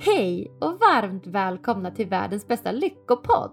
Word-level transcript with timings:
Hej 0.00 0.52
och 0.58 0.78
varmt 0.80 1.26
välkomna 1.26 1.90
till 1.90 2.06
världens 2.06 2.46
bästa 2.48 2.72
lyckopodd! 2.72 3.52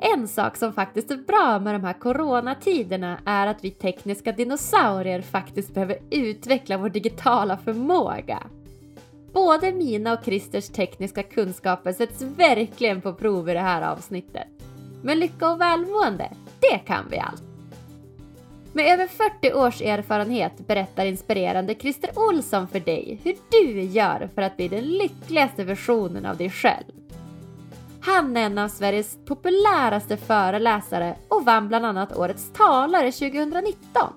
En 0.00 0.28
sak 0.28 0.56
som 0.56 0.72
faktiskt 0.72 1.10
är 1.10 1.16
bra 1.16 1.58
med 1.58 1.74
de 1.74 1.84
här 1.84 1.92
coronatiderna 1.92 3.18
är 3.24 3.46
att 3.46 3.64
vi 3.64 3.70
tekniska 3.70 4.32
dinosaurier 4.32 5.22
faktiskt 5.22 5.74
behöver 5.74 5.98
utveckla 6.10 6.78
vår 6.78 6.88
digitala 6.88 7.56
förmåga. 7.56 8.42
Både 9.32 9.72
mina 9.72 10.12
och 10.12 10.24
Christers 10.24 10.68
tekniska 10.68 11.22
kunskaper 11.22 11.92
sätts 11.92 12.22
verkligen 12.22 13.00
på 13.00 13.14
prov 13.14 13.48
i 13.48 13.54
det 13.54 13.60
här 13.60 13.92
avsnittet. 13.92 14.48
Men 15.02 15.18
lycka 15.18 15.50
och 15.50 15.60
välmående, 15.60 16.30
det 16.60 16.78
kan 16.78 17.04
vi 17.10 17.18
allt! 17.18 17.47
Med 18.78 18.92
över 18.92 19.06
40 19.06 19.52
års 19.52 19.82
erfarenhet 19.82 20.66
berättar 20.66 21.06
inspirerande 21.06 21.74
Christer 21.74 22.10
Olsson 22.14 22.68
för 22.68 22.80
dig 22.80 23.20
hur 23.24 23.36
du 23.50 23.80
gör 23.80 24.28
för 24.34 24.42
att 24.42 24.56
bli 24.56 24.68
den 24.68 24.84
lyckligaste 24.84 25.64
versionen 25.64 26.26
av 26.26 26.36
dig 26.36 26.50
själv. 26.50 26.84
Han 28.00 28.36
är 28.36 28.40
en 28.40 28.58
av 28.58 28.68
Sveriges 28.68 29.18
populäraste 29.26 30.16
föreläsare 30.16 31.16
och 31.28 31.44
vann 31.44 31.68
bland 31.68 31.86
annat 31.86 32.16
Årets 32.16 32.52
talare 32.52 33.12
2019. 33.12 34.12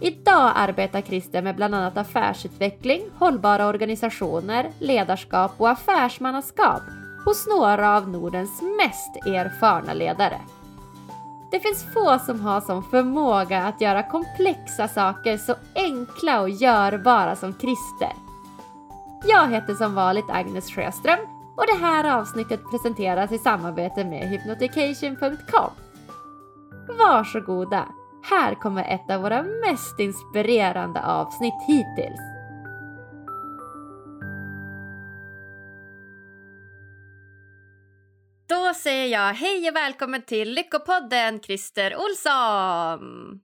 Idag 0.00 0.52
arbetar 0.54 1.00
Christer 1.00 1.42
med 1.42 1.56
bland 1.56 1.74
annat 1.74 1.96
affärsutveckling, 1.96 3.02
hållbara 3.18 3.66
organisationer, 3.66 4.70
ledarskap 4.78 5.52
och 5.56 5.70
affärsmannaskap 5.70 6.82
hos 7.24 7.46
några 7.46 7.96
av 7.96 8.08
Nordens 8.08 8.62
mest 8.62 9.26
erfarna 9.26 9.94
ledare. 9.94 10.40
Det 11.50 11.60
finns 11.60 11.92
få 11.94 12.18
som 12.18 12.40
har 12.40 12.60
som 12.60 12.82
förmåga 12.82 13.62
att 13.62 13.80
göra 13.80 14.02
komplexa 14.02 14.88
saker 14.88 15.36
så 15.36 15.54
enkla 15.74 16.40
och 16.40 16.50
görbara 16.50 17.36
som 17.36 17.52
Christer. 17.52 18.12
Jag 19.24 19.50
heter 19.50 19.74
som 19.74 19.94
vanligt 19.94 20.30
Agnes 20.30 20.70
Sjöström 20.70 21.18
och 21.56 21.64
det 21.66 21.86
här 21.86 22.20
avsnittet 22.20 22.70
presenteras 22.70 23.32
i 23.32 23.38
samarbete 23.38 24.04
med 24.04 24.28
hypnotication.com. 24.28 25.70
Varsågoda! 26.98 27.84
Här 28.22 28.54
kommer 28.54 28.84
ett 28.84 29.10
av 29.10 29.22
våra 29.22 29.42
mest 29.42 30.00
inspirerande 30.00 31.02
avsnitt 31.02 31.54
hittills. 31.66 32.29
Då 38.50 38.74
säger 38.74 39.06
jag 39.06 39.34
hej 39.34 39.68
och 39.68 39.76
välkommen 39.76 40.22
till 40.22 40.52
Lyckopodden, 40.52 41.40
Christer 41.40 41.96
Olsson! 41.96 43.40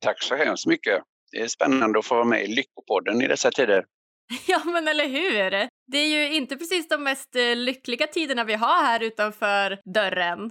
Tack 0.00 0.22
så 0.22 0.36
hemskt 0.36 0.66
mycket. 0.66 1.02
Det 1.32 1.40
är 1.40 1.48
spännande 1.48 1.98
att 1.98 2.06
få 2.06 2.14
vara 2.14 2.24
med 2.24 2.44
i 2.44 2.46
Lyckopodden 2.46 3.22
i 3.22 3.28
dessa 3.28 3.50
tider. 3.50 3.84
Ja, 4.46 4.62
men 4.64 4.88
eller 4.88 5.08
hur? 5.08 5.68
Det 5.86 5.98
är 5.98 6.06
ju 6.06 6.34
inte 6.34 6.56
precis 6.56 6.88
de 6.88 7.04
mest 7.04 7.36
eh, 7.36 7.56
lyckliga 7.56 8.06
tiderna 8.06 8.44
vi 8.44 8.54
har 8.54 8.84
här 8.84 9.02
utanför 9.02 9.80
dörren. 9.94 10.50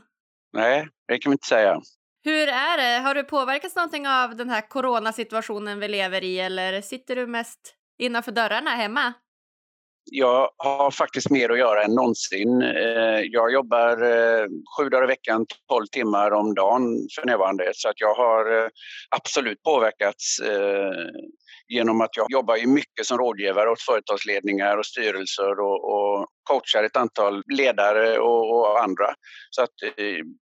Nej, 0.54 0.88
det 1.08 1.18
kan 1.18 1.30
vi 1.30 1.34
inte 1.34 1.48
säga. 1.48 1.82
Hur 2.24 2.48
är 2.48 2.78
det? 2.78 3.00
Har 3.00 3.16
du 3.16 3.24
påverkats 3.24 3.76
någonting 3.76 4.08
av 4.08 4.36
den 4.36 4.50
här 4.50 4.62
coronasituationen 4.62 5.80
vi 5.80 5.88
lever 5.88 6.24
i 6.24 6.40
eller 6.40 6.82
sitter 6.82 7.16
du 7.16 7.28
mest 7.28 7.76
innanför 8.00 8.32
dörrarna 8.32 8.70
hemma? 8.70 9.14
Jag 10.12 10.50
har 10.58 10.92
faktiskt 10.92 11.30
mer 11.30 11.50
att 11.50 11.60
göra 11.60 11.84
än 11.84 11.96
någonsin. 11.96 12.62
Eh, 12.62 13.22
jag 13.32 13.54
jobbar 13.54 14.02
eh, 14.02 14.46
sju 14.78 14.90
dagar 14.90 15.04
i 15.04 15.08
veckan, 15.08 15.46
tolv 15.70 15.86
timmar 15.86 16.32
om 16.32 16.54
dagen 16.54 16.82
för 17.16 17.26
närvarande. 17.26 17.72
Så 17.74 17.90
att 17.90 18.02
jag 18.02 18.14
har 18.14 18.58
eh, 18.58 18.68
absolut 19.10 19.64
påverkats 19.64 20.40
genom 21.68 22.02
att 22.02 22.10
jag 22.18 22.26
jobbar 22.30 22.68
mycket 22.68 23.06
som 23.06 23.18
rådgivare 23.18 23.70
åt 23.70 23.82
företagsledningar 23.82 24.78
och 24.78 24.86
styrelser 24.86 25.60
och, 25.60 25.94
och 25.94 26.28
coachar 26.44 26.84
ett 26.84 26.98
antal 26.98 27.44
ledare 27.58 28.20
och, 28.20 28.60
och 28.60 28.84
andra. 28.84 29.14
Så 29.50 29.62
att 29.62 29.74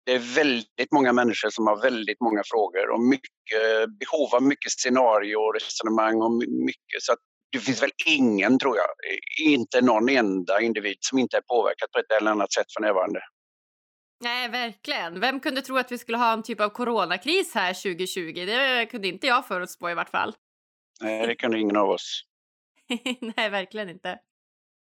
det 0.05 0.11
är 0.11 0.35
väldigt 0.35 0.91
många 0.91 1.13
människor 1.13 1.49
som 1.49 1.67
har 1.67 1.81
väldigt 1.81 2.21
många 2.21 2.41
frågor 2.51 2.89
och 2.89 3.01
mycket 3.01 3.89
behov 3.99 4.35
av 4.35 4.43
mycket 4.43 4.71
scenario 4.71 5.35
och 5.35 5.53
resonemang 5.53 6.21
och 6.21 6.31
mycket. 6.65 7.01
Så 7.01 7.13
att 7.13 7.19
det 7.57 7.63
finns 7.65 7.83
väl 7.83 7.91
ingen, 8.05 8.59
tror 8.59 8.77
jag, 8.77 8.87
inte 9.47 9.81
någon 9.81 10.09
enda 10.09 10.61
individ 10.61 10.97
som 10.99 11.19
inte 11.19 11.37
är 11.37 11.41
påverkad 11.41 11.91
på 11.91 11.99
ett 11.99 12.11
eller 12.11 12.31
annat 12.31 12.53
sätt 12.53 12.65
för 12.73 12.81
närvarande. 12.81 13.19
Nej, 14.23 14.49
verkligen. 14.49 15.19
Vem 15.19 15.39
kunde 15.39 15.61
tro 15.61 15.77
att 15.77 15.91
vi 15.91 15.97
skulle 15.97 16.17
ha 16.17 16.33
en 16.33 16.43
typ 16.43 16.61
av 16.61 16.69
coronakris 16.69 17.55
här 17.55 17.73
2020? 17.73 18.45
Det 18.45 18.85
kunde 18.85 19.07
inte 19.07 19.27
jag 19.27 19.47
förutspå 19.47 19.89
i 19.89 19.93
vart 19.93 20.09
fall. 20.09 20.35
Nej, 21.01 21.27
det 21.27 21.35
kunde 21.35 21.59
ingen 21.59 21.77
av 21.77 21.89
oss. 21.89 22.23
Nej, 23.35 23.49
verkligen 23.49 23.89
inte. 23.89 24.19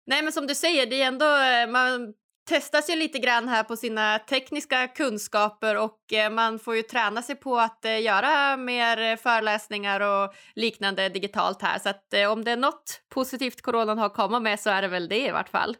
Nej, 0.06 0.22
men 0.22 0.33
som 0.33 0.47
du 0.47 0.54
säger, 0.54 0.87
det 0.87 1.03
är 1.03 1.06
ändå, 1.06 1.25
eh, 1.25 1.66
man 1.72 2.15
testas 2.47 2.91
ju 2.91 2.97
lite 2.97 3.19
grann 3.19 3.49
här 3.49 3.62
på 3.62 3.77
sina 3.77 4.19
tekniska 4.19 4.89
kunskaper 4.89 5.77
och 5.77 6.12
eh, 6.12 6.31
man 6.31 6.59
får 6.59 6.77
ju 6.77 6.83
träna 6.83 7.23
sig 7.23 7.37
på 7.37 7.59
att 7.59 7.84
eh, 7.84 8.03
göra 8.03 8.57
mer 8.57 9.17
föreläsningar 9.17 10.01
och 10.01 10.34
liknande 10.55 11.09
digitalt 11.09 11.62
här. 11.62 11.79
Så 11.79 11.89
att 11.89 12.15
eh, 12.15 12.33
om 12.33 12.45
det 12.45 12.51
är 12.51 12.57
något 12.57 13.01
positivt 13.15 13.62
coronan 13.62 13.99
har 13.99 14.07
att 14.07 14.15
komma 14.15 14.41
med 14.41 14.61
så 14.61 14.71
är 14.71 14.83
det 14.83 14.89
väl 14.89 15.09
det 15.09 15.27
i 15.27 15.31
vart 15.31 15.49
fall. 15.49 15.77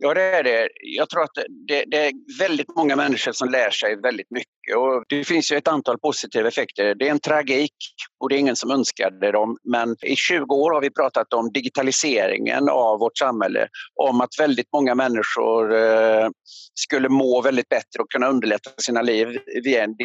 Ja, 0.00 0.14
det 0.14 0.22
är 0.22 0.42
det. 0.42 0.68
Jag 0.80 1.08
tror 1.08 1.22
att 1.22 1.34
det, 1.68 1.84
det, 1.86 2.06
är 2.06 2.12
väldigt 2.38 2.76
många 2.76 2.96
människor 2.96 3.32
som 3.32 3.50
lär 3.50 3.70
sig 3.70 4.00
väldigt 4.00 4.30
mycket. 4.30 4.76
Och 4.76 5.04
det 5.08 5.24
finns 5.24 5.52
ju 5.52 5.56
ett 5.56 5.68
antal 5.68 5.98
positiva 5.98 6.48
effekter. 6.48 6.94
Det 6.94 7.06
är 7.06 7.10
en 7.10 7.20
tragik 7.20 7.74
och 8.20 8.28
det 8.28 8.34
är 8.34 8.38
ingen 8.38 8.56
som 8.56 8.70
önskade 8.70 9.32
dem. 9.32 9.56
Men 9.64 9.96
i 10.02 10.16
20 10.16 10.54
år 10.54 10.72
har 10.72 10.80
vi 10.80 10.90
pratat 10.90 11.32
om 11.32 11.52
digitaliseringen 11.52 12.68
av 12.68 12.98
vårt 12.98 13.18
samhälle. 13.18 13.68
Om 13.94 14.20
att 14.20 14.38
väldigt 14.38 14.68
många 14.72 14.94
människor 14.94 15.74
eh, 15.74 16.28
skulle 16.74 17.08
må 17.08 17.40
väldigt 17.40 17.68
bättre 17.68 18.00
och 18.00 18.10
kunna 18.10 18.28
underlätta 18.28 18.70
sina 18.76 19.02
liv 19.02 19.38
via 19.64 19.84
en 19.84 19.96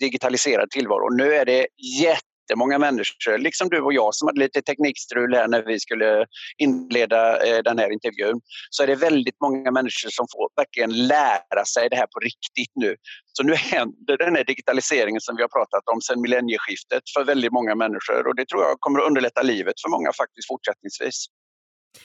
digitaliserad 0.00 0.70
tillvaro. 0.70 1.16
Nu 1.16 1.34
är 1.34 1.44
det 1.44 1.66
jätte 2.02 2.29
jättemånga 2.50 2.78
människor, 2.78 3.38
liksom 3.38 3.68
du 3.68 3.80
och 3.80 3.92
jag 3.92 4.14
som 4.14 4.28
hade 4.28 4.40
lite 4.40 4.62
teknikstrul 4.62 5.34
här 5.34 5.48
när 5.48 5.62
vi 5.62 5.80
skulle 5.80 6.26
inleda 6.58 7.46
eh, 7.46 7.62
den 7.62 7.78
här 7.78 7.92
intervjun, 7.92 8.40
så 8.70 8.82
är 8.82 8.86
det 8.86 8.94
väldigt 8.94 9.40
många 9.40 9.70
människor 9.70 10.10
som 10.10 10.26
får 10.32 10.48
verkligen 10.56 11.06
lära 11.06 11.64
sig 11.74 11.88
det 11.90 11.96
här 11.96 12.06
på 12.06 12.20
riktigt 12.20 12.72
nu. 12.74 12.96
Så 13.32 13.42
nu 13.42 13.54
händer 13.54 14.16
den 14.18 14.36
här 14.36 14.44
digitaliseringen 14.44 15.20
som 15.20 15.36
vi 15.36 15.42
har 15.42 15.48
pratat 15.48 15.82
om 15.92 16.00
sedan 16.00 16.20
millennieskiftet 16.20 17.02
för 17.16 17.24
väldigt 17.24 17.52
många 17.52 17.74
människor 17.74 18.26
och 18.28 18.36
det 18.36 18.48
tror 18.48 18.62
jag 18.62 18.80
kommer 18.80 18.98
att 18.98 19.06
underlätta 19.06 19.42
livet 19.42 19.74
för 19.82 19.90
många 19.90 20.12
faktiskt 20.12 20.48
fortsättningsvis. 20.48 21.26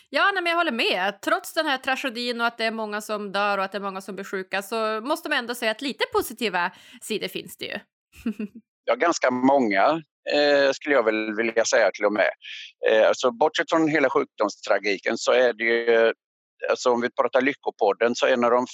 Ja, 0.10 0.32
nej, 0.34 0.44
men 0.44 0.50
jag 0.50 0.58
håller 0.58 0.72
med. 0.72 1.22
Trots 1.22 1.54
den 1.54 1.66
här 1.66 1.78
tragedin 1.78 2.42
och 2.42 2.48
att 2.48 2.58
det 2.58 2.66
är 2.66 2.72
många 2.72 3.02
som 3.02 3.32
dör 3.32 3.58
och 3.58 3.64
att 3.64 3.72
det 3.72 3.78
är 3.78 3.88
många 3.90 4.02
som 4.02 4.16
blir 4.16 4.26
sjuka 4.26 4.62
så 4.62 5.02
måste 5.02 5.30
man 5.30 5.38
ändå 5.38 5.56
säga 5.56 5.72
att 5.72 5.82
lite 5.82 6.06
positiva 6.14 6.72
sidor 7.02 7.28
finns 7.28 7.58
det 7.58 7.66
ju. 7.66 7.80
ja, 8.86 8.96
ganska 8.96 9.32
många 9.32 10.02
eh, 10.34 10.72
skulle 10.72 10.96
jag 10.96 11.04
väl 11.04 11.36
vilja 11.36 11.66
säga 11.66 11.92
till 11.92 12.06
och 12.06 12.14
med. 12.14 12.30
Eh, 12.90 13.08
alltså, 13.08 13.32
bortsett 13.32 13.70
från 13.70 13.88
hela 13.88 14.10
sjukdomstragiken 14.10 15.18
så 15.18 15.32
är 15.32 15.54
det 15.54 15.64
ju 15.64 16.14
Alltså 16.70 16.90
om 16.90 17.02
vi 17.02 17.10
pratar 17.10 17.42
Lyckopodden 17.42 18.16
så 18.16 18.26
är 18.26 18.34
en 18.34 18.44
av 18.44 18.52
de 18.52 18.66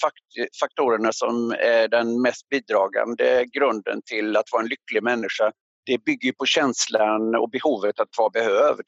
faktorerna 0.59 1.13
som 1.13 1.51
är 1.51 1.87
den 1.87 2.21
mest 2.21 2.49
bidragande 2.49 3.45
grunden 3.53 4.01
till 4.05 4.37
att 4.37 4.51
vara 4.51 4.61
en 4.61 4.69
lycklig 4.69 5.03
människa, 5.03 5.51
det 5.85 6.03
bygger 6.03 6.31
på 6.31 6.45
känslan 6.45 7.35
och 7.35 7.49
behovet 7.49 7.99
att 7.99 8.09
vara 8.17 8.29
behövd. 8.29 8.85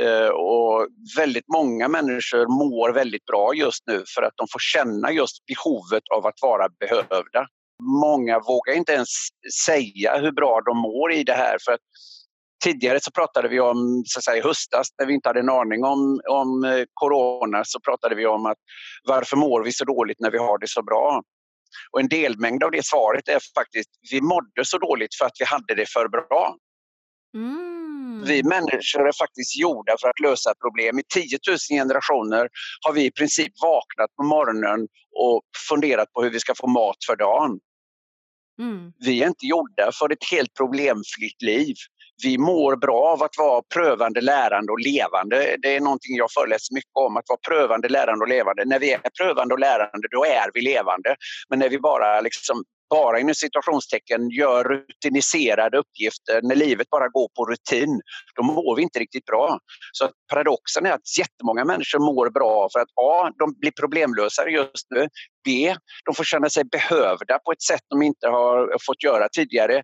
Eh, 0.00 0.28
och 0.28 0.86
väldigt 1.16 1.48
många 1.48 1.88
människor 1.88 2.46
mår 2.46 2.92
väldigt 2.92 3.24
bra 3.24 3.54
just 3.54 3.86
nu 3.86 4.04
för 4.14 4.22
att 4.22 4.32
de 4.36 4.46
får 4.52 4.58
känna 4.58 5.12
just 5.12 5.46
behovet 5.46 6.02
av 6.14 6.26
att 6.26 6.38
vara 6.42 6.68
behövda 6.80 7.46
många 7.82 8.38
vågar 8.38 8.74
inte 8.74 8.92
ens 8.92 9.08
säga 9.66 10.18
hur 10.18 10.32
bra 10.32 10.60
de 10.64 10.78
mår 10.78 11.12
i 11.12 11.24
det 11.24 11.32
här. 11.32 11.56
För 11.64 11.78
tidigare 12.64 13.00
så 13.00 13.10
pratade 13.10 13.48
vi 13.48 13.60
om, 13.60 14.02
så 14.06 14.18
att 14.18 14.24
säga, 14.24 14.44
höstas 14.44 14.86
när 14.98 15.06
vi 15.06 15.14
inte 15.14 15.28
hade 15.28 15.40
en 15.40 15.48
aning 15.48 15.84
om, 15.84 16.20
om 16.28 16.64
eh, 16.64 16.84
corona, 16.92 17.62
så 17.64 17.80
pratade 17.80 18.14
vi 18.14 18.26
om 18.26 18.46
att 18.46 18.58
varför 19.04 19.36
mår 19.36 19.64
vi 19.64 19.72
så 19.72 19.84
dåligt 19.84 20.20
när 20.20 20.30
vi 20.30 20.38
har 20.38 20.58
det 20.58 20.68
så 20.68 20.82
bra? 20.82 21.22
Och 21.92 22.00
en 22.00 22.08
delmängd 22.08 22.64
av 22.64 22.70
det 22.70 22.86
svaret 22.86 23.28
är 23.28 23.38
faktiskt 23.58 23.90
vi 24.10 24.20
mådde 24.20 24.64
så 24.64 24.78
dåligt 24.78 25.14
för 25.14 25.24
att 25.24 25.36
vi 25.38 25.44
hade 25.44 25.74
det 25.74 25.86
för 25.90 26.08
bra. 26.08 26.56
Mm. 27.34 28.24
Vi 28.24 28.42
människor 28.42 29.08
är 29.08 29.12
faktiskt 29.18 29.58
gjorda 29.58 29.96
för 30.00 30.08
att 30.08 30.20
lösa 30.20 30.54
problem. 30.54 30.98
I 30.98 31.02
10 31.14 31.38
000 31.48 31.58
generationer 31.70 32.48
har 32.86 32.92
vi 32.92 33.04
i 33.04 33.10
princip 33.10 33.52
vaknat 33.62 34.10
på 34.16 34.22
morgonen 34.22 34.88
och 35.16 35.42
funderat 35.68 36.12
på 36.12 36.22
hur 36.22 36.30
vi 36.30 36.40
ska 36.40 36.54
få 36.54 36.66
mat 36.66 36.96
för 37.06 37.16
dagen. 37.16 37.58
Mm. 38.58 38.92
Vi 38.98 39.22
är 39.22 39.26
inte 39.26 39.46
gjorda 39.46 39.90
för 39.92 40.12
ett 40.12 40.24
helt 40.30 40.54
problemfritt 40.54 41.42
liv. 41.42 41.74
Vi 42.22 42.38
mår 42.38 42.76
bra 42.76 43.02
av 43.02 43.22
att 43.22 43.38
vara 43.38 43.62
prövande, 43.74 44.20
lärande 44.20 44.72
och 44.72 44.80
levande. 44.80 45.56
Det 45.62 45.76
är 45.76 45.80
någonting 45.80 46.16
jag 46.16 46.32
föreläser 46.32 46.74
mycket 46.74 46.90
om, 46.94 47.16
att 47.16 47.24
vara 47.28 47.38
prövande, 47.48 47.88
lärande 47.88 48.22
och 48.22 48.28
levande. 48.28 48.64
När 48.64 48.78
vi 48.78 48.92
är 48.92 49.00
prövande 49.22 49.54
och 49.54 49.60
lärande, 49.60 50.08
då 50.10 50.24
är 50.24 50.50
vi 50.54 50.60
levande. 50.60 51.16
Men 51.48 51.58
när 51.58 51.68
vi 51.68 51.78
bara 51.78 52.20
liksom 52.20 52.64
bara 52.92 53.20
inom 53.20 53.34
situationstecken 53.34 54.30
gör 54.30 54.64
rutiniserade 54.64 55.78
uppgifter, 55.78 56.40
när 56.42 56.56
livet 56.56 56.90
bara 56.90 57.08
går 57.08 57.28
på 57.36 57.44
rutin, 57.44 58.00
då 58.36 58.42
mår 58.42 58.76
vi 58.76 58.82
inte 58.82 58.98
riktigt 58.98 59.24
bra. 59.24 59.58
Så 59.92 60.10
paradoxen 60.32 60.86
är 60.86 60.92
att 60.92 61.18
jättemånga 61.18 61.64
människor 61.64 61.98
mår 61.98 62.30
bra 62.30 62.68
för 62.72 62.80
att 62.80 62.92
A. 62.96 63.30
De 63.38 63.54
blir 63.60 63.72
problemlösare 63.80 64.50
just 64.50 64.86
nu. 64.90 65.08
B. 65.44 65.74
De 66.04 66.14
får 66.14 66.24
känna 66.24 66.48
sig 66.50 66.64
behövda 66.64 67.38
på 67.44 67.52
ett 67.52 67.62
sätt 67.62 67.80
de 67.88 68.02
inte 68.02 68.28
har 68.28 68.76
fått 68.86 69.02
göra 69.04 69.28
tidigare. 69.28 69.82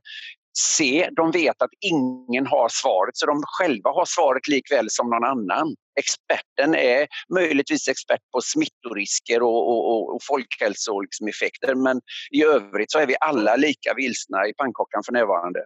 C. 0.59 1.09
De 1.17 1.31
vet 1.31 1.63
att 1.63 1.71
ingen 1.81 2.47
har 2.47 2.69
svaret, 2.69 3.17
så 3.17 3.27
de 3.27 3.43
själva 3.47 3.91
har 3.91 4.05
svaret 4.05 4.49
likväl 4.49 4.87
som 4.91 5.11
någon 5.11 5.25
annan. 5.25 5.75
Experten 5.99 6.75
är 6.75 7.07
möjligtvis 7.35 7.89
expert 7.89 8.21
på 8.33 8.41
smittorisker 8.41 9.43
och, 9.43 9.69
och, 9.69 10.15
och 10.15 10.21
folkhälsoeffekter 10.23 11.75
men 11.75 12.01
i 12.31 12.45
övrigt 12.45 12.91
så 12.91 12.99
är 12.99 13.07
vi 13.07 13.17
alla 13.21 13.57
lika 13.57 13.95
vilsna 13.95 14.47
i 14.47 14.55
pannkakan 14.55 15.03
för 15.07 15.13
närvarande. 15.13 15.61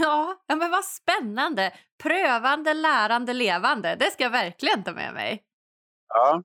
Ja, 0.00 0.36
ja 0.46 0.56
men 0.56 0.70
vad 0.70 0.84
spännande! 0.84 1.72
Prövande, 2.02 2.74
lärande, 2.74 3.32
levande. 3.32 3.96
Det 3.98 4.10
ska 4.10 4.22
jag 4.22 4.30
verkligen 4.30 4.84
ta 4.84 4.92
med 4.92 5.14
mig. 5.14 5.42
Ja. 6.08 6.42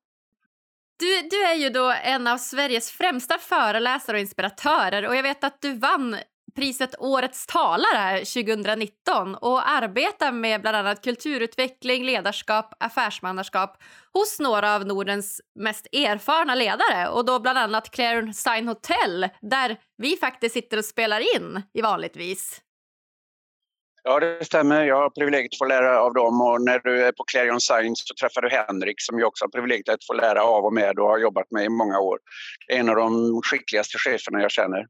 Du, 0.99 1.21
du 1.21 1.45
är 1.45 1.55
ju 1.55 1.69
då 1.69 1.93
en 2.03 2.27
av 2.27 2.37
Sveriges 2.37 2.91
främsta 2.91 3.37
föreläsare 3.37 4.17
och 4.17 4.21
inspiratörer 4.21 5.07
och 5.07 5.15
jag 5.15 5.23
vet 5.23 5.43
att 5.43 5.61
du 5.61 5.73
vann 5.73 6.17
priset 6.55 6.95
Årets 6.99 7.45
talare 7.45 8.17
2019 8.17 9.35
och 9.35 9.69
arbetar 9.69 10.31
med 10.31 10.61
bland 10.61 10.77
annat 10.77 11.03
kulturutveckling, 11.03 12.05
ledarskap, 12.05 12.73
affärsmannaskap 12.79 13.77
hos 14.13 14.39
några 14.39 14.75
av 14.75 14.85
Nordens 14.85 15.41
mest 15.59 15.87
erfarna 15.93 16.55
ledare 16.55 17.09
och 17.09 17.25
då 17.25 17.39
bland 17.39 17.57
annat 17.57 17.91
Claire 17.91 18.33
Sign 18.33 18.67
Hotel 18.67 19.29
där 19.41 19.77
vi 19.97 20.15
faktiskt 20.15 20.53
sitter 20.53 20.77
och 20.77 20.85
spelar 20.85 21.35
in 21.35 21.61
i 21.73 21.81
vanligtvis. 21.81 22.61
Ja, 24.03 24.19
det 24.19 24.45
stämmer. 24.45 24.83
Jag 24.83 24.95
har 24.95 25.09
privilegiet 25.09 25.53
att 25.53 25.57
få 25.57 25.65
lära 25.65 26.01
av 26.01 26.13
dem 26.13 26.41
och 26.41 26.61
när 26.61 26.79
du 26.79 27.05
är 27.05 27.11
på 27.11 27.23
Clarion 27.23 27.61
Science 27.61 28.03
så 28.05 28.13
träffar 28.13 28.41
du 28.41 28.49
Henrik 28.49 29.01
som 29.01 29.19
jag 29.19 29.27
också 29.27 29.45
har 29.45 29.49
privilegiet 29.49 29.89
att 29.89 30.05
få 30.05 30.13
lära 30.13 30.43
av 30.43 30.65
och 30.65 30.73
med 30.73 30.99
och 30.99 31.07
har 31.07 31.17
jobbat 31.17 31.51
med 31.51 31.65
i 31.65 31.69
många 31.69 31.99
år. 31.99 32.19
En 32.67 32.89
av 32.89 32.95
de 32.95 33.41
skickligaste 33.43 33.97
cheferna 33.97 34.41
jag 34.41 34.51
känner. 34.51 34.85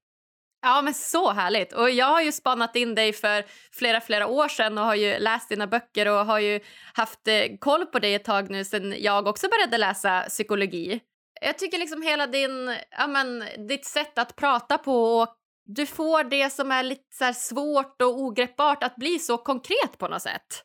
Ja, 0.61 0.81
men 0.81 0.93
så 0.93 1.31
härligt. 1.31 1.73
Och 1.73 1.89
jag 1.89 2.05
har 2.05 2.21
ju 2.21 2.31
spanat 2.31 2.75
in 2.75 2.95
dig 2.95 3.13
för 3.13 3.45
flera, 3.73 4.01
flera 4.01 4.27
år 4.27 4.47
sedan 4.47 4.77
och 4.77 4.83
har 4.83 4.95
ju 4.95 5.19
läst 5.19 5.49
dina 5.49 5.67
böcker 5.67 6.07
och 6.07 6.25
har 6.25 6.39
ju 6.39 6.59
haft 6.93 7.27
eh, 7.27 7.57
koll 7.59 7.85
på 7.85 7.99
dig 7.99 8.13
ett 8.13 8.23
tag 8.23 8.49
nu 8.49 8.65
sedan 8.65 8.95
jag 8.97 9.27
också 9.27 9.47
började 9.49 9.77
läsa 9.77 10.25
psykologi. 10.29 10.99
Jag 11.41 11.57
tycker 11.57 11.77
liksom 11.77 12.01
hela 12.01 12.27
din, 12.27 12.75
ja 12.97 13.07
men, 13.07 13.43
ditt 13.67 13.85
sätt 13.85 14.17
att 14.17 14.35
prata 14.35 14.77
på 14.77 15.19
och 15.19 15.35
du 15.65 15.85
får 15.85 16.23
det 16.23 16.49
som 16.49 16.71
är 16.71 16.83
lite 16.83 17.03
så 17.11 17.33
svårt 17.33 18.01
och 18.01 18.21
ogreppbart 18.21 18.83
att 18.83 18.95
bli 18.95 19.19
så 19.19 19.37
konkret 19.37 19.97
på 19.97 20.07
något 20.07 20.21
sätt. 20.21 20.63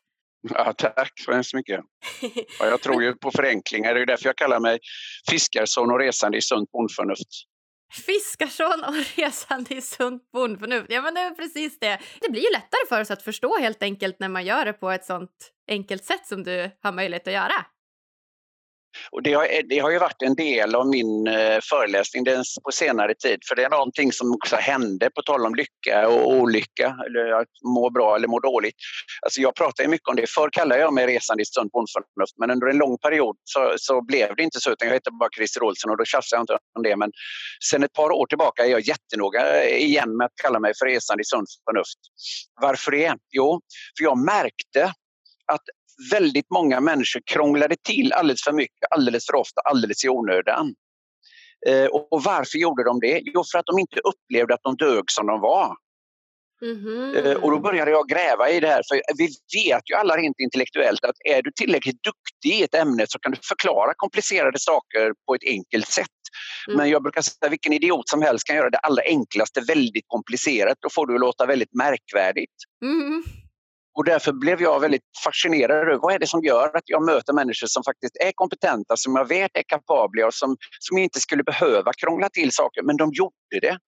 Ja, 0.50 0.73
tack 0.73 1.12
så 1.20 1.32
hemskt 1.32 1.55
mycket. 1.55 1.81
Ja, 2.61 2.67
jag 2.67 2.81
tror 2.81 3.02
ju 3.05 3.12
på 3.12 3.31
förenklingar. 3.31 3.94
Det 3.94 4.00
är 4.00 4.06
därför 4.06 4.26
jag 4.26 4.37
kallar 4.37 4.61
mig 4.61 4.79
fiskarson 5.31 5.91
och 5.91 5.99
resande 5.99 6.38
i 6.38 6.43
sunt 6.43 6.70
bondförnuft. 6.70 7.29
Fiskarson 7.92 8.84
och 8.84 8.94
resande 9.16 9.75
i 9.75 9.81
sunt 9.81 10.31
bondförnuft. 10.32 10.86
Ja, 10.88 11.02
men 11.02 11.14
det 11.14 11.20
är 11.20 11.31
precis 11.31 11.78
det. 11.78 11.98
Det 12.20 12.31
blir 12.31 12.42
ju 12.42 12.52
lättare 12.52 12.86
för 12.88 13.00
oss 13.00 13.10
att 13.10 13.22
förstå 13.22 13.58
helt 13.58 13.82
enkelt 13.82 14.20
när 14.20 14.28
man 14.28 14.44
gör 14.44 14.64
det 14.64 14.72
på 14.72 14.90
ett 14.90 15.04
sånt 15.04 15.52
enkelt 15.69 16.04
sätt 16.04 16.26
som 16.26 16.42
du 16.42 16.70
har 16.82 16.92
möjlighet 16.92 17.28
att 17.28 17.34
göra. 17.34 17.64
Och 19.11 19.23
det, 19.23 19.32
har, 19.32 19.69
det 19.69 19.79
har 19.79 19.91
ju 19.91 19.99
varit 19.99 20.23
en 20.23 20.35
del 20.35 20.75
av 20.75 20.87
min 20.87 21.26
eh, 21.26 21.58
föreläsning 21.70 22.25
på 22.64 22.73
senare 22.73 23.14
tid, 23.14 23.38
för 23.49 23.56
det 23.56 23.64
är 23.64 23.70
någonting 23.70 24.12
som 24.12 24.35
också 24.35 24.56
hände, 24.56 25.11
på 25.11 25.23
tal 25.23 25.46
om 25.46 25.55
lycka 25.55 26.08
och 26.08 26.32
olycka, 26.32 26.96
eller 27.06 27.32
att 27.41 27.49
må 27.75 27.91
bra 27.91 28.17
eller 28.17 28.29
må 28.29 28.41
dåligt. 28.41 28.75
Alltså 29.23 29.41
jag 29.41 29.55
pratar 29.55 29.85
ju 29.85 29.91
mycket 29.91 30.08
om 30.08 30.17
det. 30.17 30.31
Förr 30.31 30.49
kallade 30.52 30.81
jag 30.81 30.94
mig 30.94 31.06
resande 31.06 31.43
i 31.43 31.46
stund 31.46 31.70
bondförnuft, 31.70 32.35
men 32.41 32.50
under 32.50 32.67
en 32.67 32.76
lång 32.76 32.99
period 32.99 33.37
så, 33.44 33.75
så 33.76 34.02
blev 34.02 34.37
det 34.37 34.43
inte 34.43 34.61
så, 34.61 34.73
utan 34.73 34.88
jag 34.88 34.94
hette 34.94 35.11
bara 35.11 35.29
Christer 35.37 35.62
Olsson 35.62 35.91
och 35.91 35.96
då 35.96 36.05
tjafsade 36.05 36.38
jag 36.38 36.43
inte 36.43 36.58
om 36.76 36.82
det. 36.82 36.96
Men 36.96 37.12
sen 37.70 37.82
ett 37.82 37.93
par 37.93 38.11
år 38.11 38.26
tillbaka 38.26 38.64
är 38.64 38.70
jag 38.70 38.81
jättenoga 38.81 39.64
eh, 39.64 39.76
igen 39.76 40.17
med 40.17 40.25
att 40.25 40.37
kalla 40.43 40.61
mig 40.61 40.73
för 40.79 40.87
resande 40.87 41.20
i 41.20 41.25
sunt 41.25 41.49
förnuft. 41.70 41.99
Varför 42.61 42.91
det? 42.91 43.17
Jo, 43.31 43.61
för 43.99 44.05
jag 44.05 44.19
märkte 44.19 44.93
att 45.52 45.62
väldigt 46.11 46.50
många 46.50 46.81
människor 46.81 47.23
krånglade 47.26 47.76
till 47.88 48.12
alldeles 48.12 48.44
för 48.44 48.52
mycket, 48.52 48.88
alldeles 48.91 49.26
för 49.26 49.35
ofta, 49.35 49.61
alldeles 49.61 50.05
i 50.05 50.08
onödan. 50.08 50.75
Eh, 51.67 51.87
och 51.87 52.23
varför 52.23 52.58
gjorde 52.58 52.85
de 52.85 53.00
det? 53.00 53.20
Jo, 53.25 53.44
för 53.52 53.58
att 53.58 53.67
de 53.67 53.79
inte 53.79 54.00
upplevde 54.00 54.55
att 54.55 54.62
de 54.62 54.76
dög 54.76 55.05
som 55.11 55.26
de 55.26 55.41
var. 55.41 55.76
Mm-hmm. 56.62 57.26
Eh, 57.26 57.35
och 57.35 57.50
då 57.50 57.58
började 57.58 57.91
jag 57.91 58.08
gräva 58.08 58.50
i 58.50 58.61
det 58.61 58.69
här, 58.69 58.82
för 58.88 59.00
vi 59.19 59.25
vet 59.64 59.91
ju 59.91 59.94
alla 59.94 60.17
rent 60.17 60.38
intellektuellt 60.38 61.05
att 61.05 61.17
är 61.25 61.43
du 61.43 61.52
tillräckligt 61.52 62.02
duktig 62.02 62.61
i 62.61 62.62
ett 62.62 62.75
ämne 62.75 63.05
så 63.08 63.19
kan 63.19 63.32
du 63.32 63.38
förklara 63.49 63.93
komplicerade 63.96 64.58
saker 64.58 65.12
på 65.26 65.35
ett 65.35 65.44
enkelt 65.46 65.88
sätt. 65.88 66.06
Mm. 66.69 66.79
Men 66.79 66.91
jag 66.91 67.02
brukar 67.02 67.23
säga 67.23 67.46
att 67.46 67.52
vilken 67.52 67.73
idiot 67.73 68.08
som 68.08 68.23
helst 68.23 68.46
kan 68.46 68.56
göra 68.56 68.70
det 68.70 68.79
allra 68.79 69.02
enklaste 69.02 69.61
väldigt 69.61 70.05
komplicerat. 70.06 70.79
Då 70.81 70.88
får 70.91 71.06
du 71.06 71.19
låta 71.19 71.46
väldigt 71.46 71.75
märkvärdigt. 71.75 72.55
Mm. 72.85 73.25
Och 73.94 74.05
därför 74.05 74.32
blev 74.32 74.62
jag 74.62 74.81
väldigt 74.81 75.02
fascinerad 75.25 75.76
över 75.76 75.99
vad 76.02 76.14
är 76.14 76.19
det 76.19 76.26
som 76.26 76.44
gör 76.44 76.76
att 76.76 76.82
jag 76.87 77.05
möter 77.05 77.32
människor 77.32 77.67
som 77.67 77.82
faktiskt 77.85 78.17
är 78.17 78.32
kompetenta, 78.32 78.96
som 78.96 79.17
jag 79.17 79.29
vet 79.29 79.50
är 79.55 79.62
kapabla 79.62 80.26
och 80.26 80.35
som, 80.35 80.56
som 80.81 80.99
inte 80.99 81.20
skulle 81.20 81.43
behöva 81.43 81.93
krångla 81.93 82.29
till 82.29 82.52
saker, 82.52 82.82
men 82.82 82.96
de 82.96 83.11
gjorde 83.12 83.61
det. 83.61 83.79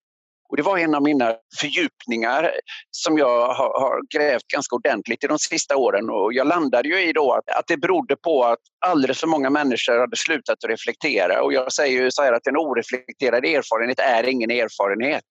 Och 0.49 0.57
det 0.57 0.63
var 0.63 0.79
en 0.79 0.95
av 0.95 1.03
mina 1.03 1.35
fördjupningar 1.61 2.53
som 2.91 3.19
jag 3.19 3.55
har, 3.55 3.81
har, 3.81 4.19
grävt 4.19 4.47
ganska 4.55 4.77
ordentligt 4.77 5.25
i 5.25 5.27
de 5.27 5.39
sista 5.39 5.77
åren. 5.77 6.11
Och 6.11 6.33
jag 6.33 6.47
landade 6.47 6.89
ju 6.89 7.09
i 7.09 7.13
då 7.13 7.33
att, 7.33 7.59
att 7.59 7.67
det 7.67 7.77
berodde 7.77 8.17
på 8.17 8.45
att 8.45 8.59
alldeles 8.87 9.21
för 9.21 9.27
många 9.27 9.51
människor 9.51 9.99
hade 9.99 10.17
slutat 10.17 10.65
att 10.65 10.71
reflektera. 10.71 11.43
Och 11.43 11.53
jag 11.53 11.73
säger 11.73 12.03
ju 12.03 12.11
så 12.11 12.23
här 12.23 12.33
att 12.33 12.47
en 12.47 12.57
oreflekterad 12.57 13.45
erfarenhet 13.45 13.99
är 13.99 14.29
ingen 14.29 14.51
erfarenhet. 14.51 15.25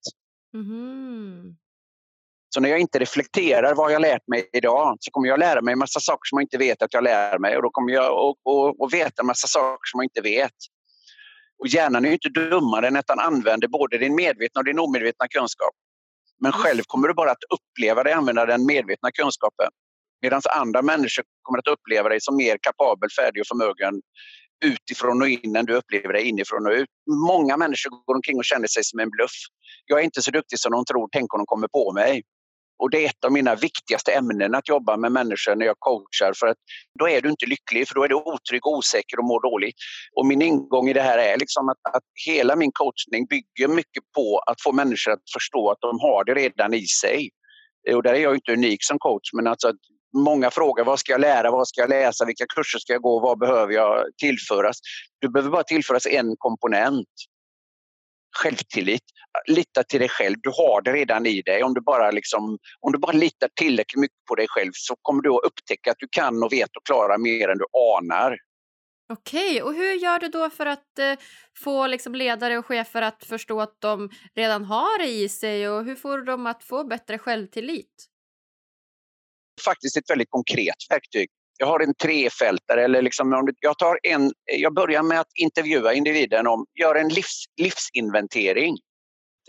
Mm. 0.54 1.56
Så 2.56 2.62
när 2.62 2.70
jag 2.70 2.80
inte 2.80 3.00
reflekterar 3.00 3.76
vad 3.76 3.92
jag 3.92 4.02
lärt 4.02 4.28
mig 4.28 4.50
idag 4.54 4.98
så 5.00 5.12
kommer 5.12 5.28
jag 5.28 5.40
lära 5.40 5.62
mig 5.62 5.72
en 5.72 5.80
massa 5.80 6.00
saker 6.00 6.30
som 6.30 6.38
jag 6.38 6.44
inte 6.44 6.58
vet 6.58 6.82
att 6.82 6.94
jag 6.94 7.04
lär 7.04 7.40
mig 7.40 7.58
och 7.58 7.64
då 7.64 7.70
kommer 7.70 7.94
jag 7.94 8.36
att 8.84 8.94
veta 8.94 9.22
en 9.22 9.26
massa 9.26 9.48
saker 9.48 9.90
som 9.92 9.98
jag 10.00 10.06
inte 10.06 10.22
vet. 10.22 10.52
Och 11.60 11.68
hjärnan 11.68 12.06
är 12.06 12.10
ju 12.10 12.14
inte 12.14 12.30
dummare 12.30 12.88
än 12.88 12.96
att 12.96 13.08
den 13.08 13.20
använder 13.20 13.68
både 13.68 13.98
din 13.98 14.16
medvetna 14.16 14.60
och 14.60 14.66
din 14.66 14.80
omedvetna 14.80 15.28
kunskap. 15.28 15.76
Men 16.42 16.52
själv 16.52 16.82
kommer 16.88 17.08
du 17.08 17.14
bara 17.14 17.32
att 17.32 17.44
uppleva 17.56 18.04
dig 18.04 18.14
använda 18.14 18.46
den 18.46 18.66
medvetna 18.66 19.12
kunskapen. 19.12 19.70
Medan 20.22 20.42
andra 20.56 20.82
människor 20.82 21.24
kommer 21.42 21.60
att 21.60 21.68
uppleva 21.68 22.10
dig 22.10 22.22
som 22.22 22.36
mer 22.36 22.58
kapabel, 22.62 23.10
färdig 23.20 23.42
och 23.42 23.48
förmögen 23.48 24.02
utifrån 24.66 25.22
och 25.22 25.28
in 25.28 25.56
än 25.56 25.66
du 25.66 25.76
upplever 25.76 26.14
dig 26.14 26.24
inifrån 26.24 26.66
och 26.68 26.72
ut. 26.72 26.90
Många 27.28 27.58
människor 27.58 27.90
går 28.06 28.16
omkring 28.16 28.38
och 28.38 28.46
känner 28.46 28.68
sig 28.68 28.84
som 28.84 29.00
en 29.00 29.10
bluff. 29.10 29.38
Jag 29.86 30.00
är 30.00 30.04
inte 30.04 30.22
så 30.22 30.32
duktig 30.32 30.60
som 30.60 30.72
de 30.72 30.86
tror, 30.86 31.10
tänk 31.12 31.34
om 31.34 31.40
de 31.40 31.46
kommer 31.46 31.68
på 31.68 31.94
mig. 31.94 32.24
Och 32.78 32.90
det 32.90 33.06
är 33.06 33.10
ett 33.10 33.26
av 33.26 33.32
mina 33.32 33.56
viktigaste 33.56 34.12
ämnen 34.12 34.56
att 34.56 34.70
jobba 34.70 34.98
med 34.98 35.12
människor 35.12 35.56
när 35.56 35.66
jag 35.66 35.76
coachar 35.80 36.34
för 36.40 36.48
att 36.48 36.58
då 37.00 37.10
är 37.10 37.22
du 37.22 37.30
inte 37.30 37.46
lycklig 37.46 37.88
för 37.88 37.96
då 37.96 38.04
är 38.04 38.08
du 38.08 38.16
otrygg, 38.16 38.68
osäker 38.68 39.20
och 39.20 39.26
mår 39.26 39.42
dåligt. 39.52 39.76
Och 40.16 40.26
min 40.26 40.42
ingång 40.42 40.90
i 40.90 40.94
det 40.94 41.02
här 41.02 41.18
är 41.18 41.38
liksom 41.38 41.70
att, 41.70 41.96
att 41.96 42.04
hela 42.28 42.56
min 42.56 42.72
coachning 42.74 43.26
bygger 43.26 43.68
mycket 43.68 44.04
på 44.16 44.40
att 44.48 44.62
få 44.62 44.72
människor 44.72 45.12
att 45.12 45.32
förstå 45.34 45.72
att 45.72 45.82
de 45.82 46.00
har 46.00 46.24
det 46.24 46.34
redan 46.34 46.74
i 46.74 46.86
sig. 46.88 47.30
Och 47.94 48.04
där 48.04 48.14
är 48.14 48.20
jag 48.20 48.36
inte 48.36 48.54
unik 48.54 48.84
som 48.84 49.00
coach 49.00 49.34
men 49.34 49.48
alltså 49.48 49.68
att 49.68 49.76
många 50.16 50.52
frågar 50.52 50.84
vad 50.84 51.00
ska 51.00 51.12
jag 51.12 51.22
lära, 51.22 51.52
vad 51.52 51.68
ska 51.68 51.82
jag 51.82 51.90
läsa, 51.90 52.26
vilka 52.26 52.46
kurser 52.56 52.80
ska 52.80 52.94
jag 52.94 53.02
gå, 53.02 53.20
vad 53.20 53.40
behöver 53.40 53.74
jag 53.74 54.06
tillföras? 54.18 54.78
Du 55.20 55.30
behöver 55.30 55.52
bara 55.52 55.64
tillföras 55.64 56.06
en 56.06 56.36
komponent 56.38 57.08
självtillit. 58.38 59.04
Lita 59.48 59.84
till 59.84 60.00
dig 60.00 60.10
själv, 60.10 60.36
du 60.42 60.50
har 60.50 60.82
det 60.82 60.94
redan 60.94 61.26
i 61.26 61.42
dig. 61.42 61.64
Om 61.64 61.74
du 61.74 61.82
bara, 61.82 62.12
liksom, 62.12 62.58
om 62.80 62.92
du 62.92 62.98
bara 62.98 63.12
litar 63.12 63.50
tillräckligt 63.56 64.02
mycket 64.02 64.26
på 64.28 64.36
dig 64.36 64.46
själv 64.50 64.72
så 64.74 64.96
kommer 65.02 65.22
du 65.22 65.30
att 65.30 65.44
upptäcka 65.44 65.92
att 65.92 66.00
du 66.00 66.08
kan 66.12 66.44
och 66.44 66.54
vet 66.54 66.78
och 66.78 66.86
klarar 66.86 67.18
mer 67.18 67.50
än 67.50 67.58
du 67.58 67.66
anar. 67.98 68.38
Okej, 69.14 69.62
och 69.62 69.74
hur 69.74 69.94
gör 69.94 70.20
du 70.20 70.28
då 70.28 70.50
för 70.50 70.66
att 70.66 71.00
eh, 71.00 71.14
få 71.58 71.88
liksom, 71.88 72.16
ledare 72.16 72.58
och 72.58 72.66
chefer 72.66 73.02
att 73.02 73.24
förstå 73.24 73.62
att 73.62 73.78
de 73.80 74.10
redan 74.36 74.66
har 74.66 75.00
det 75.00 75.08
i 75.08 75.30
sig 75.30 75.70
och 75.70 75.86
hur 75.86 75.96
får 75.96 76.18
du 76.18 76.24
dem 76.24 76.46
att 76.46 76.64
få 76.64 76.84
bättre 76.84 77.18
självtillit? 77.18 78.06
Faktiskt 79.66 79.98
ett 79.98 80.10
väldigt 80.10 80.30
konkret 80.30 80.76
verktyg 80.90 81.30
jag 81.58 81.68
har 81.68 81.80
en 81.80 81.94
trefältare. 81.96 82.84
Eller 82.84 83.02
liksom, 83.02 83.54
jag, 83.60 83.78
tar 83.78 84.00
en, 84.04 84.32
jag 84.58 84.74
börjar 84.74 85.04
med 85.04 85.20
att 85.20 85.32
intervjua 85.42 85.94
individen 85.94 86.48
om, 86.48 86.66
gör 86.80 86.96
en 86.96 87.10
livs, 87.10 87.46
livsinventering. 87.62 88.78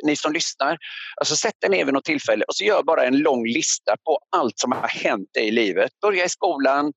Ni 0.02 0.16
som 0.16 0.32
lyssnar, 0.32 0.78
alltså 1.20 1.36
sätt 1.36 1.54
er 1.64 1.68
ner 1.68 1.84
vid 1.84 1.94
något 1.94 2.04
tillfälle 2.04 2.44
och 2.44 2.56
så 2.56 2.64
gör 2.64 2.82
bara 2.82 3.04
en 3.04 3.18
lång 3.18 3.46
lista 3.46 3.96
på 4.04 4.18
allt 4.36 4.58
som 4.58 4.72
har 4.72 4.88
hänt 4.88 5.28
i 5.38 5.50
livet. 5.50 5.90
Börja 6.00 6.24
i 6.24 6.28
skolan, 6.28 6.92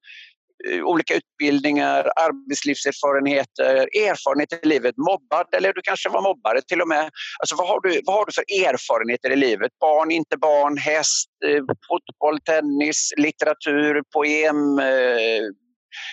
Eh, 0.67 0.83
olika 0.83 1.13
utbildningar, 1.15 2.11
arbetslivserfarenheter, 2.15 3.75
erfarenheter 4.09 4.59
i 4.63 4.67
livet, 4.67 4.95
mobbad 4.97 5.45
eller 5.53 5.73
du 5.73 5.81
kanske 5.83 6.09
var 6.09 6.21
mobbare 6.21 6.61
till 6.61 6.81
och 6.81 6.87
med. 6.87 7.09
Alltså 7.39 7.55
vad 7.55 7.67
har 7.67 7.81
du, 7.81 8.01
vad 8.05 8.15
har 8.15 8.25
du 8.25 8.31
för 8.31 8.65
erfarenheter 8.67 9.29
i 9.29 9.35
livet? 9.35 9.71
Barn, 9.79 10.11
inte 10.11 10.37
barn, 10.37 10.77
häst, 10.77 11.29
eh, 11.47 11.63
fotboll, 11.87 12.39
tennis, 12.39 13.13
litteratur, 13.17 14.03
poem, 14.13 14.79
eh, 14.79 15.43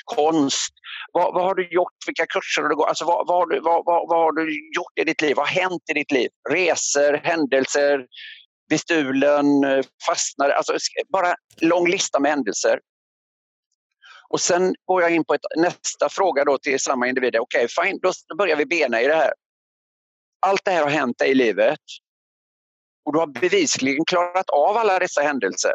konst. 0.05 0.73
Vad, 1.13 1.35
vad, 1.35 1.45
har 1.45 1.55
du 1.55 1.69
gjort? 1.69 1.99
Vilka 2.07 2.27
kurser 2.27 2.63
har 2.63 2.69
du 2.69 2.77
gått? 2.77 2.89
Alltså, 2.89 3.05
vad, 3.05 3.27
vad, 3.27 3.37
har 3.37 3.47
du, 3.47 3.61
vad, 3.61 3.83
vad, 3.85 4.09
vad 4.09 4.19
har 4.19 4.33
du 4.33 4.43
gjort 4.77 4.99
i 5.01 5.05
ditt 5.05 5.23
liv? 5.23 5.37
Vad 5.37 5.49
har 5.49 5.63
hänt 5.63 5.83
i 5.91 5.93
ditt 5.93 6.13
liv? 6.13 6.29
Resor, 6.51 7.21
händelser, 7.23 8.07
bestulen, 8.71 9.65
eh, 9.65 9.85
fastnade. 10.07 10.57
Alltså, 10.57 10.73
bara 11.13 11.35
lång 11.61 11.89
lista 11.89 12.21
med 12.21 12.31
händelser. 12.31 12.79
Och 14.29 14.41
sen 14.41 14.75
går 14.85 15.03
jag 15.03 15.15
in 15.15 15.25
på 15.25 15.35
ett, 15.35 15.41
nästa 15.57 16.09
fråga 16.09 16.45
då 16.45 16.59
till 16.59 16.81
samma 16.81 17.09
individ. 17.09 17.37
Okej, 17.37 17.65
okay, 17.65 17.85
fine, 17.85 17.99
då 18.03 18.37
börjar 18.37 18.57
vi 18.57 18.67
bena 18.67 19.03
i 19.03 19.07
det 19.07 19.15
här. 19.15 19.33
Allt 20.47 20.65
det 20.65 20.71
här 20.71 20.83
har 20.83 20.91
hänt 20.91 21.19
dig 21.19 21.31
i 21.31 21.35
livet 21.35 21.81
och 23.05 23.13
du 23.13 23.19
har 23.19 23.27
bevisligen 23.27 24.05
klarat 24.05 24.51
av 24.51 24.77
alla 24.77 24.99
dessa 24.99 25.21
händelser. 25.21 25.73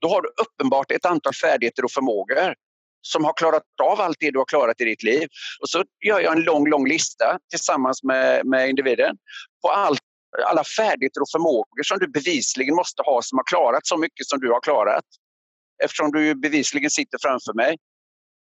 Då 0.00 0.08
har 0.08 0.22
du 0.22 0.28
uppenbart 0.42 0.90
ett 0.90 1.06
antal 1.06 1.34
färdigheter 1.34 1.84
och 1.84 1.90
förmågor 1.90 2.54
som 3.02 3.24
har 3.24 3.32
klarat 3.32 3.62
av 3.82 4.00
allt 4.00 4.16
det 4.20 4.30
du 4.30 4.38
har 4.38 4.44
klarat 4.44 4.80
i 4.80 4.84
ditt 4.84 5.02
liv. 5.02 5.28
Och 5.60 5.68
så 5.68 5.84
gör 6.06 6.20
jag 6.20 6.36
en 6.36 6.42
lång, 6.42 6.68
lång 6.68 6.88
lista 6.88 7.38
tillsammans 7.50 8.02
med, 8.02 8.46
med 8.46 8.68
individen 8.68 9.16
på 9.62 9.68
allt, 9.68 10.00
alla 10.46 10.64
färdigheter 10.64 11.20
och 11.20 11.30
förmågor 11.32 11.82
som 11.82 11.98
du 11.98 12.08
bevisligen 12.08 12.74
måste 12.74 13.02
ha 13.02 13.22
som 13.22 13.38
har 13.38 13.44
klarat 13.44 13.86
så 13.86 13.96
mycket 13.96 14.26
som 14.26 14.40
du 14.40 14.50
har 14.50 14.60
klarat. 14.60 15.04
Eftersom 15.84 16.12
du 16.12 16.34
bevisligen 16.34 16.90
sitter 16.90 17.18
framför 17.22 17.54
mig. 17.54 17.76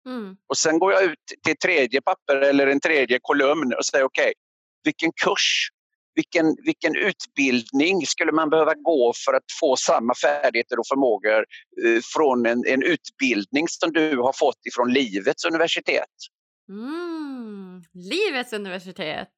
Mm. 0.07 0.37
Och 0.49 0.57
sen 0.57 0.79
går 0.79 0.93
jag 0.93 1.03
ut 1.03 1.25
till 1.45 1.57
tredje 1.57 2.01
papper 2.03 2.37
eller 2.37 2.67
en 2.67 2.81
tredje 2.81 3.19
kolumn 3.23 3.75
och 3.79 3.85
säger 3.85 4.05
okej, 4.05 4.23
okay, 4.23 4.35
vilken 4.85 5.13
kurs 5.13 5.71
vilken, 6.15 6.57
vilken 6.65 6.97
utbildning 6.97 8.07
skulle 8.07 8.33
man 8.33 8.51
behöva 8.51 8.75
gå 8.75 9.13
för 9.25 9.33
att 9.33 9.45
få 9.61 9.77
samma 9.77 10.15
färdigheter 10.15 10.79
och 10.79 10.87
förmågor 10.87 11.45
eh, 11.85 12.01
från 12.15 12.47
en, 12.47 12.67
en 12.67 12.83
utbildning 12.83 13.69
som 13.69 13.93
du 13.93 14.17
har 14.17 14.33
fått 14.33 14.67
ifrån 14.67 14.93
livets 14.93 15.45
universitet? 15.45 16.15
Mm, 16.69 17.83
livets 17.95 18.53
universitet. 18.53 19.29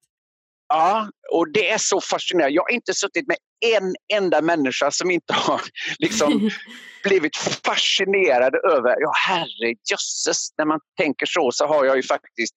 Ja, 0.67 1.09
och 1.31 1.51
det 1.51 1.69
är 1.69 1.77
så 1.77 2.01
fascinerande. 2.01 2.55
Jag 2.55 2.63
har 2.63 2.71
inte 2.71 2.93
suttit 2.93 3.27
med 3.27 3.37
en 3.75 3.95
enda 4.13 4.41
människa 4.41 4.91
som 4.91 5.11
inte 5.11 5.33
har 5.33 5.61
liksom 5.99 6.49
blivit 7.03 7.37
fascinerad 7.37 8.55
över, 8.55 8.95
ja 8.99 9.13
herrejösses, 9.27 10.47
när 10.57 10.65
man 10.65 10.79
tänker 10.97 11.25
så 11.25 11.51
så 11.51 11.65
har 11.65 11.85
jag 11.85 11.95
ju 11.95 12.03
faktiskt 12.03 12.55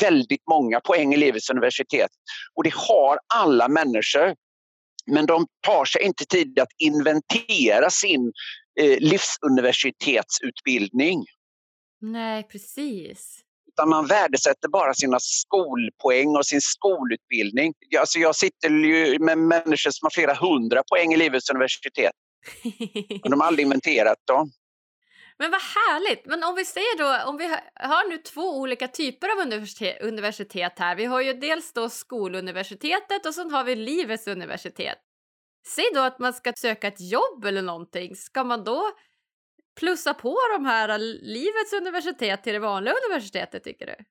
väldigt 0.00 0.42
många 0.50 0.80
poäng 0.80 1.14
i 1.14 1.16
livets 1.16 1.50
universitet. 1.50 2.10
Och 2.54 2.64
det 2.64 2.74
har 2.74 3.18
alla 3.34 3.68
människor. 3.68 4.34
Men 5.10 5.26
de 5.26 5.46
tar 5.60 5.84
sig 5.84 6.02
inte 6.02 6.24
tid 6.24 6.58
att 6.58 6.72
inventera 6.78 7.90
sin 7.90 8.32
eh, 8.80 8.98
livsuniversitetsutbildning. 9.00 11.24
Nej, 12.00 12.42
precis 12.42 13.46
utan 13.76 13.88
man 13.88 14.06
värdesätter 14.06 14.68
bara 14.68 14.94
sina 14.94 15.18
skolpoäng 15.20 16.36
och 16.36 16.46
sin 16.46 16.60
skolutbildning. 16.60 17.74
Alltså 17.98 18.18
jag 18.18 18.36
sitter 18.36 18.70
ju 18.70 19.18
med 19.18 19.38
människor 19.38 19.90
som 19.90 20.06
har 20.06 20.10
flera 20.10 20.34
hundra 20.34 20.82
poäng 20.90 21.12
i 21.12 21.16
livets 21.16 21.50
universitet. 21.50 22.12
Men 23.22 23.30
de 23.30 23.40
har 23.40 23.46
aldrig 23.46 23.64
inventerat 23.64 24.18
dem. 24.26 24.50
Men 25.38 25.50
vad 25.50 25.60
härligt! 25.60 26.26
Men 26.26 26.44
om 26.44 26.54
vi 26.54 26.64
säger 26.64 26.98
då, 26.98 27.30
om 27.30 27.36
vi 27.36 27.46
har 27.74 28.08
nu 28.08 28.18
två 28.18 28.60
olika 28.60 28.88
typer 28.88 29.28
av 29.28 29.38
universitet 30.00 30.78
här. 30.78 30.96
Vi 30.96 31.04
har 31.04 31.20
ju 31.20 31.32
dels 31.32 31.72
då 31.72 31.88
skoluniversitetet 31.88 33.26
och 33.26 33.34
sen 33.34 33.50
har 33.50 33.64
vi 33.64 33.76
livets 33.76 34.26
universitet. 34.26 34.98
Säg 35.66 35.84
då 35.94 36.00
att 36.00 36.18
man 36.18 36.32
ska 36.32 36.52
söka 36.56 36.88
ett 36.88 37.00
jobb 37.10 37.44
eller 37.44 37.62
någonting. 37.62 38.16
Ska 38.16 38.44
man 38.44 38.64
då 38.64 38.90
plussa 39.80 40.14
på 40.14 40.36
de 40.56 40.64
här 40.64 40.88
äh, 40.88 40.98
livets 41.22 41.72
universitet 41.72 42.42
till 42.42 42.52
det 42.52 42.58
vanliga 42.58 42.94
universitetet 43.08 43.64
tycker 43.64 43.86
du? 43.86 44.04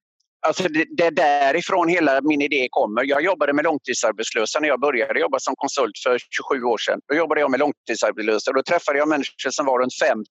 Alltså 0.47 0.67
det, 0.67 0.85
det 0.97 1.03
är 1.03 1.11
därifrån 1.11 1.87
hela 1.87 2.21
min 2.21 2.41
idé 2.41 2.67
kommer. 2.71 3.03
Jag 3.03 3.23
jobbade 3.23 3.53
med 3.53 3.63
långtidsarbetslösa 3.63 4.59
när 4.59 4.67
jag 4.67 4.79
började 4.79 5.19
jobba 5.19 5.39
som 5.39 5.55
konsult 5.55 5.97
för 6.03 6.17
27 6.29 6.63
år 6.63 6.77
sedan. 6.77 6.99
Då 7.07 7.15
jobbade 7.15 7.41
jag 7.41 7.51
med 7.51 7.59
långtidsarbetslösa. 7.59 8.51
och 8.51 8.55
Då 8.55 8.63
träffade 8.63 8.97
jag 8.97 9.07
människor 9.07 9.49
som 9.49 9.65
var 9.65 9.79
runt 9.79 9.99
50 9.99 10.25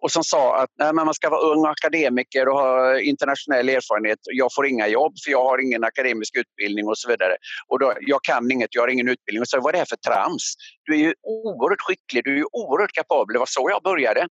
och 0.00 0.12
som 0.12 0.24
sa 0.24 0.62
att 0.62 0.70
nej, 0.78 0.92
man 0.92 1.14
ska 1.14 1.30
vara 1.30 1.40
ung 1.40 1.64
akademiker 1.66 2.48
och 2.48 2.58
ha 2.58 3.00
internationell 3.00 3.68
erfarenhet. 3.68 4.18
Jag 4.22 4.54
får 4.54 4.66
inga 4.66 4.88
jobb 4.88 5.12
för 5.24 5.30
jag 5.30 5.44
har 5.44 5.58
ingen 5.58 5.84
akademisk 5.84 6.36
utbildning 6.36 6.88
och 6.88 6.98
så 6.98 7.08
vidare. 7.08 7.36
Och 7.68 7.78
då, 7.78 7.94
jag 8.00 8.22
kan 8.22 8.50
inget, 8.50 8.74
jag 8.74 8.82
har 8.82 8.88
ingen 8.88 9.08
utbildning. 9.08 9.40
Och 9.40 9.48
så, 9.48 9.60
vad 9.60 9.68
är 9.68 9.72
det 9.72 9.78
här 9.78 9.86
för 9.86 9.96
trams? 9.96 10.54
Du 10.84 10.94
är 10.94 10.98
ju 10.98 11.14
oerhört 11.22 11.80
skicklig, 11.80 12.24
du 12.24 12.32
är 12.32 12.36
ju 12.36 12.46
oerhört 12.52 12.92
kapabel. 12.92 13.32
Det 13.32 13.38
var 13.38 13.46
så 13.46 13.70
jag 13.70 13.82
började. 13.82 14.28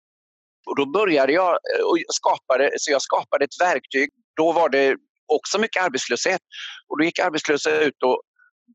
Och 0.67 0.77
då 0.77 0.87
började 0.87 1.33
jag 1.33 1.51
eh, 1.51 1.85
och 1.91 1.99
skapade, 2.09 2.71
så 2.77 2.93
jag 2.93 3.03
skapade 3.03 3.45
ett 3.45 3.61
verktyg. 3.61 4.09
Då 4.37 4.53
var 4.53 4.69
det 4.69 4.97
också 5.27 5.59
mycket 5.59 5.83
arbetslöshet. 5.83 6.41
Och 6.89 6.99
då 6.99 7.05
gick 7.05 7.19
arbetslösa 7.19 7.81
ut 7.81 8.03
och 8.03 8.23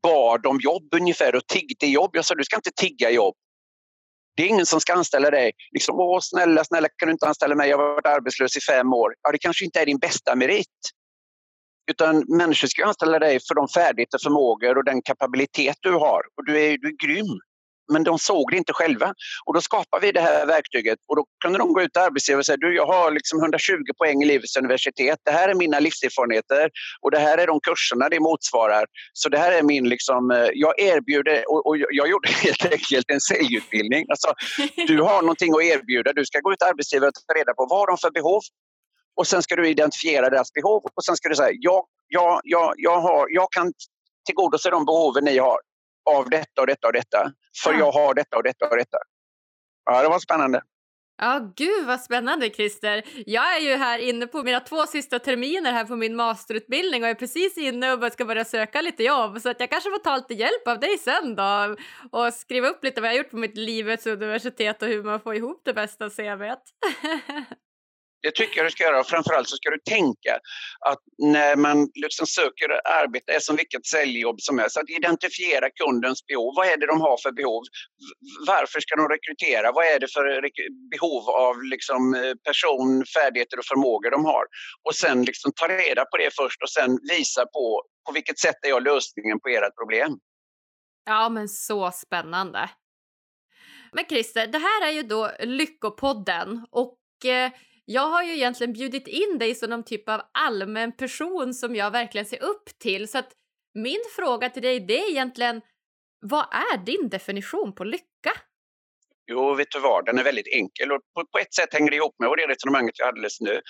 bad 0.02 0.46
om 0.46 0.60
jobb 0.60 0.94
ungefär 0.94 1.34
och 1.34 1.46
tiggde 1.46 1.86
jobb. 1.86 2.10
Jag 2.12 2.24
sa 2.24 2.34
du 2.34 2.44
ska 2.44 2.56
inte 2.56 2.70
tigga 2.76 3.10
jobb. 3.10 3.34
Det 4.36 4.42
är 4.42 4.46
ingen 4.46 4.66
som 4.66 4.80
ska 4.80 4.94
anställa 4.94 5.30
dig. 5.30 5.52
Liksom, 5.72 6.00
Åh, 6.00 6.18
snälla, 6.22 6.64
snälla, 6.64 6.88
kan 6.88 7.06
du 7.06 7.12
inte 7.12 7.26
anställa 7.26 7.54
mig? 7.54 7.70
Jag 7.70 7.78
har 7.78 7.84
varit 7.84 8.06
arbetslös 8.06 8.56
i 8.56 8.60
fem 8.60 8.92
år. 8.92 9.14
Ja, 9.22 9.32
det 9.32 9.38
kanske 9.38 9.64
inte 9.64 9.80
är 9.80 9.86
din 9.86 9.98
bästa 9.98 10.34
merit. 10.34 10.66
Utan 11.90 12.24
människor 12.36 12.68
ska 12.68 12.84
anställa 12.84 13.18
dig 13.18 13.40
för 13.48 13.54
de 13.54 13.68
färdigheter, 13.68 14.18
förmågor 14.22 14.78
och 14.78 14.84
den 14.84 15.02
kapabilitet 15.02 15.76
du 15.80 15.92
har. 15.92 16.22
Och 16.36 16.44
du 16.46 16.60
är, 16.60 16.78
du 16.78 16.88
är 16.88 17.06
grym 17.06 17.40
men 17.92 18.04
de 18.04 18.18
såg 18.18 18.50
det 18.50 18.56
inte 18.56 18.72
själva. 18.72 19.14
Och 19.44 19.54
då 19.54 19.60
skapade 19.60 20.06
vi 20.06 20.12
det 20.12 20.20
här 20.20 20.46
verktyget 20.46 20.98
och 21.08 21.16
då 21.16 21.24
kunde 21.44 21.58
de 21.58 21.72
gå 21.72 21.82
ut 21.82 21.92
till 21.92 22.02
arbetsgivare 22.02 22.38
och 22.38 22.46
säga 22.46 22.56
du 22.56 22.74
jag 22.74 22.86
har 22.86 23.10
liksom 23.10 23.38
120 23.38 23.74
poäng 23.98 24.22
i 24.22 24.26
livets 24.26 24.56
universitet. 24.56 25.18
Det 25.24 25.30
här 25.30 25.48
är 25.48 25.54
mina 25.54 25.80
livserfarenheter 25.80 26.70
och 27.00 27.10
det 27.10 27.18
här 27.18 27.38
är 27.38 27.46
de 27.46 27.60
kurserna 27.60 28.08
det 28.08 28.20
motsvarar. 28.20 28.84
Så 29.12 29.28
det 29.28 29.38
här 29.38 29.52
är 29.52 29.62
min 29.62 29.88
liksom, 29.88 30.30
eh, 30.30 30.48
jag 30.54 30.80
erbjuder 30.80 31.44
och, 31.50 31.66
och 31.66 31.76
jag 31.78 32.08
gjorde 32.08 32.28
helt 32.42 32.64
enkelt 32.64 33.10
en 33.10 33.20
säljutbildning. 33.20 34.06
Alltså, 34.08 34.32
du 34.86 35.02
har 35.02 35.22
någonting 35.22 35.54
att 35.54 35.62
erbjuda. 35.62 36.12
Du 36.12 36.24
ska 36.24 36.40
gå 36.40 36.52
ut 36.52 36.58
till 36.58 36.68
arbetsgivare 36.68 37.08
och 37.08 37.14
ta 37.14 37.34
reda 37.34 37.54
på 37.54 37.66
vad 37.70 37.88
de 37.88 37.92
har 37.92 37.96
för 37.96 38.10
behov 38.10 38.42
och 39.16 39.26
sen 39.26 39.42
ska 39.42 39.56
du 39.56 39.68
identifiera 39.68 40.30
deras 40.30 40.52
behov 40.52 40.82
och 40.96 41.04
sen 41.04 41.16
ska 41.16 41.28
du 41.28 41.34
säga 41.34 41.50
ja, 41.60 41.86
ja, 42.08 42.40
ja, 42.44 42.74
jag, 42.76 43.00
har, 43.00 43.26
jag 43.30 43.52
kan 43.52 43.72
tillgodose 44.26 44.70
de 44.70 44.84
behoven 44.84 45.24
ni 45.24 45.38
har 45.38 45.58
av 46.10 46.30
detta 46.30 46.60
och 46.60 46.66
detta 46.66 46.86
och 46.86 46.92
detta. 46.92 47.32
För 47.64 47.72
ja. 47.72 47.78
jag 47.78 47.92
har 47.92 48.14
detta 48.14 48.36
och 48.36 48.42
detta 48.42 48.68
och 48.68 48.76
detta. 48.76 48.98
Ja, 49.84 50.02
det 50.02 50.08
var 50.08 50.18
spännande. 50.18 50.62
Ja, 51.18 51.52
gud 51.56 51.86
vad 51.86 52.00
spännande 52.00 52.50
Christer. 52.50 53.02
Jag 53.26 53.56
är 53.56 53.60
ju 53.60 53.76
här 53.76 53.98
inne 53.98 54.26
på 54.26 54.42
mina 54.42 54.60
två 54.60 54.86
sista 54.86 55.18
terminer 55.18 55.72
här 55.72 55.84
på 55.84 55.96
min 55.96 56.16
masterutbildning 56.16 57.02
och 57.02 57.08
är 57.08 57.14
precis 57.14 57.58
inne 57.58 57.92
och 57.92 58.12
ska 58.12 58.24
börja 58.24 58.44
söka 58.44 58.80
lite 58.80 59.02
jobb 59.02 59.40
så 59.40 59.50
att 59.50 59.60
jag 59.60 59.70
kanske 59.70 59.90
får 59.90 59.98
ta 59.98 60.16
lite 60.16 60.34
hjälp 60.34 60.68
av 60.68 60.80
dig 60.80 60.98
sen 60.98 61.36
då 61.36 61.76
och 62.12 62.34
skriva 62.34 62.68
upp 62.68 62.84
lite 62.84 63.00
vad 63.00 63.10
jag 63.10 63.16
gjort 63.16 63.30
på 63.30 63.36
mitt 63.36 63.56
livets 63.56 64.06
universitet 64.06 64.82
och 64.82 64.88
hur 64.88 65.02
man 65.02 65.20
får 65.20 65.34
ihop 65.34 65.62
det 65.64 65.74
bästa 65.74 66.10
CVt. 66.10 66.62
Det 68.22 68.30
tycker 68.30 68.56
jag 68.56 68.66
du 68.66 68.70
ska 68.70 68.84
göra. 68.84 69.04
Framförallt 69.04 69.48
så 69.48 69.56
ska 69.56 69.70
du 69.70 69.78
tänka 69.78 70.34
att 70.90 70.98
när 71.18 71.56
man 71.56 71.88
liksom 71.94 72.26
söker 72.26 72.68
arbete, 73.02 73.32
är 73.32 73.40
som 73.40 73.56
vilket 73.56 73.86
säljjobb 73.86 74.40
som 74.40 74.58
helst, 74.58 74.76
att 74.76 74.90
identifiera 74.90 75.70
kundens 75.70 76.26
behov. 76.26 76.54
Vad 76.56 76.66
är 76.66 76.76
det 76.76 76.86
de 76.86 77.00
har 77.00 77.16
för 77.22 77.32
behov? 77.32 77.62
Varför 78.46 78.80
ska 78.80 78.96
de 78.96 79.08
rekrytera? 79.08 79.72
Vad 79.72 79.84
är 79.84 79.98
det 80.00 80.12
för 80.12 80.24
behov 80.90 81.30
av 81.30 81.62
liksom 81.62 82.14
eh, 82.14 82.34
person, 82.48 83.04
färdigheter 83.16 83.58
och 83.58 83.64
förmågor 83.64 84.10
de 84.10 84.24
har? 84.24 84.44
Och 84.86 84.94
sen 84.94 85.24
liksom 85.24 85.52
ta 85.60 85.68
reda 85.68 86.04
på 86.04 86.16
det 86.16 86.30
först 86.40 86.62
och 86.62 86.70
sen 86.70 86.98
visa 87.10 87.46
på 87.46 87.82
på 88.06 88.12
vilket 88.12 88.38
sätt 88.38 88.56
är 88.62 88.68
jag 88.68 88.82
lösningen 88.82 89.40
på 89.40 89.48
ert 89.48 89.76
problem. 89.76 90.18
Ja, 91.04 91.28
men 91.28 91.48
så 91.48 91.90
spännande. 91.90 92.70
Men 93.92 94.04
Christer, 94.04 94.46
det 94.46 94.58
här 94.58 94.88
är 94.88 94.92
ju 94.92 95.02
då 95.02 95.30
Lyckopodden 95.40 96.66
och 96.70 96.98
eh, 97.24 97.52
jag 97.84 98.06
har 98.06 98.22
ju 98.22 98.32
egentligen 98.32 98.72
bjudit 98.72 99.08
in 99.08 99.38
dig 99.38 99.54
som 99.54 99.70
någon 99.70 99.84
typ 99.84 100.08
av 100.08 100.20
allmän 100.32 100.92
person 100.92 101.54
som 101.54 101.74
jag 101.74 101.90
verkligen 101.90 102.26
ser 102.26 102.42
upp 102.42 102.78
till. 102.78 103.08
Så 103.08 103.18
att 103.18 103.32
min 103.74 104.00
fråga 104.16 104.50
till 104.50 104.62
dig 104.62 104.80
det 104.80 104.98
är 104.98 105.10
egentligen, 105.10 105.60
vad 106.20 106.46
är 106.52 106.78
din 106.78 107.08
definition 107.08 107.74
på 107.74 107.84
lycka? 107.84 108.32
Jo, 109.26 109.54
vet 109.54 109.70
du 109.70 109.80
vad, 109.80 110.06
den 110.06 110.18
är 110.18 110.24
väldigt 110.24 110.54
enkel 110.54 110.92
och 110.92 111.00
på, 111.14 111.26
på 111.32 111.38
ett 111.38 111.54
sätt 111.54 111.72
hänger 111.72 111.90
det 111.90 111.96
ihop 111.96 112.14
med 112.18 112.30
det 112.36 112.46
resonemanget 112.46 112.98
jag 112.98 113.06
hade 113.06 113.16
alldeles 113.16 113.40
nu. 113.40 113.60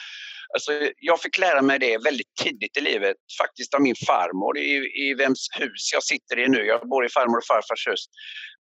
Alltså, 0.55 0.73
jag 0.99 1.21
fick 1.21 1.39
lära 1.39 1.63
mig 1.63 1.79
det 1.79 1.99
väldigt 2.05 2.35
tidigt 2.43 2.77
i 2.77 2.81
livet, 2.81 3.17
faktiskt 3.41 3.75
av 3.75 3.81
min 3.81 3.95
farmor 4.07 4.59
i, 4.59 4.71
i 5.05 5.15
vems 5.15 5.49
hus 5.59 5.93
jag 5.93 6.03
sitter 6.03 6.39
i 6.39 6.49
nu. 6.49 6.65
Jag 6.65 6.89
bor 6.89 7.07
i 7.07 7.09
farmor 7.09 7.37
och 7.39 7.45
farfars 7.45 7.89
hus. 7.89 8.05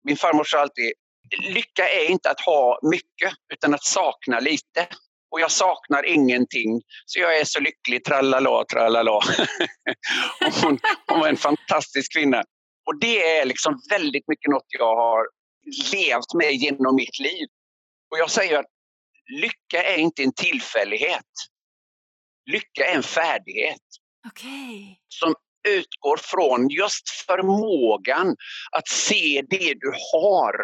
Min 0.04 0.16
farmor 0.16 0.44
sa 0.44 0.58
alltid, 0.58 0.92
lycka 1.54 1.88
är 1.88 2.10
inte 2.10 2.30
att 2.30 2.40
ha 2.40 2.80
mycket 2.82 3.32
utan 3.54 3.74
att 3.74 3.84
sakna 3.84 4.40
lite 4.40 4.88
och 5.34 5.40
jag 5.40 5.50
saknar 5.50 6.06
ingenting. 6.06 6.82
Så 7.06 7.18
jag 7.18 7.40
är 7.40 7.44
så 7.44 7.60
lycklig, 7.60 8.04
tralala, 8.04 8.64
tralala. 8.64 9.10
hon, 10.62 10.78
hon 11.06 11.20
var 11.20 11.28
en 11.28 11.36
fantastisk 11.36 12.12
kvinna. 12.12 12.44
Och 12.86 13.00
det 13.00 13.38
är 13.38 13.44
liksom 13.44 13.80
väldigt 13.90 14.28
mycket 14.28 14.50
något 14.50 14.66
jag 14.68 14.96
har 14.96 15.26
levt 15.92 16.34
med 16.34 16.52
genom 16.52 16.96
mitt 16.96 17.18
liv. 17.18 17.48
Och 18.10 18.18
jag 18.18 18.30
säger 18.30 18.58
att 18.58 18.66
lycka 19.40 19.82
är 19.82 19.98
inte 19.98 20.22
en 20.22 20.32
tillfällighet. 20.32 21.32
Lycka 22.50 22.86
är 22.86 22.96
en 22.96 23.02
färdighet. 23.02 23.82
Okay. 24.30 24.96
Som 25.08 25.34
utgår 25.68 26.16
från 26.16 26.68
just 26.68 27.10
förmågan 27.26 28.36
att 28.72 28.88
se 28.88 29.42
det 29.50 29.74
du 29.74 29.92
har 30.12 30.54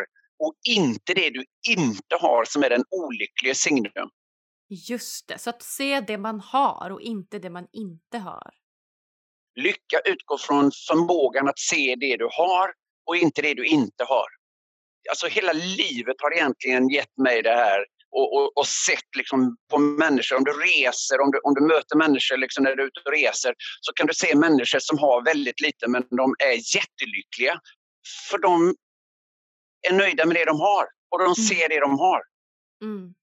och 0.45 0.55
inte 0.69 1.15
det 1.15 1.31
du 1.31 1.45
inte 1.69 2.17
har 2.21 2.45
som 2.45 2.63
är 2.63 2.71
den 2.71 2.85
olyckliga 2.91 3.55
signum. 3.55 4.11
Just 4.71 5.29
det, 5.29 5.39
så 5.39 5.51
att 5.51 5.63
se 5.63 6.01
det 6.01 6.19
man 6.19 6.41
har 6.41 6.91
och 6.91 7.01
inte 7.01 7.39
det 7.39 7.51
man 7.51 7.67
inte 7.73 8.19
har. 8.19 8.51
Lycka 9.55 10.01
utgår 10.05 10.39
från 10.39 10.71
förmågan 10.89 11.49
att 11.49 11.59
se 11.59 11.97
det 12.01 12.17
du 12.17 12.29
har 12.33 12.73
och 13.07 13.17
inte 13.17 13.43
det 13.43 13.55
du 13.55 13.67
inte 13.67 14.05
har. 14.05 14.27
Alltså 15.11 15.27
hela 15.27 15.53
livet 15.53 16.17
har 16.19 16.35
egentligen 16.35 16.89
gett 16.89 17.19
mig 17.19 17.43
det 17.43 17.51
här 17.51 17.85
och, 18.11 18.37
och, 18.37 18.59
och 18.59 18.67
sett 18.67 19.17
liksom 19.17 19.57
på 19.71 19.79
människor. 19.79 20.37
Om 20.37 20.45
du 20.45 20.53
reser, 20.53 21.21
om 21.21 21.31
du, 21.31 21.39
om 21.39 21.55
du 21.55 21.61
möter 21.61 21.97
människor 21.97 22.37
liksom 22.37 22.65
när 22.65 22.77
du 22.77 22.83
är 22.83 22.87
ute 22.87 23.01
och 23.07 23.13
reser 23.13 23.55
så 23.81 23.93
kan 23.93 24.07
du 24.07 24.15
se 24.15 24.35
människor 24.35 24.79
som 24.79 24.99
har 24.99 25.25
väldigt 25.25 25.61
lite 25.61 25.89
men 25.89 26.03
de 26.11 26.35
är 26.39 26.77
jättelyckliga. 26.77 27.61
För 28.31 28.39
de 28.39 28.75
är 29.89 29.93
nöjda 29.93 30.27
med 30.27 30.37
det 30.37 30.45
de 30.45 30.61
har 30.61 30.85
och 31.11 31.19
de 31.19 31.25
mm. 31.25 31.35
ser 31.35 31.69
det 31.69 31.81
de 31.81 31.99
har. 31.99 32.23
Mm. 32.83 33.15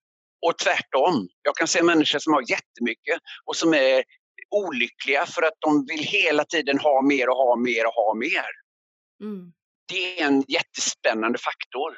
Och 0.45 0.57
tvärtom. 0.57 1.27
Jag 1.41 1.55
kan 1.55 1.67
se 1.67 1.83
människor 1.83 2.19
som 2.19 2.33
har 2.33 2.41
jättemycket 2.49 3.19
och 3.45 3.55
som 3.55 3.73
är 3.73 4.03
olyckliga 4.49 5.25
för 5.25 5.41
att 5.41 5.53
de 5.59 5.85
vill 5.85 6.03
hela 6.03 6.45
tiden 6.45 6.79
ha 6.79 7.01
mer 7.01 7.29
och 7.29 7.35
ha 7.35 7.55
mer 7.55 7.85
och 7.85 7.93
ha 7.93 8.13
mer. 8.13 8.45
Mm. 9.23 9.53
Det 9.87 10.21
är 10.21 10.27
en 10.27 10.43
jättespännande 10.47 11.39
faktor. 11.39 11.97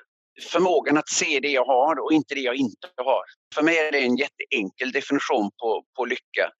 Förmågan 0.51 0.97
att 0.97 1.09
se 1.09 1.39
det 1.39 1.51
jag 1.51 1.65
har 1.65 2.03
och 2.03 2.13
inte 2.13 2.35
det 2.35 2.41
jag 2.41 2.55
inte 2.55 2.87
har. 2.97 3.23
För 3.55 3.61
mig 3.61 3.77
är 3.77 3.91
det 3.91 3.99
en 3.99 4.17
jätteenkel 4.17 4.91
definition 4.91 5.51
på, 5.61 5.83
på 5.97 6.05
lycka. 6.05 6.51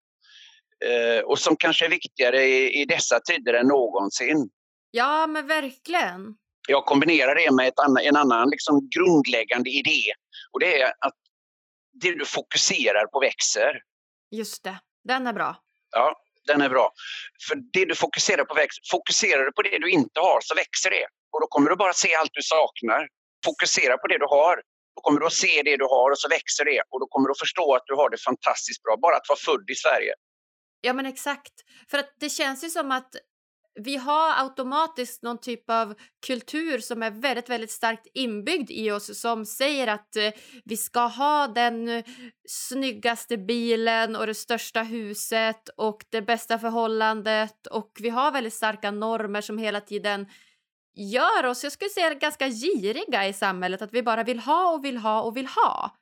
Eh, 0.86 1.24
och 1.24 1.40
som 1.40 1.56
kanske 1.56 1.86
är 1.86 1.90
viktigare 1.90 2.44
i, 2.44 2.82
i 2.82 2.86
dessa 2.86 3.20
tider 3.20 3.54
än 3.54 3.68
någonsin. 3.68 4.50
Ja, 4.92 5.28
men 5.28 5.48
verkligen. 5.48 6.36
Jag 6.68 6.86
kombinerar 6.86 7.36
det 7.36 7.56
med 7.56 7.68
ett 7.68 7.80
annan, 7.80 8.04
en 8.04 8.16
annan 8.16 8.50
liksom 8.50 8.90
grundläggande 8.98 9.70
idé. 9.70 10.02
Och 10.52 10.60
det 10.60 10.82
är 10.82 10.88
att 10.88 11.19
det 12.02 12.12
du 12.12 12.26
fokuserar 12.26 13.06
på 13.08 13.20
växer. 13.20 13.82
Just 14.32 14.64
det, 14.64 14.80
den 15.04 15.28
är 15.28 15.34
bra. 15.34 15.56
Ja, 15.92 16.16
den 16.48 16.62
är 16.62 16.70
bra. 16.70 16.92
För 17.48 17.56
det 17.74 17.86
du 17.86 17.96
fokuserar 17.96 18.46
på 18.46 18.54
växer. 18.54 18.82
Fokuserar 18.92 19.44
du 19.46 19.52
på 19.52 19.62
det 19.62 19.78
du 19.80 19.90
inte 19.90 20.20
har 20.20 20.40
så 20.42 20.56
växer 20.56 20.90
det. 20.90 21.06
Och 21.32 21.42
då 21.42 21.48
kommer 21.48 21.70
du 21.70 21.76
bara 21.76 21.94
se 21.94 22.16
allt 22.16 22.32
du 22.34 22.42
saknar. 22.42 23.08
Fokusera 23.46 23.98
på 23.98 24.08
det 24.08 24.18
du 24.18 24.26
har. 24.26 24.56
Då 24.96 25.02
kommer 25.02 25.20
du 25.20 25.26
att 25.26 25.34
se 25.34 25.62
det 25.66 25.78
du 25.78 25.86
har 25.86 26.12
och 26.12 26.20
så 26.20 26.28
växer 26.30 26.66
det. 26.66 26.82
Och 26.90 27.00
då 27.00 27.08
kommer 27.08 27.28
du 27.28 27.32
att 27.32 27.40
förstå 27.40 27.76
att 27.76 27.84
du 27.86 27.94
har 27.96 28.10
det 28.10 28.18
fantastiskt 28.30 28.84
bra. 28.84 28.98
Bara 29.02 29.16
att 29.16 29.30
vara 29.30 29.40
född 29.40 29.70
i 29.70 29.76
Sverige. 29.76 30.14
Ja 30.82 30.94
men 30.94 31.06
exakt. 31.06 31.54
För 31.92 31.98
att 31.98 32.12
det 32.20 32.30
känns 32.30 32.64
ju 32.64 32.70
som 32.70 32.92
att 32.92 33.12
vi 33.76 33.98
har 33.98 34.44
automatiskt 34.44 35.24
någon 35.24 35.38
typ 35.38 35.70
av 35.70 35.96
kultur 36.28 36.80
som 36.80 37.04
är 37.04 37.12
väldigt, 37.12 37.50
väldigt 37.50 37.72
starkt 37.72 38.08
inbyggd 38.14 38.72
i 38.72 38.92
oss 38.92 39.20
som 39.20 39.46
säger 39.46 39.88
att 39.88 40.16
eh, 40.16 40.32
vi 40.66 40.78
ska 40.78 41.00
ha 41.00 41.48
den 41.48 42.04
snyggaste 42.48 43.38
bilen 43.38 44.16
och 44.16 44.28
det 44.28 44.36
största 44.36 44.84
huset 44.84 45.70
och 45.78 46.06
det 46.10 46.22
bästa 46.22 46.60
förhållandet 46.60 47.68
och 47.68 47.92
vi 48.00 48.10
har 48.10 48.32
väldigt 48.32 48.54
starka 48.54 48.92
normer 48.92 49.42
som 49.42 49.58
hela 49.58 49.82
tiden 49.82 50.28
gör 50.96 51.46
oss, 51.46 51.64
jag 51.64 51.74
skulle 51.74 51.90
säga 51.90 52.14
ganska 52.14 52.48
giriga 52.48 53.28
i 53.28 53.34
samhället, 53.34 53.82
att 53.82 53.94
vi 53.94 54.04
bara 54.04 54.24
vill 54.24 54.40
ha 54.40 54.74
och 54.74 54.86
vill 54.86 54.98
ha 54.98 55.22
och 55.22 55.38
vill 55.38 55.48
ha. 55.48 55.99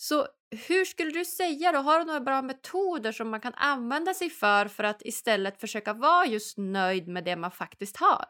Så 0.00 0.26
hur 0.68 0.84
skulle 0.84 1.10
du 1.10 1.24
säga 1.24 1.72
då? 1.72 1.78
Har 1.78 1.98
du 1.98 2.04
några 2.04 2.20
bra 2.20 2.42
metoder 2.42 3.12
som 3.12 3.30
man 3.30 3.40
kan 3.40 3.54
använda 3.54 4.14
sig 4.14 4.30
för 4.30 4.68
för 4.68 4.84
att 4.84 5.02
istället 5.04 5.60
försöka 5.60 5.92
vara 5.92 6.26
just 6.26 6.58
nöjd 6.58 7.08
med 7.08 7.24
det 7.24 7.36
man 7.36 7.50
faktiskt 7.50 7.96
har? 7.96 8.26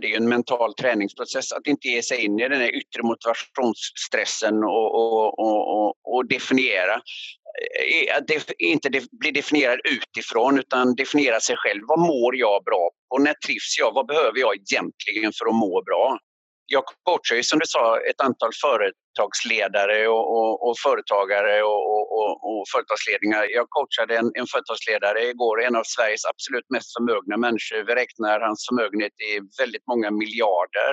Det 0.00 0.12
är 0.12 0.16
en 0.16 0.28
mental 0.28 0.74
träningsprocess 0.74 1.52
att 1.52 1.66
inte 1.66 1.88
ge 1.88 2.02
sig 2.02 2.24
in 2.24 2.40
i 2.40 2.48
den 2.48 2.60
här 2.60 2.76
yttre 2.76 3.02
motivationsstressen 3.02 4.64
och, 4.64 4.94
och, 4.94 5.38
och, 5.38 5.96
och 6.04 6.28
definiera. 6.28 6.94
Eh, 7.60 8.14
eh, 8.14 8.16
att 8.16 8.30
inte 8.58 8.90
bli 9.20 9.30
definierad 9.30 9.80
utifrån 9.84 10.58
utan 10.58 10.94
definiera 10.94 11.40
sig 11.40 11.56
själv. 11.56 11.82
Vad 11.88 11.98
mår 11.98 12.36
jag 12.36 12.64
bra 12.64 12.90
på? 13.08 13.18
När 13.18 13.34
trivs 13.34 13.78
jag? 13.78 13.94
Vad 13.94 14.06
behöver 14.06 14.38
jag 14.38 14.54
egentligen 14.56 15.32
för 15.32 15.46
att 15.46 15.54
må 15.54 15.82
bra? 15.86 16.18
Jag 16.72 16.84
coachar 17.08 17.36
ju 17.36 17.42
som 17.42 17.58
du 17.58 17.66
sa 17.66 18.00
ett 18.10 18.20
antal 18.28 18.52
företagsledare 18.64 20.08
och, 20.08 20.24
och, 20.36 20.52
och 20.66 20.74
företagare 20.86 21.62
och, 21.62 21.82
och, 22.48 22.64
företagsledningar. 22.72 23.42
Jag 23.58 23.66
coachade 23.76 24.12
en, 24.20 24.28
en 24.40 24.46
företagsledare 24.52 25.20
igår, 25.32 25.56
en 25.66 25.76
av 25.80 25.84
Sveriges 25.94 26.24
absolut 26.32 26.68
mest 26.74 26.90
förmögna 26.96 27.36
människor. 27.46 27.78
Vi 27.88 27.94
räknar 28.02 28.40
hans 28.48 28.60
förmögenhet 28.68 29.16
i 29.28 29.30
väldigt 29.60 29.86
många 29.92 30.10
miljarder. 30.22 30.92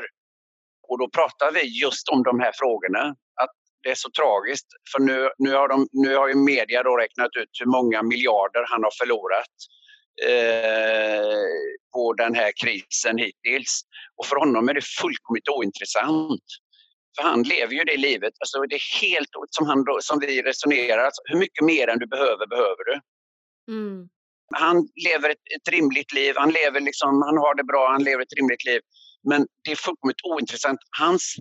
Och 0.90 0.98
då 1.02 1.08
pratar 1.18 1.50
vi 1.58 1.62
just 1.84 2.06
om 2.14 2.24
de 2.30 2.34
här 2.44 2.54
frågorna. 2.62 3.04
Att 3.44 3.56
det 3.84 3.90
är 3.96 4.00
så 4.06 4.10
tragiskt, 4.20 4.70
för 4.92 5.00
nu, 5.10 5.18
nu, 5.46 5.52
har, 5.60 5.68
de, 5.74 5.88
nu 6.04 6.12
har 6.20 6.28
ju 6.28 6.36
media 6.54 6.84
då 6.84 6.94
räknat 7.04 7.34
ut 7.42 7.54
hur 7.60 7.70
många 7.78 8.00
miljarder 8.12 8.64
han 8.72 8.82
har 8.84 8.94
förlorat 9.02 9.56
eh, 10.28 11.50
på 11.94 12.14
den 12.14 12.36
här 12.36 12.52
krisen 12.62 13.18
hittills. 13.18 13.82
Och 14.16 14.26
för 14.26 14.36
honom 14.36 14.70
är 14.70 14.74
det 14.74 14.86
fullkomligt 14.86 15.50
ointressant. 15.50 16.44
För 17.16 17.24
han 17.24 17.44
lever 17.44 17.74
ju 17.74 17.84
det 17.84 17.98
livet, 17.98 18.34
alltså 18.40 18.62
det 18.62 18.76
är 18.76 19.02
helt 19.02 19.30
som, 19.50 19.68
han 19.68 19.86
som 20.02 20.20
vi 20.20 20.42
resonerar, 20.42 21.04
alltså, 21.04 21.22
hur 21.26 21.40
mycket 21.40 21.66
mer 21.66 21.88
än 21.88 22.00
du 22.00 22.08
behöver, 22.08 22.48
behöver 22.48 22.84
du? 22.90 22.96
Mm. 23.74 24.10
Han 24.56 24.88
lever 25.08 25.30
ett, 25.30 25.46
ett, 25.56 25.74
rimligt 25.74 26.14
liv, 26.14 26.34
han, 26.38 26.52
lever 26.52 26.80
liksom, 26.80 27.22
han 27.22 27.38
har 27.38 27.56
det 27.56 27.64
bra, 27.64 27.92
han 27.92 28.04
lever 28.04 28.24
ett 28.24 28.38
rimligt 28.38 28.66
liv. 28.66 28.82
Men 29.30 29.48
det 29.64 29.72
är 29.72 29.76
fullkomligt 29.76 30.24
ointressant. 30.24 30.80
Hans 31.00 31.36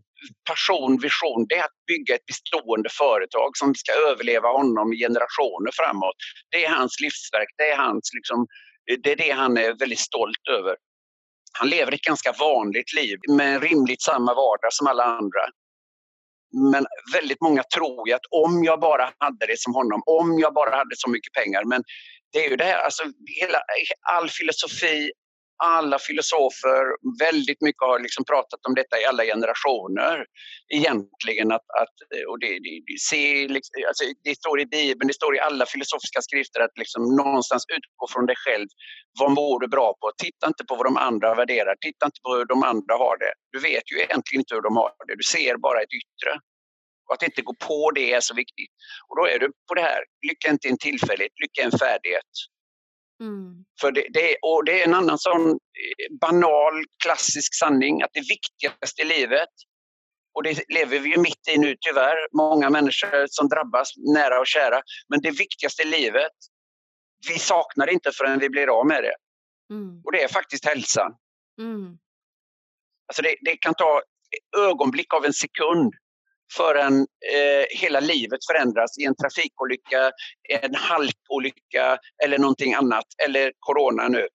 passion, 0.49 0.99
vision, 1.01 1.47
det 1.49 1.55
är 1.55 1.65
att 1.65 1.81
bygga 1.87 2.15
ett 2.15 2.27
bestående 2.27 2.89
företag 3.03 3.51
som 3.57 3.75
ska 3.75 3.93
överleva 3.93 4.49
honom 4.49 4.93
i 4.93 4.97
generationer 4.97 5.71
framåt. 5.81 6.21
Det 6.51 6.65
är 6.65 6.71
hans 6.71 7.01
livsverk, 7.01 7.51
det 7.57 7.71
är 7.71 7.77
hans 7.77 8.11
liksom, 8.15 8.47
det 8.97 9.13
är 9.13 9.17
det 9.17 9.31
han 9.31 9.57
är 9.59 9.79
väldigt 9.79 9.99
stolt 9.99 10.49
över. 10.51 10.77
Han 11.53 11.69
lever 11.69 11.93
ett 11.93 12.03
ganska 12.03 12.33
vanligt 12.33 12.95
liv 12.95 13.19
med 13.29 13.63
rimligt 13.63 14.03
samma 14.03 14.35
vardag 14.35 14.73
som 14.73 14.87
alla 14.87 15.05
andra. 15.05 15.41
Men 16.73 16.87
väldigt 17.15 17.41
många 17.41 17.63
tror 17.75 18.09
ju 18.09 18.15
att 18.15 18.27
om 18.31 18.65
jag 18.65 18.81
bara 18.81 19.13
hade 19.19 19.47
det 19.47 19.59
som 19.61 19.75
honom, 19.75 20.03
om 20.07 20.39
jag 20.39 20.55
bara 20.55 20.77
hade 20.77 20.97
så 20.97 21.11
mycket 21.11 21.33
pengar. 21.33 21.65
Men 21.65 21.83
det 22.33 22.45
är 22.45 22.51
ju 22.51 22.57
det 22.57 22.65
här, 22.65 22.85
alltså 22.85 23.03
hela, 23.41 23.59
all 24.13 24.29
filosofi, 24.29 25.11
alla 25.65 25.99
filosofer, 25.99 26.83
väldigt 27.25 27.61
mycket 27.61 27.81
har 27.81 27.99
liksom 27.99 28.25
pratat 28.25 28.61
om 28.69 28.75
detta 28.75 29.01
i 29.01 29.05
alla 29.05 29.25
generationer. 29.25 30.27
Egentligen 30.75 31.53
att, 31.53 31.69
att 31.83 31.97
och 32.29 32.39
det, 32.39 32.53
det, 32.65 32.73
det, 32.87 32.99
se, 33.11 33.49
liksom, 33.49 33.75
alltså 33.89 34.05
det 34.25 34.35
står 34.35 34.61
i 34.61 34.67
Bibeln, 34.67 35.09
det 35.09 35.15
står 35.15 35.37
i 35.37 35.41
alla 35.41 35.67
filosofiska 35.67 36.21
skrifter 36.23 36.61
att 36.61 36.79
liksom 36.79 37.03
någonstans 37.17 37.65
utgå 37.77 38.05
från 38.13 38.27
dig 38.27 38.37
själv. 38.45 38.69
Vad 39.21 39.31
mår 39.31 39.61
du 39.61 39.69
bra 39.69 39.95
på? 40.01 40.13
Titta 40.25 40.47
inte 40.47 40.65
på 40.65 40.75
vad 40.75 40.87
de 40.87 40.97
andra 40.97 41.35
värderar, 41.35 41.75
titta 41.81 42.07
inte 42.07 42.21
på 42.25 42.31
hur 42.37 42.45
de 42.45 42.63
andra 42.63 42.95
har 43.05 43.17
det. 43.19 43.33
Du 43.53 43.59
vet 43.59 43.85
ju 43.93 43.97
egentligen 43.97 44.41
inte 44.41 44.55
hur 44.55 44.63
de 44.63 44.77
har 44.77 44.91
det, 45.09 45.17
du 45.23 45.23
ser 45.23 45.57
bara 45.57 45.79
ett 45.83 45.95
yttre. 46.03 46.33
Och 47.07 47.15
att 47.15 47.23
inte 47.23 47.43
gå 47.43 47.55
på 47.69 47.91
det 47.91 48.13
är 48.13 48.21
så 48.21 48.35
viktigt. 48.35 48.73
Och 49.09 49.17
då 49.17 49.27
är 49.33 49.39
du 49.39 49.47
på 49.69 49.75
det 49.75 49.81
här, 49.81 50.01
lycka 50.29 50.51
inte 50.51 50.69
en 50.69 50.79
tillfällighet, 50.79 51.33
lycka 51.43 51.63
en 51.63 51.79
färdighet. 51.79 52.33
Mm. 53.21 53.65
För 53.81 53.93
det, 53.93 54.07
det, 54.11 54.37
och 54.43 54.65
det 54.65 54.81
är 54.81 54.85
en 54.87 54.95
annan 54.95 55.19
sån 55.19 55.51
eh, 55.51 56.19
banal, 56.21 56.85
klassisk 57.03 57.59
sanning 57.59 58.03
att 58.03 58.11
det 58.13 58.21
viktigaste 58.21 59.03
i 59.03 59.05
livet, 59.05 59.49
och 60.35 60.43
det 60.43 60.69
lever 60.69 60.99
vi 60.99 61.11
ju 61.11 61.19
mitt 61.19 61.49
i 61.53 61.59
nu 61.59 61.77
tyvärr, 61.81 62.37
många 62.37 62.71
människor 62.71 63.27
som 63.29 63.49
drabbas 63.49 63.93
nära 64.15 64.41
och 64.41 64.47
kära, 64.47 64.83
men 65.09 65.21
det 65.21 65.31
viktigaste 65.31 65.83
i 65.83 65.87
livet, 65.87 66.33
vi 67.29 67.39
saknar 67.39 67.91
inte 67.91 68.13
förrän 68.13 68.39
vi 68.39 68.49
blir 68.49 68.81
av 68.81 68.87
med 68.87 69.03
det. 69.05 69.17
Mm. 69.71 70.03
Och 70.05 70.13
det 70.13 70.23
är 70.23 70.29
faktiskt 70.29 70.65
hälsan. 70.65 71.13
Mm. 71.61 71.99
Alltså 73.09 73.23
det, 73.23 73.37
det 73.41 73.57
kan 73.57 73.75
ta 73.75 74.03
ögonblick 74.57 75.15
av 75.15 75.25
en 75.25 75.33
sekund 75.33 75.95
förrän 76.57 77.01
eh, 77.35 77.67
hela 77.71 78.01
livet 78.01 78.41
förändras 78.51 78.99
i 78.99 79.05
en 79.05 79.17
trafikolycka, 79.17 80.13
en 80.63 80.75
halkolycka 80.75 81.99
eller 82.25 82.39
någonting 82.39 82.75
annat, 82.75 83.07
eller 83.27 83.53
corona 83.59 84.09
nu, 84.09 84.29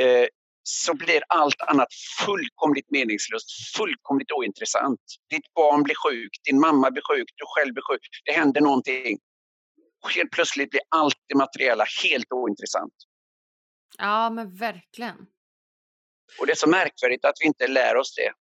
eh, 0.00 0.26
så 0.62 0.94
blir 0.94 1.22
allt 1.28 1.60
annat 1.60 1.88
fullkomligt 2.26 2.90
meningslöst, 2.90 3.76
fullkomligt 3.76 4.32
ointressant. 4.32 5.00
Ditt 5.30 5.54
barn 5.54 5.82
blir 5.82 5.94
sjukt, 5.94 6.44
din 6.44 6.60
mamma 6.60 6.90
blir 6.90 7.02
sjuk, 7.02 7.28
du 7.36 7.44
själv 7.46 7.72
blir 7.74 7.82
sjuk, 7.82 8.00
det 8.24 8.32
händer 8.32 8.60
någonting. 8.60 9.18
Och 10.04 10.10
helt 10.10 10.30
plötsligt 10.30 10.70
blir 10.70 10.82
allt 10.88 11.16
det 11.28 11.34
materiella 11.34 11.84
helt 12.02 12.32
ointressant. 12.32 12.92
Ja, 13.98 14.30
men 14.30 14.56
verkligen. 14.56 15.16
Och 16.38 16.46
det 16.46 16.52
är 16.52 16.56
så 16.56 16.68
märkvärdigt 16.68 17.24
att 17.24 17.34
vi 17.40 17.46
inte 17.46 17.66
lär 17.66 17.96
oss 17.96 18.14
det. 18.14 18.32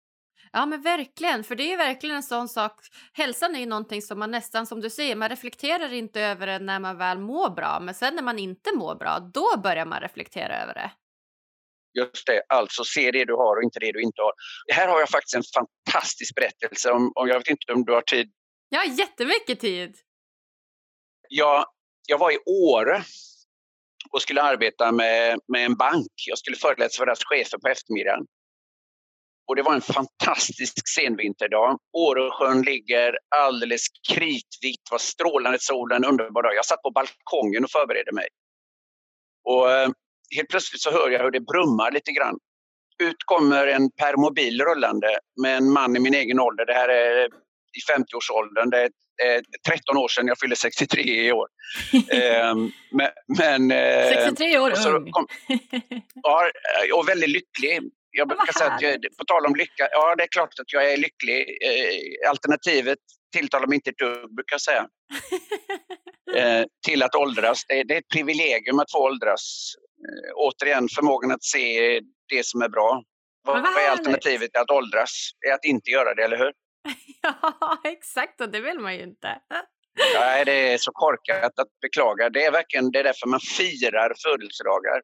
Ja, 0.58 0.66
men 0.66 0.82
verkligen. 0.82 1.44
För 1.44 1.56
det 1.56 1.74
är 1.74 1.78
verkligen 1.78 2.16
en 2.16 2.24
sån 2.24 2.50
sak. 2.50 2.80
Hälsan 3.14 3.56
är 3.56 3.60
ju 3.60 3.66
någonting 3.66 4.02
som 4.02 4.20
man 4.20 4.32
nästan, 4.32 4.68
som 4.68 4.82
du 4.82 4.90
säger, 4.90 5.16
man 5.16 5.30
reflekterar 5.30 5.94
inte 5.94 6.22
över 6.22 6.48
det 6.48 6.60
när 6.60 6.80
man 6.80 6.98
väl 6.98 7.20
mår 7.20 7.50
bra. 7.50 7.80
Men 7.80 7.96
sen 7.96 8.16
när 8.16 8.24
man 8.24 8.40
inte 8.40 8.72
mår 8.76 8.96
bra, 8.96 9.20
då 9.34 9.58
börjar 9.64 9.86
man 9.86 10.02
reflektera 10.02 10.62
över 10.64 10.74
det. 10.74 10.92
Just 12.00 12.28
det, 12.28 12.42
alltså 12.50 12.84
se 12.84 13.12
det 13.12 13.26
du 13.26 13.34
har 13.34 13.58
och 13.58 13.64
inte 13.64 13.80
det 13.80 13.92
du 13.92 14.02
inte 14.02 14.22
har. 14.22 14.34
Här 14.74 14.88
har 14.88 15.00
jag 15.00 15.10
faktiskt 15.10 15.36
en 15.36 15.44
fantastisk 15.58 16.36
berättelse 16.36 16.92
om, 16.92 17.12
om 17.16 17.28
jag 17.28 17.38
vet 17.38 17.48
inte 17.48 17.74
om 17.74 17.86
du 17.86 17.94
har 17.94 18.02
tid. 18.02 18.32
Jag 18.70 18.80
har 18.80 19.00
jättemycket 19.00 19.60
tid. 19.60 19.96
Jag, 21.30 21.66
jag 22.08 22.18
var 22.18 22.32
i 22.32 22.38
Åre 22.46 23.04
och 24.12 24.22
skulle 24.22 24.42
arbeta 24.42 24.92
med, 24.92 25.40
med 25.48 25.66
en 25.66 25.76
bank. 25.76 26.12
Jag 26.28 26.38
skulle 26.38 26.58
föreläsa 26.58 26.98
för 26.98 27.06
deras 27.06 27.24
chefer 27.24 27.58
på 27.58 27.68
eftermiddagen. 27.68 28.26
Och 29.48 29.56
det 29.56 29.62
var 29.62 29.74
en 29.74 29.82
fantastisk 29.82 30.88
senvinterdag. 30.96 31.78
Åresjön 31.94 32.62
ligger 32.62 33.18
alldeles 33.36 33.86
kritvitt, 34.10 34.84
var 34.92 34.98
strålande 34.98 35.60
sol, 35.62 35.92
en 35.92 36.06
underbar 36.06 36.44
dag. 36.44 36.56
Jag 36.56 36.66
satt 36.66 36.82
på 36.82 36.92
balkongen 36.92 37.64
och 37.64 37.72
förberedde 37.72 38.12
mig. 38.12 38.28
Och 39.50 39.72
eh, 39.72 39.90
helt 40.36 40.50
plötsligt 40.50 40.82
så 40.82 40.92
hör 40.92 41.10
jag 41.10 41.24
hur 41.24 41.32
det 41.32 41.40
brummar 41.40 41.92
lite 41.92 42.12
grann. 42.12 42.38
Ut 43.04 43.24
kommer 43.26 43.68
en 43.68 43.92
permobil 43.92 44.62
rullande 44.62 45.20
med 45.42 45.58
en 45.58 45.72
man 45.72 45.96
i 45.96 46.00
min 46.00 46.14
egen 46.14 46.40
ålder. 46.40 46.66
Det 46.66 46.74
här 46.74 46.90
är 46.90 47.26
i 47.78 47.82
50-årsåldern. 47.92 48.70
Det 48.70 48.82
är 49.24 49.42
13 49.70 49.98
år 49.98 50.08
sedan, 50.08 50.28
jag 50.28 50.40
fyller 50.40 50.56
63 50.56 51.02
i 51.02 51.32
år. 51.32 51.48
Ehm, 52.12 52.72
men, 52.92 53.10
men, 53.38 53.70
63 54.10 54.56
eh, 54.56 54.64
år 54.64 54.96
ung. 54.96 55.12
Kom, 55.12 55.28
ja, 56.14 56.50
och 56.94 57.10
väldigt 57.10 57.30
lycklig. 57.30 57.92
Jag 58.18 58.28
brukar 58.28 58.54
säga 58.54 58.72
att 58.72 58.82
jag, 58.82 59.02
på 59.18 59.26
tal 59.26 59.46
om 59.46 59.56
lycka, 59.56 59.88
ja 59.92 60.16
det 60.16 60.24
är 60.24 60.28
klart 60.28 60.60
att 60.60 60.74
jag 60.74 60.94
är 60.94 60.98
lycklig. 60.98 61.40
Eh, 61.40 62.30
alternativet 62.30 63.00
tilltalar 63.36 63.68
mig 63.68 63.76
inte 63.76 63.90
ett 63.90 63.98
dugg, 63.98 64.36
brukar 64.36 64.54
jag 64.54 64.62
säga. 64.62 64.88
Eh, 66.36 66.66
till 66.86 67.04
att 67.04 67.16
åldras. 67.16 67.66
Det, 67.68 67.84
det, 67.84 67.94
är 67.94 67.98
ett 67.98 68.14
privilegium 68.14 68.80
att 68.80 68.92
få 68.92 69.04
åldras. 69.04 69.74
återigen, 70.36 70.88
förmågan 70.96 71.32
att 71.32 71.44
se 71.44 72.00
det 72.30 72.46
som 72.46 72.62
är 72.62 72.70
bra. 72.70 73.04
Vad, 73.46 73.62
vad 73.62 73.84
är 73.84 73.90
alternativet 73.90 74.52
till 74.52 74.62
att 74.62 74.72
åldras? 74.72 75.30
Det 75.42 75.48
är 75.48 75.54
att 75.54 75.66
inte 75.66 75.92
göra 75.92 76.14
det, 76.14 76.24
eller 76.24 76.38
hur? 76.38 76.52
ja, 77.22 77.82
exakt, 77.84 78.42
och 78.42 78.50
det 78.50 78.60
vill 78.60 78.80
man 78.80 78.96
ju 78.96 79.04
inte. 79.04 79.40
Nej, 80.14 80.46
det 80.46 80.74
är 80.74 80.78
så 80.78 80.92
korkat 80.92 81.60
att 81.60 81.80
beklaga. 81.82 82.30
Det 82.30 82.46
är 82.46 82.52
verkligen 82.52 82.92
det 82.92 83.00
är 83.00 83.04
därför 83.04 83.28
man 83.28 83.40
firar 83.40 84.14
födelsedagar. 84.26 85.02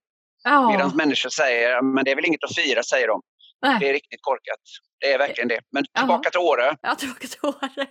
Oh. 0.49 0.71
Medan 0.71 0.95
människor 0.95 1.29
säger 1.29 1.81
men 1.81 2.05
det 2.05 2.11
är 2.11 2.15
väl 2.15 2.25
inget 2.25 2.43
att 2.43 2.55
fira, 2.55 2.83
säger 2.83 3.07
de. 3.07 3.21
Nej. 3.61 3.77
Det 3.79 3.89
är 3.89 3.93
riktigt 3.93 4.21
korkat. 4.21 4.59
Det 4.99 5.13
är 5.13 5.17
verkligen 5.17 5.47
det. 5.47 5.59
Men 5.71 5.85
tillbaka 5.97 6.29
till 6.29 6.39
Åre. 6.39 6.77
Ja, 6.81 6.95
tillbaka 6.95 7.27
till 7.27 7.39
Åre. 7.43 7.87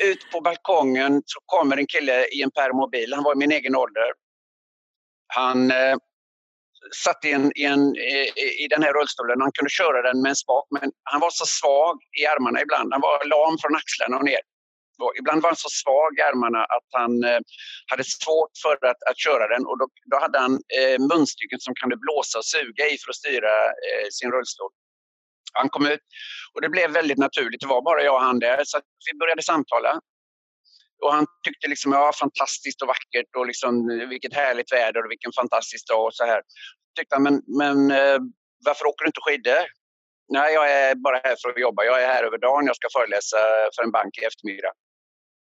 Ut 0.00 0.30
på 0.32 0.40
balkongen 0.40 1.22
så 1.26 1.40
kommer 1.46 1.76
en 1.76 1.86
kille 1.86 2.26
i 2.26 2.42
en 2.42 2.50
permobil. 2.50 3.14
Han 3.14 3.24
var 3.24 3.32
i 3.32 3.38
min 3.38 3.52
egen 3.52 3.76
ålder. 3.76 4.12
Han 5.26 5.70
eh, 5.70 5.96
satt 7.04 7.24
i, 7.24 7.32
en, 7.32 7.52
i, 7.56 7.64
en, 7.64 7.96
i, 7.96 8.64
i 8.64 8.66
den 8.70 8.82
här 8.82 8.92
rullstolen. 8.92 9.40
Han 9.40 9.52
kunde 9.52 9.70
köra 9.70 10.02
den 10.02 10.22
med 10.22 10.30
en 10.30 10.36
spak, 10.36 10.66
men 10.70 10.92
han 11.02 11.20
var 11.20 11.30
så 11.30 11.46
svag 11.46 11.96
i 12.20 12.26
armarna 12.26 12.62
ibland. 12.62 12.92
Han 12.92 13.00
var 13.00 13.24
lam 13.24 13.58
från 13.58 13.76
axlarna 13.76 14.16
och 14.16 14.24
ner. 14.24 14.40
Ibland 15.18 15.42
var 15.42 15.50
han 15.50 15.56
så 15.56 15.70
svag 15.82 16.12
i 16.18 16.22
armarna 16.22 16.64
att 16.76 16.88
han 16.90 17.24
eh, 17.24 17.40
hade 17.90 18.04
svårt 18.04 18.54
för 18.62 18.74
att, 18.90 19.02
att 19.10 19.18
köra 19.26 19.44
den 19.54 19.66
och 19.66 19.78
då, 19.78 19.86
då 20.10 20.16
hade 20.24 20.38
han 20.38 20.52
eh, 20.78 20.98
munstycken 21.10 21.60
som 21.60 21.74
kunde 21.74 21.96
blåsa 21.96 22.38
och 22.38 22.44
suga 22.44 22.84
i 22.92 22.98
för 22.98 23.10
att 23.10 23.22
styra 23.22 23.54
eh, 23.86 24.06
sin 24.10 24.30
rullstol. 24.30 24.70
Han 25.52 25.68
kom 25.68 25.86
ut 25.86 26.04
och 26.54 26.60
det 26.60 26.68
blev 26.68 26.90
väldigt 26.90 27.18
naturligt. 27.18 27.60
Det 27.60 27.66
var 27.66 27.82
bara 27.82 28.02
jag 28.02 28.14
och 28.14 28.26
han 28.28 28.38
där 28.38 28.60
så 28.64 28.78
vi 29.12 29.18
började 29.18 29.42
samtala. 29.42 30.00
Och 31.02 31.12
han 31.12 31.26
tyckte 31.44 31.68
liksom, 31.68 31.92
ja 31.92 32.12
fantastiskt 32.20 32.82
och 32.82 32.88
vackert 32.88 33.36
och 33.36 33.46
liksom 33.46 33.72
vilket 34.08 34.34
härligt 34.34 34.72
väder 34.72 35.04
och 35.04 35.10
vilken 35.10 35.32
fantastisk 35.32 35.88
dag 35.88 36.04
och 36.06 36.14
så 36.14 36.24
här. 36.24 36.42
Tyckte 36.98 37.14
han, 37.14 37.22
men, 37.22 37.42
men 37.46 37.90
eh, 37.90 38.18
varför 38.64 38.86
åker 38.86 39.04
du 39.04 39.08
inte 39.08 39.20
skidor? 39.20 39.64
Nej, 40.32 40.54
jag 40.54 40.72
är 40.72 40.94
bara 40.94 41.20
här 41.24 41.36
för 41.42 41.48
att 41.50 41.60
jobba. 41.60 41.84
Jag 41.84 42.02
är 42.02 42.06
här 42.06 42.24
över 42.24 42.38
dagen. 42.38 42.66
Jag 42.66 42.76
ska 42.76 42.88
föreläsa 42.92 43.36
för 43.76 43.82
en 43.84 43.90
bank 43.90 44.18
i 44.18 44.24
eftermiddag. 44.24 44.72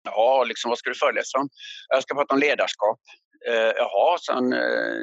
Ja, 0.04 0.44
liksom, 0.44 0.70
vad 0.70 0.78
ska 0.78 0.90
du 0.90 0.96
föreläsa 0.96 1.38
om? 1.38 1.50
Jag 1.88 2.04
ska 2.04 2.16
prata 2.16 2.34
om 2.34 2.40
ledarskap. 2.40 3.00
Eh, 3.48 3.74
jaha, 3.84 4.18
sen, 4.18 4.54
eh, 4.54 5.02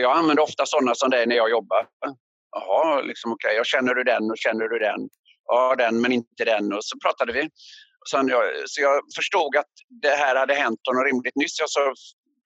jag 0.00 0.16
använder 0.16 0.42
ofta 0.42 0.66
sådana 0.66 0.94
som 0.94 1.10
dig 1.10 1.26
när 1.26 1.36
jag 1.36 1.50
jobbar. 1.50 1.86
Jaha, 2.50 3.00
liksom, 3.00 3.32
okej, 3.32 3.48
okay. 3.48 3.56
jag 3.56 3.66
känner 3.66 3.94
du 3.94 4.04
den 4.04 4.30
och 4.30 4.38
känner 4.38 4.68
du 4.68 4.78
den? 4.78 5.00
Ja, 5.46 5.74
den 5.78 6.00
men 6.00 6.12
inte 6.12 6.44
den. 6.44 6.72
Och 6.72 6.84
så 6.84 6.98
pratade 6.98 7.32
vi. 7.32 7.48
Sen 8.10 8.28
jag, 8.28 8.44
så 8.66 8.80
jag 8.80 9.02
förstod 9.16 9.56
att 9.56 9.72
det 10.02 10.16
här 10.22 10.36
hade 10.36 10.54
hänt 10.54 10.80
honom 10.88 11.04
rimligt 11.04 11.36
nyss. 11.36 11.60
Jag 11.60 11.70
sa, 11.70 11.94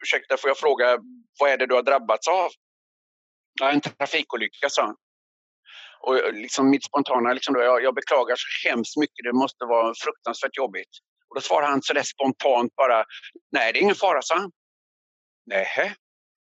ursäkta, 0.02 0.37
får 0.37 0.50
jag 0.50 0.59
fråga, 0.59 0.98
vad 1.40 1.50
är 1.50 1.57
det 1.57 1.66
du 1.66 1.74
har 1.74 1.83
drabbats 1.83 2.29
av? 2.29 2.50
Ja, 3.61 3.70
en 3.70 3.81
trafikolycka, 3.81 4.68
sa 4.68 4.83
han. 4.83 4.96
Och 6.06 6.18
eh, 6.18 6.32
liksom 6.32 6.70
mitt 6.70 6.84
spontana, 6.84 7.32
liksom 7.32 7.54
då, 7.54 7.60
jag, 7.60 7.82
jag 7.82 7.94
beklagar 7.94 8.36
så 8.36 8.68
hemskt 8.68 8.96
mycket, 8.96 9.24
det 9.24 9.32
måste 9.32 9.64
vara 9.64 9.94
fruktansvärt 10.04 10.56
jobbigt. 10.56 10.90
Och 11.28 11.34
då 11.36 11.40
svarade 11.40 11.66
han 11.66 11.82
sådär 11.82 12.02
spontant 12.02 12.74
bara, 12.76 13.04
nej 13.52 13.72
det 13.72 13.78
är 13.78 13.82
ingen 13.82 13.94
fara, 13.94 14.22
sa 14.22 14.34
han. 14.34 14.50
Nej, 15.46 15.66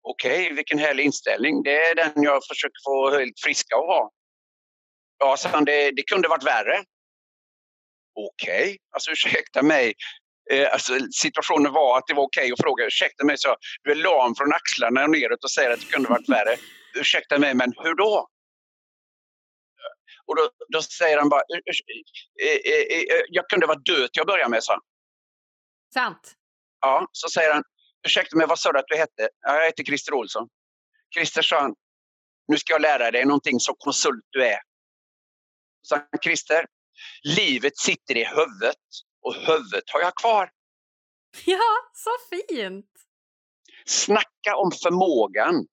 okej, 0.02 0.42
okay, 0.42 0.54
vilken 0.54 0.78
härlig 0.78 1.04
inställning. 1.04 1.62
Det 1.62 1.76
är 1.86 1.94
den 1.94 2.22
jag 2.22 2.46
försöker 2.50 2.80
få 2.84 3.18
helt 3.18 3.40
friska 3.44 3.76
att 3.76 3.86
ha. 3.86 4.10
Ja, 5.18 5.36
sa 5.36 5.48
han, 5.48 5.64
det, 5.64 5.90
det 5.90 6.02
kunde 6.02 6.28
varit 6.28 6.46
värre. 6.46 6.84
Okej, 8.14 8.62
okay. 8.62 8.76
alltså 8.94 9.10
ursäkta 9.10 9.62
mig. 9.62 9.94
Eh, 10.50 10.72
alltså, 10.72 10.92
situationen 11.12 11.72
var 11.72 11.98
att 11.98 12.06
det 12.06 12.14
var 12.14 12.22
okej 12.22 12.42
okay 12.42 12.52
att 12.52 12.60
fråga, 12.60 12.86
ursäkta 12.86 13.24
mig, 13.24 13.38
så 13.38 13.56
du 13.82 13.90
är 13.90 13.94
lam 13.94 14.34
från 14.34 14.52
axlarna 14.52 15.04
och 15.04 15.10
neråt 15.10 15.44
och 15.44 15.50
säger 15.50 15.70
att 15.70 15.80
det 15.80 15.86
kunde 15.86 16.08
varit 16.08 16.28
värre. 16.28 16.56
ursäkta 16.94 17.38
mig, 17.38 17.54
men 17.54 17.72
hur 17.76 17.94
då? 17.94 18.28
Och 20.28 20.36
då, 20.36 20.50
då 20.68 20.82
säger 20.82 21.18
han 21.18 21.28
bara, 21.28 21.40
eh, 21.40 21.58
eh, 22.78 23.22
jag 23.28 23.48
kunde 23.48 23.66
vara 23.66 23.78
död 23.78 24.12
till 24.12 24.20
att 24.22 24.26
börja 24.26 24.48
med, 24.48 24.64
sa 24.64 24.80
Sant. 25.94 26.34
Ja, 26.80 27.08
så 27.12 27.28
säger 27.28 27.54
han, 27.54 27.62
ursäkta 28.06 28.36
mig, 28.36 28.46
vad 28.46 28.58
sa 28.58 28.72
du 28.72 28.78
att 28.78 28.88
du 28.88 28.96
hette? 28.96 29.28
Ja, 29.40 29.56
jag 29.56 29.66
heter 29.66 29.84
Christer 29.84 30.14
Olsson. 30.14 30.48
Christer 31.14 31.42
sa 31.42 31.60
han, 31.60 31.74
nu 32.48 32.56
ska 32.56 32.72
jag 32.72 32.82
lära 32.82 33.10
dig 33.10 33.24
någonting 33.24 33.60
som 33.60 33.74
konsult 33.78 34.24
du 34.30 34.44
är. 34.44 34.60
Så 35.82 35.94
han, 35.96 36.06
Christer, 36.24 36.66
livet 37.22 37.78
sitter 37.78 38.16
i 38.16 38.24
huvudet 38.24 38.84
och 39.22 39.34
huvudet 39.34 39.84
har 39.92 40.00
jag 40.00 40.14
kvar. 40.14 40.50
Ja, 41.44 41.90
så 41.92 42.10
fint! 42.30 42.90
Snacka 43.86 44.56
om 44.56 44.70
förmågan 44.82 45.66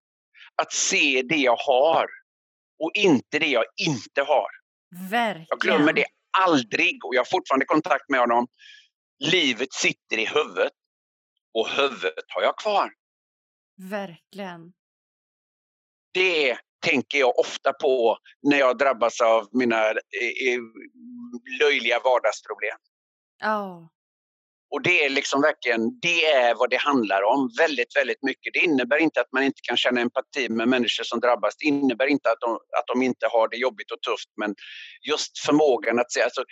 att 0.56 0.74
se 0.74 1.22
det 1.30 1.36
jag 1.36 1.56
har 1.56 2.08
och 2.80 2.92
inte 2.94 3.40
det 3.40 3.48
jag 3.48 3.66
inte 3.88 4.22
har. 4.22 4.48
Verkligen. 5.10 5.48
Jag 5.50 5.60
glömmer 5.60 5.94
det 5.94 6.06
aldrig 6.38 7.06
och 7.06 7.16
jag 7.16 7.20
har 7.20 7.26
fortfarande 7.26 7.66
kontakt 7.66 8.10
med 8.10 8.20
honom. 8.20 8.48
Livet 9.20 9.74
sitter 9.74 10.18
i 10.18 10.26
huvudet 10.26 10.74
och 11.54 11.70
huvudet 11.70 12.26
har 12.28 12.42
jag 12.42 12.58
kvar. 12.58 12.92
Verkligen. 13.90 14.74
Det 16.14 16.58
tänker 16.86 17.18
jag 17.18 17.40
ofta 17.40 17.74
på 17.74 18.18
när 18.42 18.58
jag 18.58 18.78
drabbas 18.78 19.22
av 19.22 19.48
mina 19.52 19.90
eh, 19.90 20.54
eh, 20.54 20.60
löjliga 21.60 22.00
vardagsproblem. 22.00 22.78
Oh. 23.44 23.95
Och 24.76 24.82
det 24.82 25.06
är 25.06 25.10
liksom 25.10 25.42
verkligen, 25.42 26.00
det 26.02 26.26
är 26.26 26.56
vad 26.56 26.70
det 26.70 26.78
handlar 26.78 27.24
om 27.24 27.52
väldigt, 27.58 27.96
väldigt 27.96 28.24
mycket. 28.24 28.54
Det 28.54 28.60
innebär 28.60 28.98
inte 28.98 29.22
att 29.22 29.32
man 29.32 29.44
inte 29.44 29.62
kan 29.62 29.78
känna 29.78 30.02
empati 30.02 30.50
med 30.50 30.68
människor 30.68 31.04
som 31.04 31.20
drabbas. 31.20 31.58
Det 31.58 31.66
innebär 31.66 32.08
inte 32.08 32.32
att 32.32 32.40
de, 32.40 32.54
att 32.54 32.88
de 32.88 33.02
inte 33.02 33.28
har 33.32 33.48
det 33.48 33.58
jobbigt 33.58 33.92
och 33.92 34.02
tufft, 34.02 34.30
men 34.38 34.56
just 35.10 35.40
förmågan 35.40 36.00
att 36.00 36.12
se, 36.12 36.22
alltså 36.22 36.44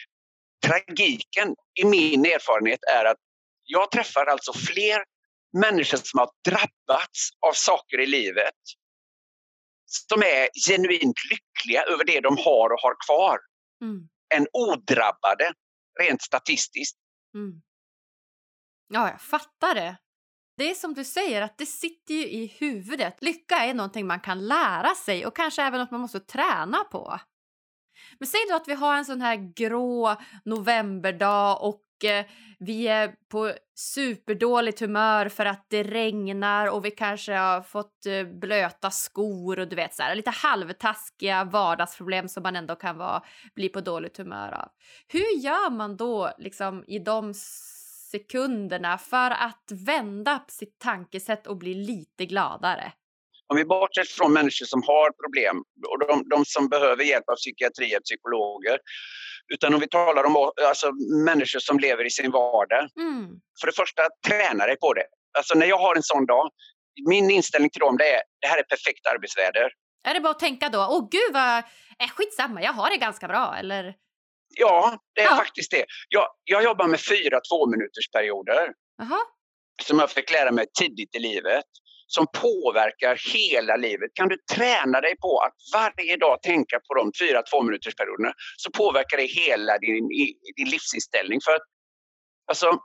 tragiken 0.65 1.55
i 1.81 1.86
min 1.86 2.25
erfarenhet 2.25 2.79
är 2.95 3.05
att 3.05 3.17
jag 3.63 3.91
träffar 3.91 4.25
alltså 4.25 4.53
fler 4.53 5.03
människor 5.57 5.97
som 5.97 6.19
har 6.19 6.29
drabbats 6.49 7.29
av 7.47 7.53
saker 7.53 7.99
i 7.99 8.05
livet 8.05 8.62
som 9.86 10.21
är 10.21 10.49
genuint 10.67 11.17
lyckliga 11.29 11.83
över 11.83 12.05
det 12.05 12.19
de 12.19 12.38
har 12.38 12.69
och 12.73 12.81
har 12.81 12.95
kvar 13.05 13.39
mm. 13.81 14.09
än 14.36 14.47
odrabbade 14.53 15.53
rent 15.99 16.21
statistiskt. 16.21 16.97
Mm. 17.36 17.62
Ja, 18.88 19.10
jag 19.10 19.22
fattar 19.22 19.76
det. 19.76 19.98
Det 20.58 20.69
är 20.69 20.74
som 20.74 20.93
du 20.93 21.04
säger, 21.04 21.41
att 21.41 21.58
det 21.58 21.65
sitter 21.65 22.13
ju 22.13 22.28
i 22.28 22.46
huvudet. 22.60 23.17
Lycka 23.22 23.56
är 23.56 23.74
någonting 23.74 24.08
man 24.08 24.19
kan 24.19 24.48
lära 24.48 24.96
sig 24.96 25.26
och 25.26 25.36
kanske 25.36 25.63
även 25.63 25.80
något 25.80 25.91
man 25.91 26.02
måste 26.02 26.19
träna 26.19 26.78
på. 26.91 27.19
Men 28.19 28.28
säg 28.28 28.39
då 28.50 28.56
att 28.56 28.67
vi 28.67 28.74
har 28.74 28.98
en 28.98 29.06
sån 29.06 29.22
här 29.22 29.36
grå 29.56 30.15
novemberdag 30.46 31.58
och 31.62 31.84
eh, 32.04 32.26
vi 32.60 32.88
är 32.88 33.15
på 33.30 33.54
superdåligt 33.76 34.80
humör 34.80 35.30
för 35.30 35.46
att 35.46 35.65
det 35.69 35.84
regnar 35.84 36.67
och 36.67 36.86
vi 36.86 36.91
kanske 36.91 37.34
har 37.34 37.62
fått 37.62 38.06
eh, 38.06 38.24
blöta 38.24 38.91
skor 38.91 39.60
och 39.60 39.67
du 39.67 39.76
vet 39.76 39.93
så 39.93 40.04
här, 40.04 40.15
lite 40.15 40.30
halvtaskiga 40.30 41.43
vardagsproblem 41.43 42.30
som 42.30 42.43
man 42.43 42.56
ändå 42.56 42.76
kan 42.76 42.98
vara, 42.98 43.24
bli 43.56 43.69
på 43.69 43.82
dåligt 43.82 44.17
humör 44.17 44.52
av. 44.52 44.69
Hur 45.08 45.38
gör 45.43 45.69
man 45.69 45.98
då 45.98 46.32
liksom 46.38 46.84
i 46.88 47.00
de 47.00 47.34
sekunderna 48.13 48.97
för 48.97 49.32
att 49.32 49.67
vända 49.88 50.45
sitt 50.47 50.80
tankesätt 50.80 51.47
och 51.47 51.58
bli 51.58 51.73
lite 51.73 52.26
gladare? 52.26 52.91
Om 53.47 53.58
vi 53.58 53.65
bortser 53.65 54.04
från 54.04 54.34
människor 54.34 54.65
som 54.65 54.84
har 54.84 55.08
problem 55.23 55.63
och 55.91 55.99
de, 56.08 56.30
de 56.30 56.45
som 56.45 56.69
behöver 56.69 57.04
hjälp 57.04 57.30
av 57.30 57.36
psykiatri 57.36 57.97
och 57.97 58.04
psykologer. 58.04 58.78
Utan 59.54 59.73
om 59.73 59.80
vi 59.80 59.88
talar 59.88 60.23
om 60.23 60.52
alltså, 60.69 60.91
människor 61.26 61.60
som 61.60 61.80
lever 61.80 62.06
i 62.06 62.10
sin 62.10 62.32
vardag. 62.32 62.89
Mm. 62.99 63.28
För 63.60 63.67
det 63.67 63.76
första, 63.76 64.02
träna 64.28 64.65
dig 64.65 64.78
på 64.80 64.93
det. 64.93 65.06
Alltså 65.38 65.58
när 65.58 65.65
jag 65.65 65.78
har 65.78 65.95
en 65.95 66.04
sån 66.04 66.26
dag, 66.26 66.49
min 67.10 67.32
inställning 67.32 67.69
till 67.69 67.80
dem 67.80 67.97
det 67.97 68.10
är 68.15 68.21
det 68.41 68.47
här 68.47 68.58
är 68.58 68.63
perfekt 68.63 69.08
arbetsväder. 69.13 69.67
Är 70.08 70.13
det 70.13 70.19
bara 70.19 70.32
att 70.32 70.39
tänka 70.39 70.69
då, 70.69 70.80
åh 70.89 71.08
gud 71.12 71.34
vad, 71.34 71.58
äh, 72.04 72.10
skitsamma, 72.15 72.62
jag 72.62 72.73
har 72.73 72.89
det 72.89 72.97
ganska 72.97 73.28
bra 73.28 73.56
eller? 73.60 73.95
Ja, 74.56 74.98
det 75.16 75.22
är 75.22 75.26
ja. 75.26 75.36
faktiskt 75.36 75.72
det. 75.72 75.86
Jag, 76.10 76.28
jag 76.44 76.63
jobbar 76.63 76.88
med 76.88 77.00
fyra 77.00 77.39
tvåminutersperioder. 77.39 78.74
Aha. 79.02 79.20
Som 79.84 80.00
jag 80.00 80.10
fick 80.10 80.32
lära 80.32 80.52
mig 80.52 80.66
tidigt 80.80 81.16
i 81.16 81.20
livet 81.20 81.66
som 82.08 82.28
påverkar 82.42 83.20
hela 83.34 83.76
livet. 83.76 84.12
Kan 84.13 84.30
du 84.30 84.38
träna 84.56 85.02
dig 85.02 85.18
på 85.18 85.39
att 85.39 85.56
varje 85.74 86.18
dag 86.18 86.42
tänka 86.42 86.80
på 86.80 86.94
de 86.94 87.12
fyra 87.20 87.42
tvåminutersperioderna 87.42 88.34
så 88.58 88.72
påverkar 88.72 89.18
det 89.18 89.26
hela 89.26 89.78
din, 89.78 90.08
din 90.56 90.70
livsinställning. 90.70 91.39
För 91.46 91.52
att, 91.52 91.62
alltså, 92.48 92.80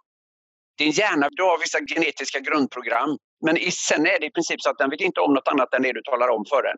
din 0.79 0.91
hjärna, 0.91 1.29
du 1.31 1.43
har 1.43 1.59
vissa 1.59 1.79
genetiska 1.95 2.41
grundprogram 2.41 3.19
men 3.47 3.57
sen 3.71 4.07
är 4.07 4.21
det 4.21 4.27
i 4.27 4.31
princip 4.31 4.61
så 4.61 4.71
att 4.71 4.79
den 4.79 4.91
vet 4.91 5.01
inte 5.01 5.21
om 5.21 5.35
något 5.35 5.49
annat 5.49 5.75
än 5.75 5.83
det 5.83 5.93
du 5.93 6.03
talar 6.03 6.29
om 6.29 6.45
för 6.49 6.63
den. 6.63 6.77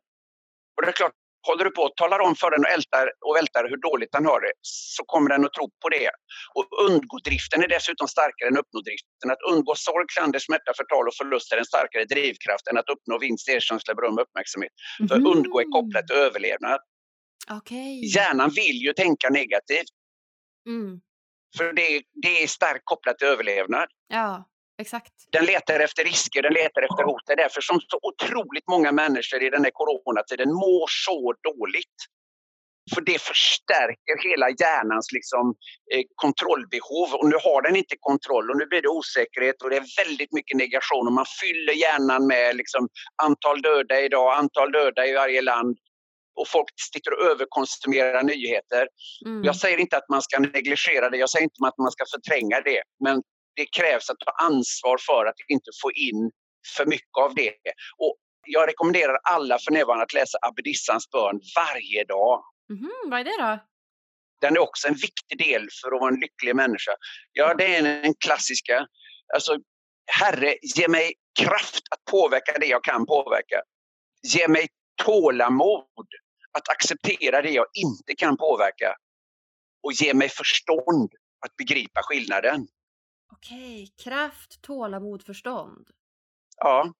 Och 0.76 0.83
det 0.83 0.88
är 0.88 0.92
klart, 0.92 1.12
Håller 1.48 1.64
du 1.64 1.70
på 1.70 1.83
och 1.83 1.96
talar 1.96 2.20
om 2.26 2.35
för 2.37 2.50
den 2.50 2.64
och 2.64 2.72
ältar, 2.76 3.07
och 3.26 3.37
vältar 3.37 3.64
hur 3.70 3.81
dåligt 3.88 4.12
den 4.12 4.26
har 4.26 4.40
det 4.40 4.53
så 4.96 5.03
kommer 5.12 5.29
den 5.31 5.44
att 5.44 5.53
tro 5.53 5.66
på 5.83 5.88
det. 5.88 6.11
Och 6.57 6.66
undgå-driften 6.87 7.62
är 7.64 7.68
dessutom 7.68 8.09
starkare 8.09 8.48
än 8.50 8.57
uppnå-driften. 8.62 9.29
Att 9.35 9.42
undgå 9.53 9.74
sorg, 9.74 10.07
klander, 10.14 10.38
smärta, 10.38 10.72
förtal 10.81 11.09
och 11.09 11.16
förlust 11.20 11.53
är 11.53 11.57
en 11.57 11.70
starkare 11.74 12.05
drivkraft 12.05 12.66
än 12.70 12.79
att 12.79 12.88
uppnå 12.94 13.18
vinst, 13.18 13.48
erkänsla, 13.48 13.94
beröm 13.94 14.14
och 14.18 14.22
uppmärksamhet. 14.26 14.72
Mm. 15.00 15.09
För 15.09 15.16
undgå 15.33 15.61
är 15.61 15.68
kopplat 15.76 16.07
till 16.07 16.16
överlevnad. 16.16 16.81
Okay. 17.59 17.94
Hjärnan 18.14 18.50
vill 18.50 18.79
ju 18.87 18.92
tänka 18.92 19.29
negativt. 19.29 19.92
Mm. 20.68 21.00
För 21.57 21.72
det, 21.72 22.03
det 22.22 22.42
är 22.42 22.46
starkt 22.46 22.85
kopplat 22.85 23.18
till 23.18 23.29
överlevnad. 23.29 23.88
Ja. 24.09 24.44
Exakt. 24.80 25.12
Den 25.32 25.44
letar 25.44 25.80
efter 25.80 26.04
risker, 26.04 26.42
den 26.42 26.52
letar 26.52 26.82
efter 26.82 27.02
hot. 27.04 27.22
Det 27.26 27.32
är 27.32 27.36
därför 27.36 27.60
som 27.60 27.80
så 27.80 27.98
otroligt 28.02 28.68
många 28.68 28.92
människor 28.92 29.42
i 29.42 29.50
den 29.50 29.64
här 29.64 29.70
coronatiden 29.74 30.48
mår 30.52 30.86
så 31.06 31.34
dåligt. 31.48 31.98
För 32.94 33.00
det 33.00 33.18
förstärker 33.22 34.28
hela 34.28 34.48
hjärnans 34.50 35.06
liksom, 35.12 35.54
eh, 35.94 36.04
kontrollbehov. 36.14 37.08
Och 37.18 37.28
nu 37.28 37.36
har 37.46 37.62
den 37.62 37.76
inte 37.76 37.96
kontroll 38.00 38.50
och 38.50 38.58
nu 38.58 38.66
blir 38.66 38.82
det 38.82 38.88
osäkerhet 38.88 39.62
och 39.62 39.70
det 39.70 39.76
är 39.76 40.04
väldigt 40.04 40.32
mycket 40.32 40.56
negation. 40.56 41.06
Och 41.06 41.12
man 41.20 41.28
fyller 41.40 41.72
hjärnan 41.72 42.26
med 42.26 42.56
liksom, 42.56 42.88
antal 43.22 43.62
döda 43.62 44.00
idag, 44.00 44.28
antal 44.42 44.72
döda 44.72 45.06
i 45.06 45.12
varje 45.14 45.42
land. 45.42 45.76
Och 46.40 46.48
folk 46.48 46.68
sitter 46.92 47.10
och 47.14 47.22
överkonsumerar 47.30 48.22
nyheter. 48.22 48.84
Mm. 49.26 49.44
Jag 49.44 49.56
säger 49.56 49.78
inte 49.78 49.96
att 49.96 50.08
man 50.08 50.22
ska 50.22 50.38
negligera 50.38 51.10
det, 51.10 51.16
jag 51.16 51.30
säger 51.30 51.44
inte 51.44 51.68
att 51.68 51.78
man 51.78 51.92
ska 51.96 52.04
förtränga 52.14 52.60
det. 52.60 52.82
Men 53.04 53.22
det 53.56 53.66
krävs 53.66 54.10
att 54.10 54.18
ta 54.18 54.30
ansvar 54.30 54.98
för 55.06 55.26
att 55.26 55.34
inte 55.48 55.70
få 55.82 55.92
in 55.92 56.30
för 56.76 56.86
mycket 56.86 57.18
av 57.20 57.34
det. 57.34 57.54
Och 57.98 58.16
jag 58.46 58.68
rekommenderar 58.68 59.18
alla 59.22 59.58
för 59.58 59.72
närvarande 59.72 60.04
att 60.04 60.12
läsa 60.12 60.38
Abedissans 60.42 61.10
bön 61.10 61.40
varje 61.56 62.04
dag. 62.04 62.44
Mm, 62.70 63.10
vad 63.10 63.20
är 63.20 63.24
det 63.24 63.42
då? 63.42 63.58
Den 64.40 64.56
är 64.56 64.60
också 64.60 64.88
en 64.88 64.94
viktig 64.94 65.38
del 65.38 65.68
för 65.82 65.94
att 65.94 66.00
vara 66.00 66.14
en 66.14 66.20
lycklig 66.20 66.56
människa. 66.56 66.92
Ja, 67.32 67.54
det 67.54 67.76
är 67.76 67.82
den 67.82 68.14
klassiska. 68.14 68.86
Alltså, 69.34 69.58
Herre, 70.06 70.54
ge 70.76 70.88
mig 70.88 71.14
kraft 71.40 71.82
att 71.90 72.04
påverka 72.10 72.58
det 72.60 72.66
jag 72.66 72.84
kan 72.84 73.06
påverka. 73.06 73.62
Ge 74.22 74.48
mig 74.48 74.68
tålamod 75.04 76.08
att 76.58 76.68
acceptera 76.68 77.42
det 77.42 77.50
jag 77.50 77.66
inte 77.74 78.14
kan 78.14 78.36
påverka. 78.36 78.96
Och 79.82 79.92
ge 79.92 80.14
mig 80.14 80.28
förstånd 80.28 81.10
att 81.46 81.56
begripa 81.56 82.00
skillnaden. 82.02 82.66
Okej, 83.42 83.88
kraft, 84.03 84.62
tålamod, 84.62 85.22
förstånd. 85.22 85.88
Ja. 86.57 86.92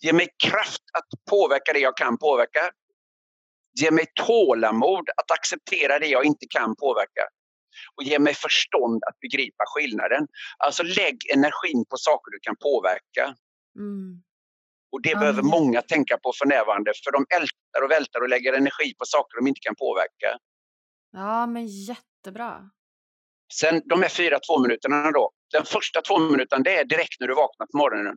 Ge 0.00 0.12
mig 0.12 0.28
kraft 0.44 0.82
att 0.98 1.24
påverka 1.30 1.72
det 1.72 1.78
jag 1.78 1.96
kan 1.96 2.18
påverka. 2.18 2.70
Ge 3.80 3.90
mig 3.90 4.06
tålamod 4.14 5.08
att 5.16 5.30
acceptera 5.30 5.98
det 5.98 6.06
jag 6.06 6.24
inte 6.24 6.46
kan 6.50 6.76
påverka. 6.76 7.22
Och 7.96 8.02
ge 8.02 8.18
mig 8.18 8.34
förstånd 8.34 9.04
att 9.04 9.20
begripa 9.20 9.64
skillnaden. 9.66 10.26
Alltså 10.58 10.82
lägg 10.82 11.16
energin 11.34 11.84
på 11.90 11.96
saker 11.96 12.30
du 12.30 12.38
kan 12.42 12.56
påverka. 12.56 13.34
Mm. 13.78 14.22
Och 14.92 15.02
det 15.02 15.12
mm. 15.12 15.20
behöver 15.20 15.42
många 15.42 15.82
tänka 15.82 16.18
på 16.18 16.32
för 16.38 16.46
närvarande 16.46 16.92
för 17.04 17.12
de 17.12 17.26
ältar 17.36 17.84
och 17.84 17.90
vältar 17.90 18.20
och 18.20 18.28
lägger 18.28 18.52
energi 18.52 18.94
på 18.98 19.04
saker 19.04 19.36
de 19.38 19.46
inte 19.46 19.60
kan 19.60 19.74
påverka. 19.76 20.38
Ja, 21.12 21.46
men 21.46 21.66
jättebra. 21.66 22.70
Sen 23.52 23.82
de 23.84 24.02
här 24.02 24.08
fyra 24.08 24.38
två 24.38 24.58
minuterna 24.58 25.10
då. 25.10 25.32
Den 25.52 25.64
första 25.64 26.02
två 26.02 26.18
minuterna 26.18 26.62
det 26.62 26.76
är 26.76 26.84
direkt 26.84 27.20
när 27.20 27.28
du 27.28 27.34
vaknar 27.34 27.66
på 27.66 27.76
morgonen. 27.76 28.16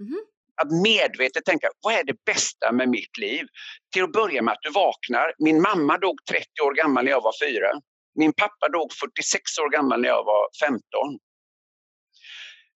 Mm. 0.00 0.20
Att 0.62 0.70
medvetet 0.82 1.44
tänka, 1.44 1.68
vad 1.82 1.94
är 1.94 2.04
det 2.04 2.24
bästa 2.24 2.72
med 2.72 2.88
mitt 2.88 3.18
liv? 3.18 3.46
Till 3.92 4.02
att 4.02 4.12
börja 4.12 4.42
med 4.42 4.52
att 4.52 4.62
du 4.62 4.70
vaknar. 4.70 5.34
Min 5.38 5.62
mamma 5.62 5.98
dog 5.98 6.16
30 6.30 6.46
år 6.62 6.74
gammal 6.74 7.04
när 7.04 7.10
jag 7.10 7.22
var 7.22 7.34
fyra. 7.46 7.70
Min 8.14 8.32
pappa 8.32 8.68
dog 8.68 8.92
46 8.92 9.58
år 9.58 9.70
gammal 9.70 10.00
när 10.00 10.08
jag 10.08 10.24
var 10.24 10.48
15. 10.66 10.80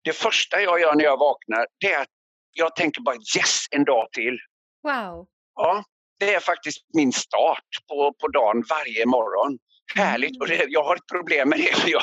Det 0.04 0.12
första 0.12 0.60
jag 0.60 0.80
gör 0.80 0.94
när 0.94 1.04
jag 1.04 1.18
vaknar 1.18 1.66
det 1.80 1.92
är 1.92 2.02
att 2.02 2.08
jag 2.52 2.76
tänker 2.76 3.00
bara 3.02 3.16
yes, 3.16 3.66
en 3.70 3.84
dag 3.84 4.08
till. 4.12 4.38
Wow. 4.82 5.26
Ja, 5.54 5.84
det 6.18 6.34
är 6.34 6.40
faktiskt 6.40 6.86
min 6.94 7.12
start 7.12 7.68
på, 7.88 8.14
på 8.20 8.28
dagen 8.28 8.64
varje 8.70 9.06
morgon. 9.06 9.58
Härligt! 9.94 10.40
Och 10.40 10.48
det, 10.48 10.64
jag 10.68 10.84
har 10.84 10.96
ett 10.96 11.06
problem 11.12 11.48
med 11.48 11.58
det. 11.58 11.90
Jag, 11.90 12.02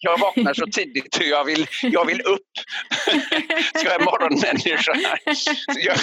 jag 0.00 0.18
vaknar 0.18 0.54
så 0.54 0.66
tidigt 0.66 1.16
och 1.16 1.24
jag 1.24 1.44
vill, 1.44 1.66
jag 1.82 2.04
vill 2.04 2.20
upp. 2.20 2.52
Så 3.74 3.84
jag 3.84 3.94
är 3.94 4.04
morgonmänniska. 4.04 4.92
Jag, 5.76 5.96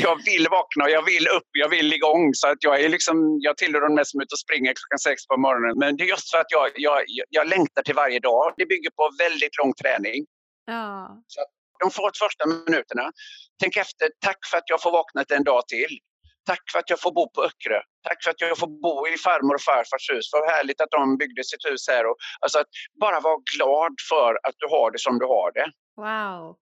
jag 0.00 0.24
vill 0.24 0.46
vakna 0.50 0.84
och 0.84 0.90
jag 0.90 1.04
vill 1.04 1.28
upp, 1.28 1.48
jag 1.52 1.68
vill 1.68 1.92
igång. 1.92 2.34
Så 2.34 2.48
att 2.48 2.58
jag, 2.60 2.80
är 2.80 2.88
liksom, 2.88 3.38
jag 3.40 3.56
tillhör 3.56 3.80
de 3.80 3.94
mest 3.94 4.10
som 4.10 4.20
är 4.20 4.24
ute 4.24 4.34
och 4.34 4.38
springer 4.38 4.74
klockan 4.74 4.98
sex 4.98 5.26
på 5.26 5.36
morgonen. 5.36 5.78
Men 5.78 5.96
det 5.96 6.04
är 6.04 6.08
just 6.08 6.30
för 6.30 6.38
att 6.38 6.50
jag, 6.50 6.70
jag, 6.74 7.02
jag 7.30 7.48
längtar 7.48 7.82
till 7.82 7.94
varje 7.94 8.20
dag. 8.20 8.54
Det 8.56 8.66
bygger 8.66 8.90
på 8.90 9.10
väldigt 9.18 9.58
lång 9.58 9.72
träning. 9.74 10.26
Ja. 10.66 11.22
Så 11.26 11.40
de 11.82 11.90
första 12.24 12.46
minuterna. 12.46 13.12
Tänk 13.60 13.76
efter, 13.76 14.08
tack 14.20 14.38
för 14.50 14.58
att 14.58 14.64
jag 14.66 14.82
får 14.82 14.92
vakna 14.92 15.24
en 15.28 15.44
dag 15.44 15.68
till. 15.68 15.98
Tack 16.46 16.62
för 16.72 16.78
att 16.78 16.90
jag 16.90 17.00
får 17.00 17.12
bo 17.12 17.30
på 17.30 17.42
Öckerö. 17.42 17.80
Tack 18.08 18.24
för 18.24 18.30
att 18.30 18.40
jag 18.40 18.58
får 18.58 18.66
bo 18.66 19.08
i 19.08 19.18
farmor 19.18 19.54
och 19.54 19.60
farfars 19.60 20.10
hus. 20.10 20.30
Vad 20.32 20.50
härligt 20.50 20.80
att 20.80 20.90
de 20.90 21.16
byggde 21.16 21.44
sitt 21.44 21.64
hus 21.64 21.88
här. 21.88 22.06
Och, 22.06 22.16
alltså 22.40 22.58
att 22.58 22.66
bara 23.00 23.20
vara 23.20 23.38
glad 23.56 23.94
för 24.10 24.38
att 24.42 24.54
du 24.58 24.66
har 24.66 24.90
det 24.90 24.98
som 24.98 25.18
du 25.18 25.26
har 25.26 25.52
det. 25.52 25.68
Wow. 25.96 26.56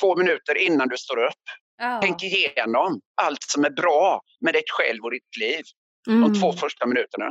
Två 0.00 0.16
minuter 0.16 0.58
innan 0.58 0.88
du 0.88 0.96
står 0.96 1.24
upp. 1.24 1.44
Oh. 1.82 2.00
Tänk 2.00 2.22
igenom 2.22 3.00
allt 3.22 3.42
som 3.42 3.64
är 3.64 3.70
bra 3.70 4.20
med 4.40 4.54
dig 4.54 4.62
själv 4.68 5.04
och 5.04 5.10
ditt 5.10 5.36
liv. 5.40 5.62
Mm. 6.08 6.22
De 6.22 6.40
två 6.40 6.52
första 6.52 6.86
minuterna. 6.86 7.28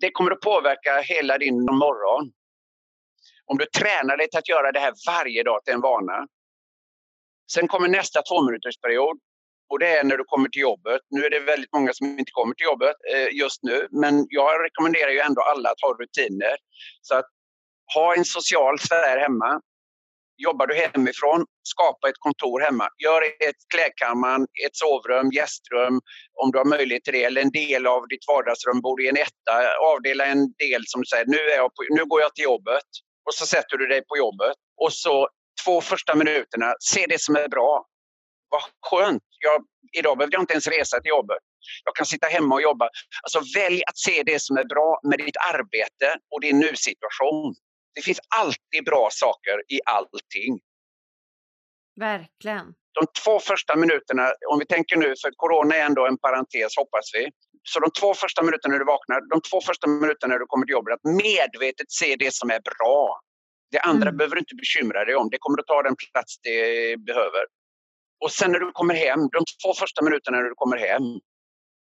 Det 0.00 0.10
kommer 0.10 0.30
att 0.30 0.40
påverka 0.40 1.00
hela 1.00 1.38
din 1.38 1.64
morgon. 1.64 2.32
Om 3.46 3.58
du 3.58 3.66
tränar 3.66 4.16
dig 4.16 4.30
till 4.30 4.38
att 4.38 4.48
göra 4.48 4.72
det 4.72 4.80
här 4.80 4.94
varje 5.06 5.42
dag 5.42 5.64
till 5.64 5.74
en 5.74 5.80
vana. 5.80 6.26
Sen 7.52 7.68
kommer 7.68 7.88
nästa 7.88 8.22
tvåminutersperiod 8.22 9.18
och 9.70 9.78
det 9.78 9.88
är 9.88 10.04
när 10.04 10.16
du 10.16 10.24
kommer 10.24 10.48
till 10.48 10.62
jobbet. 10.62 11.00
Nu 11.10 11.24
är 11.24 11.30
det 11.30 11.40
väldigt 11.40 11.72
många 11.72 11.92
som 11.92 12.06
inte 12.18 12.32
kommer 12.32 12.54
till 12.54 12.64
jobbet 12.64 12.96
eh, 13.14 13.28
just 13.32 13.62
nu, 13.62 13.88
men 13.90 14.26
jag 14.28 14.64
rekommenderar 14.64 15.10
ju 15.10 15.18
ändå 15.18 15.42
alla 15.42 15.70
att 15.70 15.80
ha 15.82 15.92
rutiner. 16.00 16.56
Så 17.02 17.14
att 17.14 17.26
ha 17.94 18.14
en 18.14 18.24
social 18.24 18.78
sfär 18.78 19.18
hemma. 19.18 19.60
Jobbar 20.36 20.66
du 20.66 20.74
hemifrån, 20.74 21.46
skapa 21.62 22.08
ett 22.08 22.18
kontor 22.18 22.60
hemma. 22.60 22.88
Gör 23.04 23.22
ett 23.22 23.60
klädkammaren, 23.74 24.42
ett 24.66 24.76
sovrum, 24.76 25.30
gästrum 25.30 26.00
om 26.42 26.50
du 26.52 26.58
har 26.58 26.64
möjlighet 26.64 27.04
till 27.04 27.12
det. 27.12 27.24
Eller 27.24 27.42
en 27.42 27.50
del 27.50 27.86
av 27.86 28.08
ditt 28.08 28.24
vardagsrum, 28.28 28.80
bor 28.80 29.02
i 29.02 29.08
en 29.08 29.16
etta. 29.16 29.54
Avdela 29.92 30.24
en 30.26 30.52
del 30.52 30.82
som 30.86 31.00
du 31.00 31.06
säger, 31.06 31.26
nu, 31.26 31.38
är 31.38 31.56
jag 31.56 31.74
på, 31.74 31.82
nu 31.90 32.04
går 32.04 32.20
jag 32.20 32.34
till 32.34 32.44
jobbet. 32.44 32.88
Och 33.26 33.34
så 33.34 33.46
sätter 33.46 33.76
du 33.76 33.86
dig 33.86 34.02
på 34.08 34.16
jobbet. 34.16 34.56
Och 34.82 34.92
så 34.92 35.28
två 35.64 35.80
första 35.80 36.14
minuterna, 36.14 36.74
se 36.80 37.06
det 37.08 37.20
som 37.20 37.36
är 37.36 37.48
bra 37.48 37.86
vad 38.54 38.62
skönt. 38.90 39.22
Jag, 39.44 39.64
idag 39.98 40.18
behövde 40.18 40.34
jag 40.36 40.42
inte 40.42 40.52
ens 40.52 40.66
resa 40.66 41.00
till 41.00 41.08
jobbet. 41.08 41.42
Jag 41.84 41.94
kan 41.96 42.06
sitta 42.06 42.26
hemma 42.26 42.54
och 42.54 42.62
jobba. 42.62 42.88
Alltså 43.22 43.40
välj 43.60 43.82
att 43.86 43.98
se 43.98 44.22
det 44.26 44.42
som 44.42 44.56
är 44.56 44.64
bra 44.64 45.00
med 45.08 45.18
ditt 45.18 45.36
arbete 45.52 46.08
och 46.30 46.40
din 46.40 46.58
nu-situation. 46.58 47.54
Det 47.94 48.02
finns 48.02 48.20
alltid 48.36 48.84
bra 48.84 49.08
saker 49.12 49.56
i 49.68 49.80
allting. 49.86 50.52
Verkligen. 52.00 52.66
De 52.98 53.06
två 53.24 53.40
första 53.40 53.76
minuterna, 53.76 54.24
om 54.52 54.58
vi 54.58 54.66
tänker 54.66 54.96
nu, 54.96 55.14
för 55.22 55.30
corona 55.36 55.74
är 55.76 55.84
ändå 55.84 56.06
en 56.06 56.18
parentes 56.18 56.76
hoppas 56.76 57.10
vi. 57.14 57.30
Så 57.62 57.80
de 57.80 57.90
två 58.00 58.14
första 58.14 58.42
minuterna 58.42 58.72
när 58.72 58.78
du 58.78 58.84
vaknar, 58.84 59.20
de 59.30 59.40
två 59.50 59.60
första 59.60 59.86
minuterna 59.86 60.32
när 60.32 60.38
du 60.38 60.46
kommer 60.46 60.66
till 60.66 60.72
jobbet, 60.72 60.94
att 60.94 61.04
medvetet 61.04 61.90
se 62.00 62.16
det 62.18 62.34
som 62.34 62.50
är 62.50 62.60
bra. 62.60 63.20
Det 63.70 63.80
andra 63.80 64.08
mm. 64.08 64.16
behöver 64.16 64.34
du 64.34 64.40
inte 64.40 64.54
bekymra 64.54 65.04
dig 65.04 65.14
om, 65.14 65.28
det 65.30 65.38
kommer 65.40 65.58
att 65.60 65.66
ta 65.66 65.82
den 65.82 65.96
plats 65.96 66.38
det 66.42 66.96
behöver. 67.08 67.44
Och 68.20 68.32
sen 68.32 68.52
när 68.52 68.58
du 68.58 68.72
kommer 68.72 68.94
hem, 68.94 69.20
de 69.32 69.44
två 69.64 69.74
första 69.74 70.04
minuterna 70.04 70.36
när 70.36 70.44
du 70.44 70.54
kommer 70.54 70.76
hem, 70.76 71.02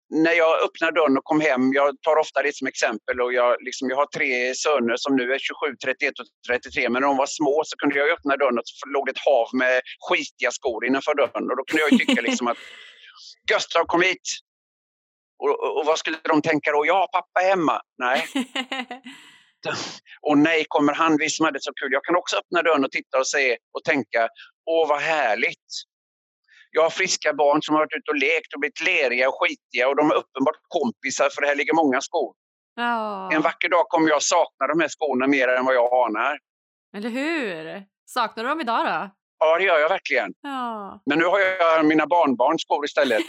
när 0.10 0.32
jag 0.32 0.64
öppnar 0.64 0.92
dörren 0.92 1.18
och 1.18 1.24
kom 1.24 1.42
hem, 1.42 1.74
jag 1.74 2.02
tar 2.02 2.16
ofta 2.16 2.42
det 2.42 2.56
som 2.56 2.68
exempel 2.68 3.22
och 3.22 3.34
jag, 3.34 3.56
liksom, 3.62 3.90
jag 3.90 3.98
har 3.98 4.06
tre 4.06 4.56
söner 4.56 4.96
som 4.98 5.16
nu 5.16 5.34
är 5.34 5.40
27, 5.40 5.76
31 5.84 6.20
och 6.20 6.26
33 6.48 6.90
men 6.90 7.02
när 7.02 7.08
de 7.08 7.18
var 7.18 7.26
små 7.26 7.64
så 7.66 7.78
kunde 7.78 8.00
jag 8.00 8.10
öppna 8.10 8.38
dörren 8.38 8.58
och 8.58 8.64
så 8.66 8.90
låg 8.90 9.06
det 9.06 9.12
ett 9.12 9.26
hav 9.26 9.48
med 9.54 9.82
skitiga 10.10 10.52
skor 10.52 10.86
innanför 10.86 11.16
dörren 11.16 11.50
och 11.50 11.58
då 11.58 11.64
kunde 11.64 11.84
jag 11.90 12.00
tycka 12.00 12.22
liksom 12.22 12.48
att 12.48 12.58
Gustav 13.52 13.86
kom 13.86 14.02
hit! 14.02 14.28
Och, 15.44 15.50
och, 15.50 15.78
och, 15.78 15.86
vad 15.86 16.00
skulle 16.00 16.18
de 16.24 16.42
tänka 16.42 16.72
då? 16.72 16.86
Ja, 16.86 17.10
pappa 17.12 17.42
är 17.42 17.50
hemma. 17.50 17.82
Nej. 17.98 18.28
och 20.22 20.38
nej, 20.38 20.66
kommer 20.68 20.94
han, 20.94 21.18
vi 21.18 21.30
som 21.30 21.46
hade 21.46 21.62
så 21.62 21.74
kul. 21.74 21.92
Jag 21.92 22.04
kan 22.04 22.16
också 22.16 22.38
öppna 22.38 22.62
dörren 22.62 22.86
och 22.86 22.92
titta 22.92 23.18
och 23.20 23.28
se 23.28 23.58
och 23.74 23.84
tänka, 23.84 24.30
åh 24.66 24.90
vad 24.90 25.02
härligt. 25.02 25.68
Jag 26.76 26.84
har 26.84 26.90
friska 26.90 27.34
barn 27.34 27.62
som 27.62 27.76
har 27.76 27.82
varit 27.82 27.98
ute 27.98 28.12
och 28.12 28.18
lekt 28.18 28.54
och 28.54 28.60
blivit 28.60 28.82
leriga 28.82 29.30
och 29.30 29.36
skitiga 29.40 29.88
och 29.90 29.96
de 29.96 30.12
är 30.12 30.16
uppenbart 30.16 30.60
kompisar 30.68 31.30
för 31.30 31.42
här 31.42 31.56
ligger 31.56 31.74
många 31.74 32.02
skor. 32.02 32.34
Oh. 32.80 33.36
En 33.36 33.42
vacker 33.42 33.70
dag 33.70 33.86
kommer 33.90 34.10
jag 34.10 34.24
sakna 34.24 34.68
de 34.68 34.80
här 34.80 34.88
skorna 34.88 35.28
mer 35.28 35.48
än 35.48 35.66
vad 35.66 35.76
jag 35.76 35.94
anar. 36.06 36.40
Eller 36.98 37.10
hur? 37.10 37.84
Saknar 38.06 38.44
du 38.44 38.50
dem 38.50 38.62
idag 38.62 38.86
då? 38.86 39.10
Ja, 39.40 39.58
det 39.58 39.64
gör 39.64 39.80
jag 39.80 39.90
verkligen. 39.90 40.30
Ja. 40.42 41.02
Men 41.06 41.20
nu 41.20 41.26
har 41.26 41.40
jag 41.40 41.86
mina 41.86 42.08
barnbarns 42.08 42.62
skor 42.62 42.86
istället. 42.86 43.24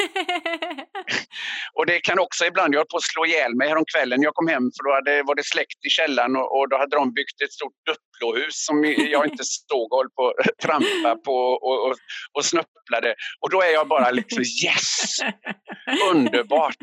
och 1.74 1.86
det 1.86 2.00
kan 2.00 2.18
också 2.18 2.44
ibland, 2.44 2.74
jag 2.74 2.78
höll 2.78 2.86
på 2.86 2.96
att 2.96 3.02
slå 3.02 3.26
ihjäl 3.26 3.54
mig 3.54 3.68
häromkvällen. 3.68 4.22
Jag 4.22 4.34
kom 4.34 4.48
hem 4.48 4.62
för 4.62 4.84
då 4.84 4.94
hade, 4.94 5.22
var 5.22 5.34
det 5.34 5.44
släkt 5.44 5.86
i 5.86 5.90
källaren 5.90 6.36
och, 6.36 6.58
och 6.58 6.68
då 6.68 6.76
hade 6.76 6.96
de 6.96 7.12
byggt 7.12 7.42
ett 7.44 7.52
stort 7.52 7.72
Duplohus 7.86 8.64
som 8.66 8.84
jag 8.84 9.26
inte 9.26 9.44
stod 9.58 9.92
och 9.92 9.98
höll 9.98 10.10
på 10.10 10.28
att 10.28 10.58
trampa 10.62 11.16
på 11.24 11.36
och, 11.68 11.86
och, 11.86 11.96
och 12.32 12.44
snöpplade. 12.44 13.14
Och 13.40 13.50
då 13.50 13.62
är 13.62 13.72
jag 13.72 13.88
bara 13.88 14.10
liksom 14.10 14.42
yes! 14.64 15.18
Underbart! 16.12 16.82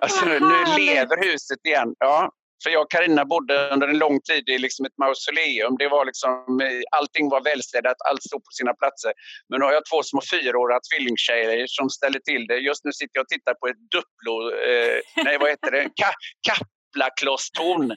Alltså, 0.00 0.24
nu 0.24 0.38
lever 0.78 1.16
huset 1.24 1.66
igen. 1.66 1.94
Ja. 1.98 2.32
För 2.62 2.70
jag 2.70 2.82
och 2.82 2.90
Carina 2.90 3.24
bodde 3.24 3.70
under 3.70 3.88
en 3.88 3.98
lång 3.98 4.20
tid 4.20 4.48
i 4.48 4.58
liksom 4.58 4.86
ett 4.86 4.98
mausoleum. 4.98 5.76
Det 5.78 5.88
var 5.88 6.04
liksom, 6.04 6.60
allting 6.96 7.28
var 7.28 7.40
välstädat, 7.40 7.96
allt 8.08 8.22
stod 8.22 8.44
på 8.44 8.50
sina 8.50 8.74
platser. 8.74 9.12
Men 9.48 9.60
nu 9.60 9.64
har 9.66 9.72
jag 9.72 9.84
två 9.90 10.02
små 10.02 10.20
fyraåriga 10.30 10.80
tvillingtjejer 10.88 11.66
som 11.66 11.90
ställer 11.90 12.20
till 12.20 12.46
det. 12.46 12.56
Just 12.56 12.84
nu 12.84 12.92
sitter 12.92 13.14
jag 13.18 13.22
och 13.22 13.28
tittar 13.28 13.54
på 13.54 13.66
ett 13.66 13.80
Duplo, 13.92 14.34
eh, 14.68 14.98
nej 15.26 15.38
vad 15.38 15.48
heter 15.50 15.70
det, 15.70 15.84
Ka 16.00 16.10
Kaplaklostorn. 16.48 17.96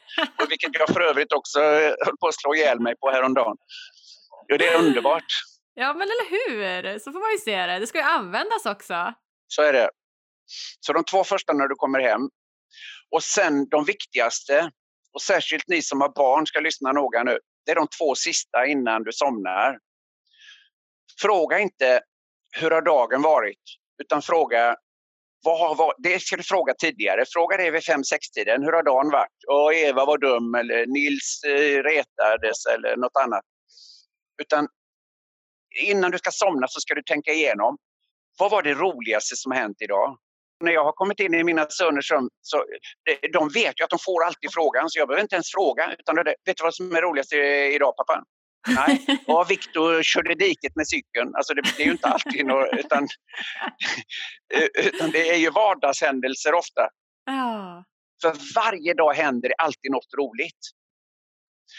Vilket 0.50 0.70
jag 0.74 0.90
för 0.90 1.02
övrigt 1.02 1.34
också 1.34 1.60
höll 2.06 2.18
på 2.22 2.28
att 2.28 2.42
slå 2.42 2.56
ihjäl 2.56 2.80
mig 2.80 2.96
på 3.02 3.12
häromdagen. 3.12 3.58
Jo, 4.48 4.58
det 4.58 4.68
är 4.68 4.80
underbart. 4.80 5.32
Ja, 5.74 5.94
men 5.94 6.02
eller 6.02 6.30
hur? 6.30 7.00
Så 7.00 7.12
får 7.12 7.20
man 7.20 7.32
ju 7.32 7.38
se 7.38 7.66
det. 7.66 7.80
Det 7.80 7.88
ska 7.88 7.98
ju 7.98 8.04
användas 8.04 8.66
också. 8.66 9.14
Så 9.48 9.62
är 9.62 9.74
det. 9.74 9.90
Så 10.80 10.94
de 10.94 11.04
två 11.04 11.24
första 11.24 11.54
när 11.54 11.68
du 11.68 11.76
kommer 11.76 12.00
hem, 12.00 12.22
och 13.16 13.24
sen 13.24 13.70
de 13.70 13.86
viktigaste, 13.86 14.72
och 15.14 15.22
särskilt 15.22 15.68
ni 15.68 15.82
som 15.82 16.02
har 16.02 16.10
barn 16.10 16.48
ska 16.48 16.60
lyssna 16.60 16.92
noga 16.92 17.24
nu, 17.24 17.38
det 17.66 17.72
är 17.72 17.76
de 17.76 17.88
två 18.00 18.16
sista 18.16 18.66
innan 18.66 19.04
du 19.04 19.12
somnar. 19.12 19.80
Fråga 21.22 21.60
inte 21.60 22.02
hur 22.60 22.72
har 22.72 22.82
dagen 22.82 23.22
varit, 23.22 23.62
utan 24.04 24.22
fråga 24.22 24.76
vad 25.44 25.60
har 25.60 25.76
varit, 25.76 25.96
det 25.98 26.20
ska 26.20 26.38
du 26.38 26.44
fråga 26.44 26.74
tidigare. 26.74 27.24
Fråga 27.34 27.58
det 27.58 27.72
vid 27.72 27.84
fem 27.84 28.02
tiden 28.34 28.64
Hur 28.64 28.72
har 28.72 28.84
dagen 28.84 29.12
varit? 29.12 29.40
Och 29.48 29.74
Eva 29.74 30.06
var 30.06 30.18
dum 30.18 30.56
eller 30.56 30.86
Nils 30.86 31.44
eh, 31.44 31.84
retades 31.84 32.66
eller 32.66 32.98
något 32.98 33.18
annat. 33.24 33.44
Utan 34.42 34.68
innan 35.86 36.12
du 36.12 36.18
ska 36.18 36.32
somna 36.32 36.68
så 36.68 36.80
ska 36.80 36.96
du 36.96 37.04
tänka 37.04 37.32
igenom. 37.32 37.78
Vad 38.40 38.52
var 38.52 38.64
det 38.64 38.74
roligaste 38.74 39.36
som 39.36 39.52
hänt 39.52 39.78
idag? 39.80 40.18
När 40.64 40.72
jag 40.72 40.84
har 40.84 40.92
kommit 40.92 41.20
in 41.20 41.34
i 41.34 41.44
mina 41.44 41.66
söners 41.70 42.12
rum 42.12 42.30
så 42.42 42.64
de 43.34 43.50
vet 43.50 43.80
ju 43.80 43.84
att 43.84 43.90
de 43.90 44.00
får 44.06 44.24
alltid 44.24 44.54
frågan 44.54 44.90
så 44.90 45.00
jag 45.00 45.08
behöver 45.08 45.22
inte 45.22 45.36
ens 45.36 45.52
fråga. 45.52 45.96
Utan 46.00 46.16
det, 46.16 46.36
vet 46.46 46.58
du 46.58 46.64
vad 46.64 46.76
som 46.76 46.96
är 46.96 47.02
roligast 47.02 47.34
idag 47.34 47.94
pappa? 47.98 48.24
Nej, 48.68 49.06
ja, 49.28 49.46
Viktor 49.50 50.04
körde 50.04 50.36
diket 50.36 50.76
med 50.76 50.88
cykeln. 50.88 51.36
Alltså 51.36 51.54
det, 51.54 51.62
det 51.78 51.84
är 51.84 51.86
ju 51.86 51.92
inte 51.92 52.08
alltid 52.08 52.46
något, 52.46 52.68
utan, 52.80 53.08
utan 54.80 55.12
det 55.12 55.30
är 55.30 55.38
ju 55.38 55.50
vardagshändelser 55.50 56.54
ofta. 56.54 56.90
Ja. 57.26 57.84
För 58.22 58.34
varje 58.56 58.94
dag 58.94 59.14
händer 59.14 59.50
det 59.50 59.56
alltid 59.56 59.92
något 59.92 60.14
roligt. 60.18 60.60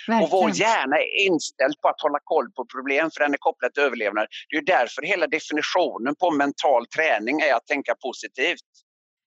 Verkligen. 0.06 0.22
Och 0.22 0.30
vår 0.30 0.50
hjärna 0.50 0.96
är 0.96 1.26
inställd 1.26 1.80
på 1.80 1.88
att 1.88 2.00
hålla 2.00 2.18
koll 2.24 2.50
på 2.56 2.66
problem 2.74 3.10
för 3.10 3.20
den 3.20 3.32
är 3.32 3.38
kopplad 3.38 3.74
till 3.74 3.82
överlevnad. 3.82 4.26
Det 4.50 4.56
är 4.56 4.62
därför 4.62 5.02
hela 5.02 5.26
definitionen 5.26 6.14
på 6.20 6.30
mental 6.30 6.86
träning 6.86 7.40
är 7.40 7.54
att 7.54 7.66
tänka 7.66 7.94
positivt. 7.94 8.68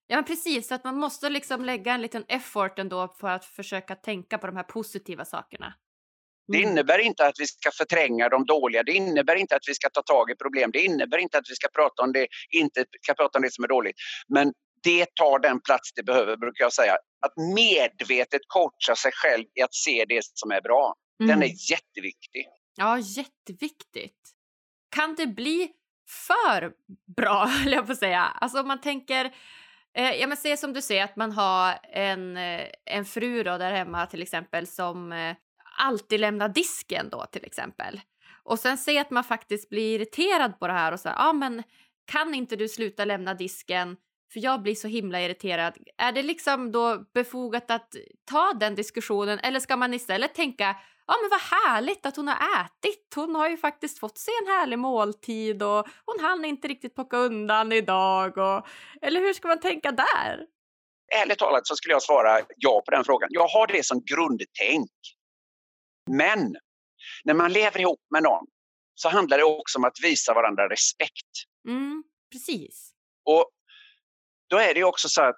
Ja, 0.07 0.23
precis. 0.27 0.67
Så 0.67 0.75
att 0.75 0.83
man 0.83 0.95
måste 0.95 1.29
liksom 1.29 1.65
lägga 1.65 1.93
en 1.93 2.01
liten 2.01 2.23
effort 2.27 2.79
ändå 2.79 3.15
för 3.19 3.27
att 3.27 3.45
försöka 3.45 3.95
tänka 3.95 4.37
på 4.37 4.47
de 4.47 4.55
här 4.55 4.63
positiva 4.63 5.25
sakerna. 5.25 5.65
Mm. 5.65 6.61
Det 6.61 6.69
innebär 6.69 6.99
inte 6.99 7.25
att 7.25 7.39
vi 7.39 7.47
ska 7.47 7.71
förtränga 7.71 8.29
de 8.29 8.45
dåliga. 8.45 8.83
Det 8.83 8.91
innebär 8.91 9.35
inte 9.35 9.55
att 9.55 9.67
vi 9.67 9.73
ska 9.73 9.89
ta 9.89 10.01
tag 10.01 10.31
i 10.31 10.35
problem. 10.35 10.71
Det 10.71 10.79
innebär 10.79 11.17
inte 11.17 11.37
att 11.37 11.49
vi 11.49 11.55
ska 11.55 11.67
prata 11.67 12.03
om 12.03 12.11
det, 12.13 12.27
inte 12.49 12.85
ska 13.01 13.13
prata 13.13 13.37
om 13.37 13.41
det 13.41 13.53
som 13.53 13.63
är 13.63 13.67
dåligt. 13.67 13.95
Men 14.27 14.53
det 14.83 15.15
tar 15.15 15.39
den 15.39 15.61
plats 15.61 15.93
det 15.95 16.03
behöver, 16.03 16.37
brukar 16.37 16.63
jag 16.63 16.73
säga. 16.73 16.93
Att 17.25 17.33
medvetet 17.55 18.41
coacha 18.47 18.95
sig 18.95 19.11
själv 19.13 19.45
i 19.55 19.61
att 19.61 19.75
se 19.75 20.05
det 20.07 20.21
som 20.23 20.51
är 20.51 20.61
bra. 20.61 20.95
Mm. 21.23 21.29
Den 21.29 21.49
är 21.49 21.71
jätteviktig. 21.71 22.47
Ja, 22.75 22.99
jätteviktigt. 22.99 24.15
Kan 24.95 25.15
det 25.15 25.27
bli 25.27 25.71
för 26.09 26.71
bra, 27.15 27.45
höll 27.63 27.73
jag 27.73 27.85
på 27.85 27.91
att 27.91 27.97
säga? 27.97 28.21
Alltså 28.21 28.59
om 28.59 28.67
man 28.67 28.81
tänker, 28.81 29.25
eh, 29.93 30.11
ja 30.11 30.27
men 30.27 30.37
säg 30.37 30.57
som 30.57 30.73
du 30.73 30.81
säger 30.81 31.03
att 31.03 31.15
man 31.15 31.31
har 31.31 31.79
en, 31.93 32.37
eh, 32.37 32.67
en 32.85 33.05
fru 33.05 33.43
då 33.43 33.57
där 33.57 33.71
hemma 33.71 34.05
till 34.05 34.21
exempel 34.21 34.67
som 34.67 35.11
eh, 35.11 35.35
alltid 35.77 36.19
lämnar 36.19 36.49
disken 36.49 37.09
då 37.09 37.25
till 37.25 37.45
exempel. 37.45 38.01
Och 38.43 38.59
sen 38.59 38.77
säg 38.77 38.97
att 38.97 39.11
man 39.11 39.23
faktiskt 39.23 39.69
blir 39.69 39.95
irriterad 39.95 40.59
på 40.59 40.67
det 40.67 40.73
här 40.73 40.91
och 40.91 40.99
så 40.99 41.07
ja 41.07 41.29
ah, 41.29 41.33
men 41.33 41.63
kan 42.05 42.33
inte 42.33 42.55
du 42.55 42.69
sluta 42.69 43.05
lämna 43.05 43.33
disken 43.33 43.97
för 44.33 44.39
jag 44.39 44.61
blir 44.61 44.75
så 44.75 44.87
himla 44.87 45.21
irriterad. 45.21 45.77
Är 45.97 46.11
det 46.11 46.23
liksom 46.23 46.71
då 46.71 47.05
befogat 47.13 47.71
att 47.71 47.95
ta 48.25 48.53
den 48.59 48.75
diskussionen 48.75 49.39
eller 49.39 49.59
ska 49.59 49.77
man 49.77 49.93
istället 49.93 50.35
tänka 50.35 50.75
ja 51.09 51.15
men 51.21 51.29
vad 51.29 51.41
härligt 51.41 52.05
att 52.05 52.15
hon 52.15 52.27
har 52.27 52.65
ätit. 52.65 53.13
Hon 53.15 53.35
har 53.35 53.49
ju 53.49 53.57
faktiskt 53.57 53.99
fått 53.99 54.17
sig 54.17 54.33
en 54.41 54.47
härlig 54.47 54.79
måltid 54.79 55.63
och 55.63 55.87
hon 56.05 56.19
hann 56.19 56.45
inte 56.45 56.67
riktigt 56.67 56.95
plocka 56.95 57.17
undan 57.17 57.71
idag. 57.71 58.37
Och, 58.37 58.67
eller 59.01 59.19
hur 59.19 59.33
ska 59.33 59.47
man 59.47 59.59
tänka 59.59 59.91
där? 59.91 60.45
Ärligt 61.15 61.37
talat 61.37 61.67
så 61.67 61.75
skulle 61.75 61.93
jag 61.93 62.03
svara 62.03 62.39
ja 62.57 62.81
på 62.85 62.91
den 62.91 63.03
frågan. 63.03 63.29
Jag 63.31 63.47
har 63.47 63.67
det 63.67 63.85
som 63.85 64.03
grundtänk. 64.05 64.91
Men 66.11 66.55
när 67.23 67.33
man 67.33 67.53
lever 67.53 67.79
ihop 67.79 68.01
med 68.11 68.23
någon 68.23 68.45
så 68.95 69.09
handlar 69.09 69.37
det 69.37 69.43
också 69.43 69.79
om 69.79 69.83
att 69.83 69.97
visa 70.03 70.33
varandra 70.33 70.69
respekt. 70.69 71.31
Mm, 71.67 72.03
precis. 72.31 72.91
Och 73.25 73.51
då 74.49 74.57
är 74.57 74.73
det 74.73 74.83
också 74.83 75.09
så 75.09 75.21
att 75.21 75.35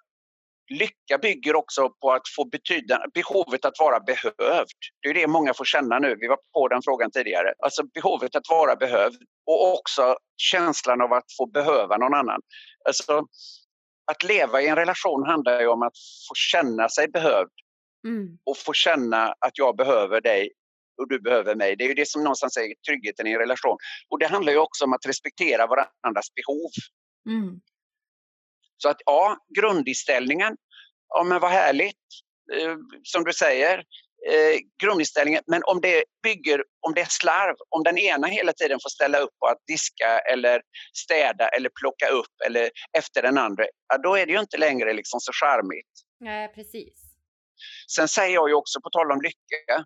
lycka 0.71 1.17
bygger 1.21 1.55
också 1.55 1.89
på 1.89 2.11
att 2.11 2.21
få 2.35 2.45
betyda, 2.45 3.01
behovet 3.13 3.65
att 3.65 3.79
vara 3.79 3.99
behövd. 3.99 4.79
Det 5.01 5.09
är 5.09 5.13
det 5.13 5.27
många 5.27 5.53
får 5.53 5.65
känna 5.65 5.99
nu. 5.99 6.15
Vi 6.19 6.27
var 6.27 6.39
på 6.53 6.67
den 6.67 6.81
frågan 6.83 7.11
tidigare. 7.11 7.53
Alltså 7.59 7.83
behovet 7.83 8.35
att 8.35 8.49
vara 8.49 8.75
behövd 8.75 9.21
och 9.45 9.73
också 9.73 10.17
känslan 10.37 11.01
av 11.01 11.13
att 11.13 11.25
få 11.37 11.45
behöva 11.45 11.97
någon 11.97 12.13
annan. 12.13 12.41
Alltså, 12.87 13.25
att 14.11 14.23
leva 14.23 14.61
i 14.61 14.67
en 14.67 14.75
relation 14.75 15.23
handlar 15.25 15.59
ju 15.61 15.67
om 15.67 15.81
att 15.81 15.97
få 16.29 16.35
känna 16.35 16.89
sig 16.89 17.07
behövd 17.07 17.51
mm. 18.07 18.37
och 18.43 18.57
få 18.57 18.73
känna 18.73 19.35
att 19.39 19.57
jag 19.57 19.75
behöver 19.77 20.21
dig 20.21 20.51
och 21.01 21.09
du 21.09 21.19
behöver 21.19 21.55
mig. 21.55 21.75
Det 21.75 21.83
är 21.83 21.87
ju 21.87 21.93
det 21.93 22.07
som 22.07 22.23
någonstans 22.23 22.57
är 22.57 22.73
tryggheten 22.87 23.27
i 23.27 23.31
en 23.31 23.39
relation. 23.39 23.77
Och 24.09 24.19
det 24.19 24.27
handlar 24.27 24.53
ju 24.53 24.59
också 24.59 24.85
om 24.85 24.93
att 24.93 25.05
respektera 25.05 25.67
varandras 25.67 26.33
behov. 26.35 26.71
Mm. 27.29 27.61
Så 28.81 28.89
att 28.89 29.01
ja, 29.05 29.37
grundinställningen, 29.59 30.55
ja 31.09 31.23
men 31.23 31.39
vad 31.39 31.51
härligt, 31.51 32.05
eh, 32.53 32.75
som 33.03 33.23
du 33.23 33.33
säger, 33.33 33.77
eh, 34.31 34.57
grundinställningen. 34.83 35.43
Men 35.47 35.61
om 35.63 35.81
det 35.81 36.03
bygger, 36.23 36.63
om 36.87 36.93
det 36.93 37.01
är 37.01 37.07
slarv, 37.09 37.55
om 37.69 37.83
den 37.83 37.97
ena 37.97 38.27
hela 38.27 38.53
tiden 38.53 38.79
får 38.83 38.89
ställa 38.89 39.19
upp 39.19 39.39
på 39.39 39.47
att 39.47 39.57
diska 39.67 40.19
eller 40.19 40.61
städa 41.03 41.47
eller 41.47 41.69
plocka 41.81 42.07
upp 42.07 42.35
eller 42.45 42.69
efter 42.97 43.21
den 43.21 43.37
andra, 43.37 43.65
ja, 43.87 43.97
då 43.97 44.15
är 44.15 44.25
det 44.25 44.31
ju 44.31 44.39
inte 44.39 44.57
längre 44.57 44.93
liksom 44.93 45.19
så 45.19 45.31
charmigt. 45.33 45.91
Nej, 46.19 46.53
precis. 46.55 46.93
Sen 47.95 48.07
säger 48.07 48.33
jag 48.33 48.49
ju 48.49 48.55
också, 48.55 48.81
på 48.81 48.89
tal 48.89 49.11
om 49.11 49.21
lycka, 49.21 49.85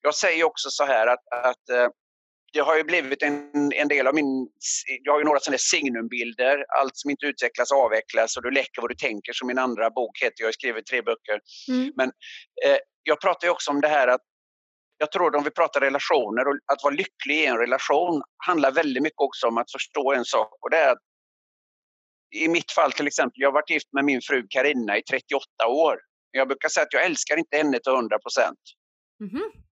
jag 0.00 0.14
säger 0.14 0.44
också 0.44 0.70
så 0.70 0.84
här 0.84 1.06
att, 1.06 1.24
att 1.30 1.68
eh, 1.68 1.88
det 2.54 2.60
har 2.60 2.76
ju 2.76 2.84
blivit 2.84 3.22
en, 3.22 3.72
en 3.72 3.88
del 3.88 4.06
av 4.06 4.14
min... 4.14 4.48
Jag 5.02 5.12
har 5.12 5.18
ju 5.18 5.24
några 5.24 5.40
sådana 5.40 5.58
signumbilder. 5.58 6.64
Allt 6.80 6.96
som 6.96 7.10
inte 7.10 7.26
utvecklas 7.26 7.72
avvecklas 7.72 8.36
och 8.36 8.42
du 8.42 8.50
läcker 8.50 8.82
vad 8.82 8.90
du 8.90 8.94
tänker 8.94 9.32
som 9.32 9.46
min 9.46 9.58
andra 9.58 9.90
bok 9.90 10.22
heter. 10.22 10.34
Jag 10.38 10.46
har 10.46 10.52
skrivit 10.52 10.86
tre 10.86 11.02
böcker. 11.02 11.40
Mm. 11.68 11.92
Men 11.96 12.08
eh, 12.66 12.78
jag 13.02 13.20
pratar 13.20 13.46
ju 13.46 13.50
också 13.50 13.70
om 13.70 13.80
det 13.80 13.88
här 13.88 14.08
att 14.08 14.20
jag 14.98 15.12
tror 15.12 15.36
om 15.36 15.44
vi 15.44 15.50
pratar 15.50 15.80
relationer 15.80 16.48
och 16.48 16.54
att 16.72 16.82
vara 16.82 16.94
lycklig 16.94 17.36
i 17.36 17.46
en 17.46 17.58
relation 17.58 18.22
handlar 18.46 18.72
väldigt 18.72 19.02
mycket 19.02 19.20
också 19.20 19.46
om 19.46 19.58
att 19.58 19.72
förstå 19.72 20.12
en 20.12 20.24
sak 20.24 20.58
och 20.60 20.70
det 20.70 20.76
är 20.76 20.92
att 20.92 20.98
i 22.34 22.48
mitt 22.48 22.72
fall 22.72 22.92
till 22.92 23.06
exempel, 23.06 23.40
jag 23.40 23.48
har 23.48 23.52
varit 23.52 23.70
gift 23.70 23.92
med 23.92 24.04
min 24.04 24.20
fru 24.22 24.46
Karina 24.50 24.98
i 24.98 25.02
38 25.02 25.66
år. 25.66 25.98
Jag 26.30 26.48
brukar 26.48 26.68
säga 26.68 26.84
att 26.84 26.92
jag 26.92 27.04
älskar 27.04 27.36
inte 27.36 27.56
henne 27.56 27.78
till 27.78 27.92
100 27.92 28.18
procent. 28.18 28.58
Mm 29.20 29.32
-hmm. 29.32 29.64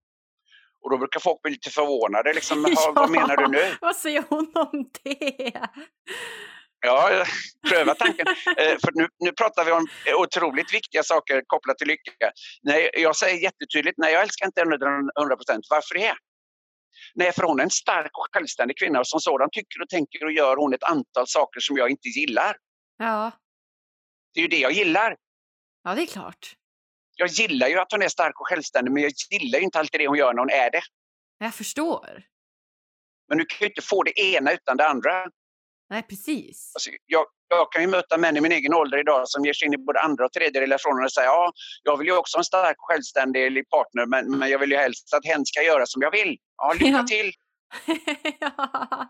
Och 0.83 0.89
då 0.89 0.97
brukar 0.97 1.19
folk 1.19 1.41
bli 1.41 1.51
lite 1.51 1.69
förvånade. 1.69 2.33
Liksom, 2.33 2.65
ja, 2.75 2.91
vad 2.95 3.09
menar 3.09 3.37
du 3.37 3.47
nu? 3.47 3.75
Vad 3.81 3.95
säger 3.95 4.23
hon 4.29 4.51
om 4.55 4.89
det? 5.03 5.51
Ja, 6.85 7.25
pröva 7.69 7.95
tanken. 7.95 8.25
Eh, 8.57 8.77
för 8.83 8.91
nu, 8.93 9.07
nu 9.19 9.31
pratar 9.31 9.65
vi 9.65 9.71
om 9.71 9.87
otroligt 10.17 10.73
viktiga 10.73 11.03
saker 11.03 11.43
kopplat 11.47 11.77
till 11.77 11.87
lycka. 11.87 12.31
Nej, 12.63 12.89
jag 12.93 13.15
säger 13.15 13.43
jättetydligt, 13.43 13.97
nej 13.97 14.13
jag 14.13 14.21
älskar 14.21 14.45
inte 14.45 14.61
henne 14.61 14.75
100 15.19 15.35
procent. 15.35 15.65
Varför 15.69 15.95
det? 15.95 16.15
Nej, 17.15 17.31
för 17.31 17.43
hon 17.43 17.59
är 17.59 17.63
en 17.63 17.69
stark 17.69 18.17
och 18.17 18.27
självständig 18.31 18.77
kvinna 18.77 18.99
och 18.99 19.07
som 19.07 19.19
sådan 19.19 19.49
tycker 19.51 19.81
och 19.81 19.89
tänker 19.89 20.25
och 20.25 20.31
gör 20.31 20.55
hon 20.57 20.73
ett 20.73 20.83
antal 20.83 21.27
saker 21.27 21.59
som 21.59 21.77
jag 21.77 21.89
inte 21.89 22.07
gillar. 22.07 22.57
Ja. 22.97 23.31
Det 24.33 24.39
är 24.39 24.41
ju 24.41 24.47
det 24.47 24.59
jag 24.59 24.71
gillar. 24.71 25.15
Ja, 25.83 25.95
det 25.95 26.01
är 26.01 26.05
klart. 26.05 26.55
Jag 27.15 27.27
gillar 27.27 27.67
ju 27.67 27.79
att 27.79 27.91
hon 27.91 28.01
är 28.01 28.07
stark 28.07 28.39
och 28.39 28.47
självständig 28.47 28.91
men 28.91 29.03
jag 29.03 29.11
gillar 29.31 29.59
ju 29.59 29.65
inte 29.65 29.79
alltid 29.79 30.01
det 30.01 30.07
hon 30.07 30.17
gör 30.17 30.33
när 30.33 30.39
hon 30.39 30.49
är 30.49 30.71
det. 30.71 30.81
Jag 31.37 31.55
förstår. 31.55 32.23
Men 33.29 33.37
du 33.37 33.45
kan 33.45 33.57
ju 33.59 33.65
inte 33.65 33.81
få 33.81 34.03
det 34.03 34.19
ena 34.19 34.51
utan 34.51 34.77
det 34.77 34.87
andra. 34.87 35.27
Nej, 35.89 36.03
precis. 36.03 36.71
Alltså, 36.75 36.89
jag, 37.05 37.25
jag 37.49 37.71
kan 37.71 37.81
ju 37.81 37.87
möta 37.87 38.17
män 38.17 38.37
i 38.37 38.41
min 38.41 38.51
egen 38.51 38.73
ålder 38.73 38.97
idag 38.97 39.29
som 39.29 39.45
ger 39.45 39.53
sig 39.53 39.67
in 39.67 39.73
i 39.73 39.77
både 39.77 39.99
andra 39.99 40.25
och 40.25 40.31
tredje 40.31 40.61
relationer 40.61 41.03
och 41.03 41.11
säger 41.11 41.27
ja, 41.27 41.51
jag 41.83 41.97
vill 41.97 42.07
ju 42.07 42.17
också 42.17 42.37
ha 42.37 42.39
en 42.39 42.45
stark 42.45 42.77
och 42.77 42.87
självständig 42.87 43.69
partner 43.69 44.05
men, 44.05 44.39
men 44.39 44.49
jag 44.49 44.59
vill 44.59 44.71
ju 44.71 44.77
helst 44.77 45.13
att 45.13 45.25
hen 45.25 45.45
ska 45.45 45.61
göra 45.61 45.85
som 45.85 46.01
jag 46.01 46.11
vill. 46.11 46.37
Ja, 46.57 46.73
lycka 46.73 46.87
ja. 46.87 47.03
till! 47.03 47.31
ja. 48.39 49.09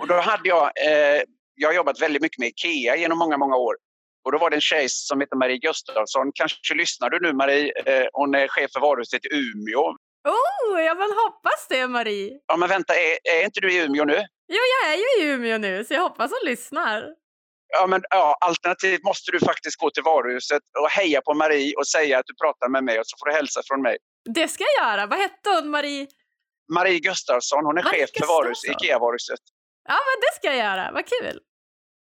Och 0.00 0.06
då 0.08 0.20
hade 0.20 0.48
jag, 0.48 0.70
eh, 0.86 1.22
jag 1.54 1.68
har 1.68 1.74
jobbat 1.74 2.02
väldigt 2.02 2.22
mycket 2.22 2.38
med 2.38 2.48
IKEA 2.48 2.96
genom 2.96 3.18
många, 3.18 3.38
många 3.38 3.56
år. 3.56 3.76
Och 4.24 4.32
då 4.32 4.38
var 4.38 4.50
det 4.50 4.56
en 4.56 4.60
tjej 4.60 4.88
som 4.88 5.20
heter 5.20 5.36
Marie 5.36 5.58
Gustafsson. 5.58 6.32
Kanske 6.34 6.74
lyssnar 6.74 7.10
du 7.10 7.20
nu 7.20 7.32
Marie? 7.32 7.72
Eh, 7.86 8.06
hon 8.12 8.34
är 8.34 8.48
chef 8.48 8.70
för 8.72 8.80
varuhuset 8.80 9.24
i 9.26 9.28
Umeå. 9.36 9.96
Oh, 10.28 10.82
jag 10.82 10.94
vill 10.94 11.12
hoppas 11.24 11.66
det 11.68 11.86
Marie! 11.86 12.38
Ja 12.46 12.56
men 12.56 12.68
vänta, 12.68 12.94
är, 12.94 13.18
är 13.24 13.44
inte 13.44 13.60
du 13.60 13.72
i 13.72 13.84
Umeå 13.84 14.04
nu? 14.04 14.24
Jo, 14.48 14.60
jag 14.74 14.92
är 14.92 14.96
ju 14.96 15.24
i 15.24 15.32
Umeå 15.32 15.58
nu 15.58 15.84
så 15.84 15.94
jag 15.94 16.00
hoppas 16.00 16.30
hon 16.30 16.50
lyssnar. 16.50 17.04
Ja, 17.74 17.86
men 17.86 18.02
ja, 18.10 18.38
alternativt 18.40 19.04
måste 19.04 19.32
du 19.32 19.40
faktiskt 19.40 19.76
gå 19.76 19.90
till 19.90 20.02
varuhuset 20.02 20.62
och 20.80 20.90
heja 20.90 21.20
på 21.20 21.34
Marie 21.34 21.74
och 21.76 21.86
säga 21.86 22.18
att 22.18 22.26
du 22.26 22.34
pratar 22.34 22.68
med 22.68 22.84
mig 22.84 22.98
och 22.98 23.06
så 23.06 23.16
får 23.18 23.26
du 23.26 23.32
hälsa 23.32 23.60
från 23.68 23.82
mig. 23.82 23.96
Det 24.34 24.48
ska 24.48 24.64
jag 24.76 24.86
göra. 24.88 25.06
Vad 25.06 25.18
hette 25.18 25.50
hon, 25.50 25.70
Marie? 25.70 26.06
Marie 26.74 26.98
Gustafsson. 26.98 27.64
Hon 27.64 27.78
är 27.78 27.82
Marie 27.82 28.00
chef 28.00 28.10
för 28.18 28.26
varuhus, 28.26 28.64
Ikea-varuhuset. 28.64 29.40
Ja, 29.88 29.94
men 29.94 30.20
det 30.20 30.36
ska 30.36 30.46
jag 30.46 30.56
göra. 30.56 30.90
Vad 30.92 31.06
kul! 31.06 31.40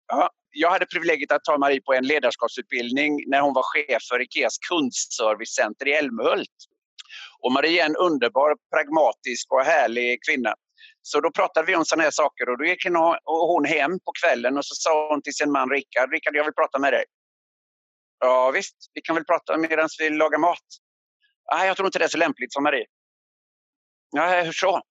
Ja, 0.08 0.30
jag 0.52 0.70
hade 0.70 0.86
privilegiet 0.86 1.32
att 1.32 1.43
ta 1.43 1.58
Marie 1.58 1.82
på 1.82 1.93
en 1.93 2.08
ledarskapsutbildning 2.08 3.24
när 3.28 3.41
hon 3.41 3.54
var 3.54 3.64
chef 3.64 4.04
för 4.10 4.22
Ikeas 4.22 4.58
kundservicecenter 4.70 5.88
i 5.88 5.93
Älmhult. 5.93 6.58
Och 7.39 7.52
Marie 7.52 7.82
är 7.82 7.86
en 7.86 7.95
underbar, 7.95 8.56
pragmatisk 8.76 9.52
och 9.52 9.62
härlig 9.62 10.20
kvinna. 10.28 10.54
Så 11.02 11.20
då 11.22 11.32
pratade 11.32 11.68
vi 11.68 11.76
om 11.76 11.86
sådana 11.86 12.04
här 12.04 12.12
saker 12.12 12.50
och 12.50 12.58
då 12.58 12.66
gick 12.66 12.86
hon 13.26 13.66
hem 13.66 14.00
på 14.00 14.12
kvällen 14.22 14.58
och 14.58 14.66
så 14.66 14.76
sa 14.76 15.10
hon 15.10 15.22
till 15.22 15.34
sin 15.34 15.52
man 15.52 15.70
Rickard, 15.70 16.12
Rickard 16.12 16.36
jag 16.36 16.43
vill 16.43 16.54
prata 16.54 16.80
med 16.80 16.93
dig. 16.93 17.04
Ja 18.20 18.52
visst, 18.52 18.76
vi 18.93 19.02
kan 19.02 19.16
väl 19.16 19.26
prata 19.26 19.58
medan 19.58 19.89
vi 20.00 20.10
lagar 20.10 20.38
mat. 20.38 20.68
Nej, 21.54 21.68
jag 21.68 21.78
tror 21.78 21.86
inte 21.86 22.00
det 22.00 22.06
är 22.06 22.10
så 22.10 22.18
lämpligt, 22.18 22.54
sa 22.54 22.62
Marie. 22.62 22.86
Nej, 24.14 24.45
hur 24.45 24.52
så? 24.52 24.82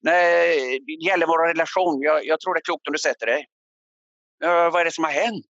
Nej, 0.00 0.80
det 0.86 1.06
gäller 1.06 1.26
vår 1.26 1.48
relation. 1.48 2.02
Jag, 2.02 2.26
jag 2.26 2.40
tror 2.40 2.54
det 2.54 2.58
är 2.58 2.64
klokt 2.64 2.86
om 2.88 2.92
du 2.92 2.98
sätter 2.98 3.26
dig. 3.26 3.46
Eh, 4.44 4.70
vad 4.72 4.80
är 4.80 4.84
det 4.84 4.92
som 4.92 5.04
har 5.04 5.10
hänt? 5.10 5.46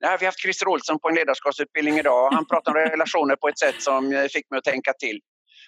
Nej, 0.00 0.16
vi 0.20 0.24
har 0.24 0.28
haft 0.32 0.40
Christer 0.40 0.68
Olsson 0.68 0.98
på 0.98 1.08
en 1.08 1.14
ledarskapsutbildning 1.14 1.98
idag. 1.98 2.30
Han 2.32 2.46
pratar 2.46 2.72
om 2.72 2.76
relationer 2.76 3.36
på 3.36 3.48
ett 3.48 3.58
sätt 3.58 3.82
som 3.82 4.12
eh, 4.12 4.28
fick 4.28 4.50
mig 4.50 4.58
att 4.58 4.64
tänka 4.64 4.92
till. 4.92 5.20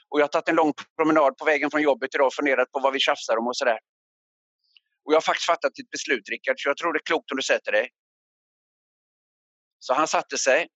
Och 0.08 0.20
jag 0.20 0.24
har 0.24 0.28
tagit 0.28 0.48
en 0.48 0.54
lång 0.54 0.72
promenad 0.96 1.36
på 1.36 1.44
vägen 1.44 1.70
från 1.70 1.82
jobbet 1.82 2.14
idag 2.14 2.26
och 2.26 2.34
funderat 2.34 2.72
på 2.72 2.80
vad 2.80 2.92
vi 2.92 2.98
tjafsar 3.00 3.36
om 3.36 3.46
och 3.46 3.56
sådär. 3.56 3.78
Och 5.04 5.12
jag 5.12 5.16
har 5.16 5.20
faktiskt 5.20 5.46
fattat 5.46 5.78
ett 5.78 5.90
beslut, 5.90 6.28
Rickard, 6.28 6.54
så 6.58 6.68
jag 6.68 6.76
tror 6.76 6.92
det 6.92 6.96
är 6.96 7.06
klokt 7.06 7.30
om 7.30 7.36
du 7.36 7.42
sätter 7.42 7.72
dig. 7.72 7.88
Så 9.78 9.94
han 9.94 10.08
satte 10.08 10.38
sig, 10.38 10.68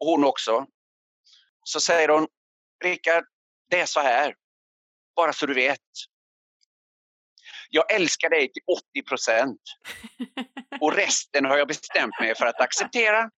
och 0.00 0.06
hon 0.06 0.24
också. 0.24 0.66
Så 1.64 1.80
säger 1.80 2.08
hon, 2.08 2.26
Rickard, 2.84 3.24
det 3.70 3.80
är 3.80 3.86
så 3.86 4.00
här, 4.00 4.34
bara 5.16 5.32
så 5.32 5.46
du 5.46 5.54
vet. 5.54 5.78
Jag 7.68 7.92
älskar 7.94 8.30
dig 8.30 8.52
till 8.52 8.62
80 8.92 9.02
procent. 9.08 9.60
Och 10.80 10.94
resten 10.94 11.44
har 11.44 11.58
jag 11.58 11.68
bestämt 11.68 12.20
mig 12.20 12.34
för 12.34 12.46
att 12.46 12.60
acceptera. 12.60 13.30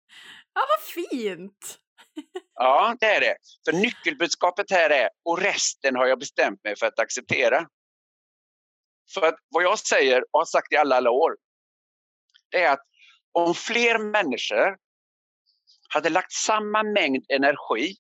Ja, 0.55 0.67
vad 0.69 1.09
fint! 1.11 1.79
Ja, 2.55 2.97
det 3.01 3.07
är 3.07 3.21
det. 3.21 3.37
För 3.65 3.73
nyckelbudskapet 3.73 4.71
här 4.71 4.91
är, 4.91 5.09
och 5.25 5.39
resten 5.39 5.97
har 5.97 6.07
jag 6.07 6.19
bestämt 6.19 6.65
mig 6.65 6.77
för 6.77 6.87
att 6.87 6.99
acceptera. 6.99 7.67
För 9.15 9.27
att 9.27 9.35
vad 9.49 9.65
jag 9.65 9.79
säger 9.79 10.25
och 10.31 10.41
har 10.41 10.45
sagt 10.45 10.73
i 10.73 10.77
alla, 10.77 10.97
alla 10.97 11.11
år, 11.11 11.37
det 12.51 12.63
är 12.63 12.73
att 12.73 12.83
om 13.33 13.55
fler 13.55 13.99
människor 13.99 14.77
hade 15.89 16.09
lagt 16.09 16.33
samma 16.33 16.83
mängd 16.83 17.25
energi 17.29 17.97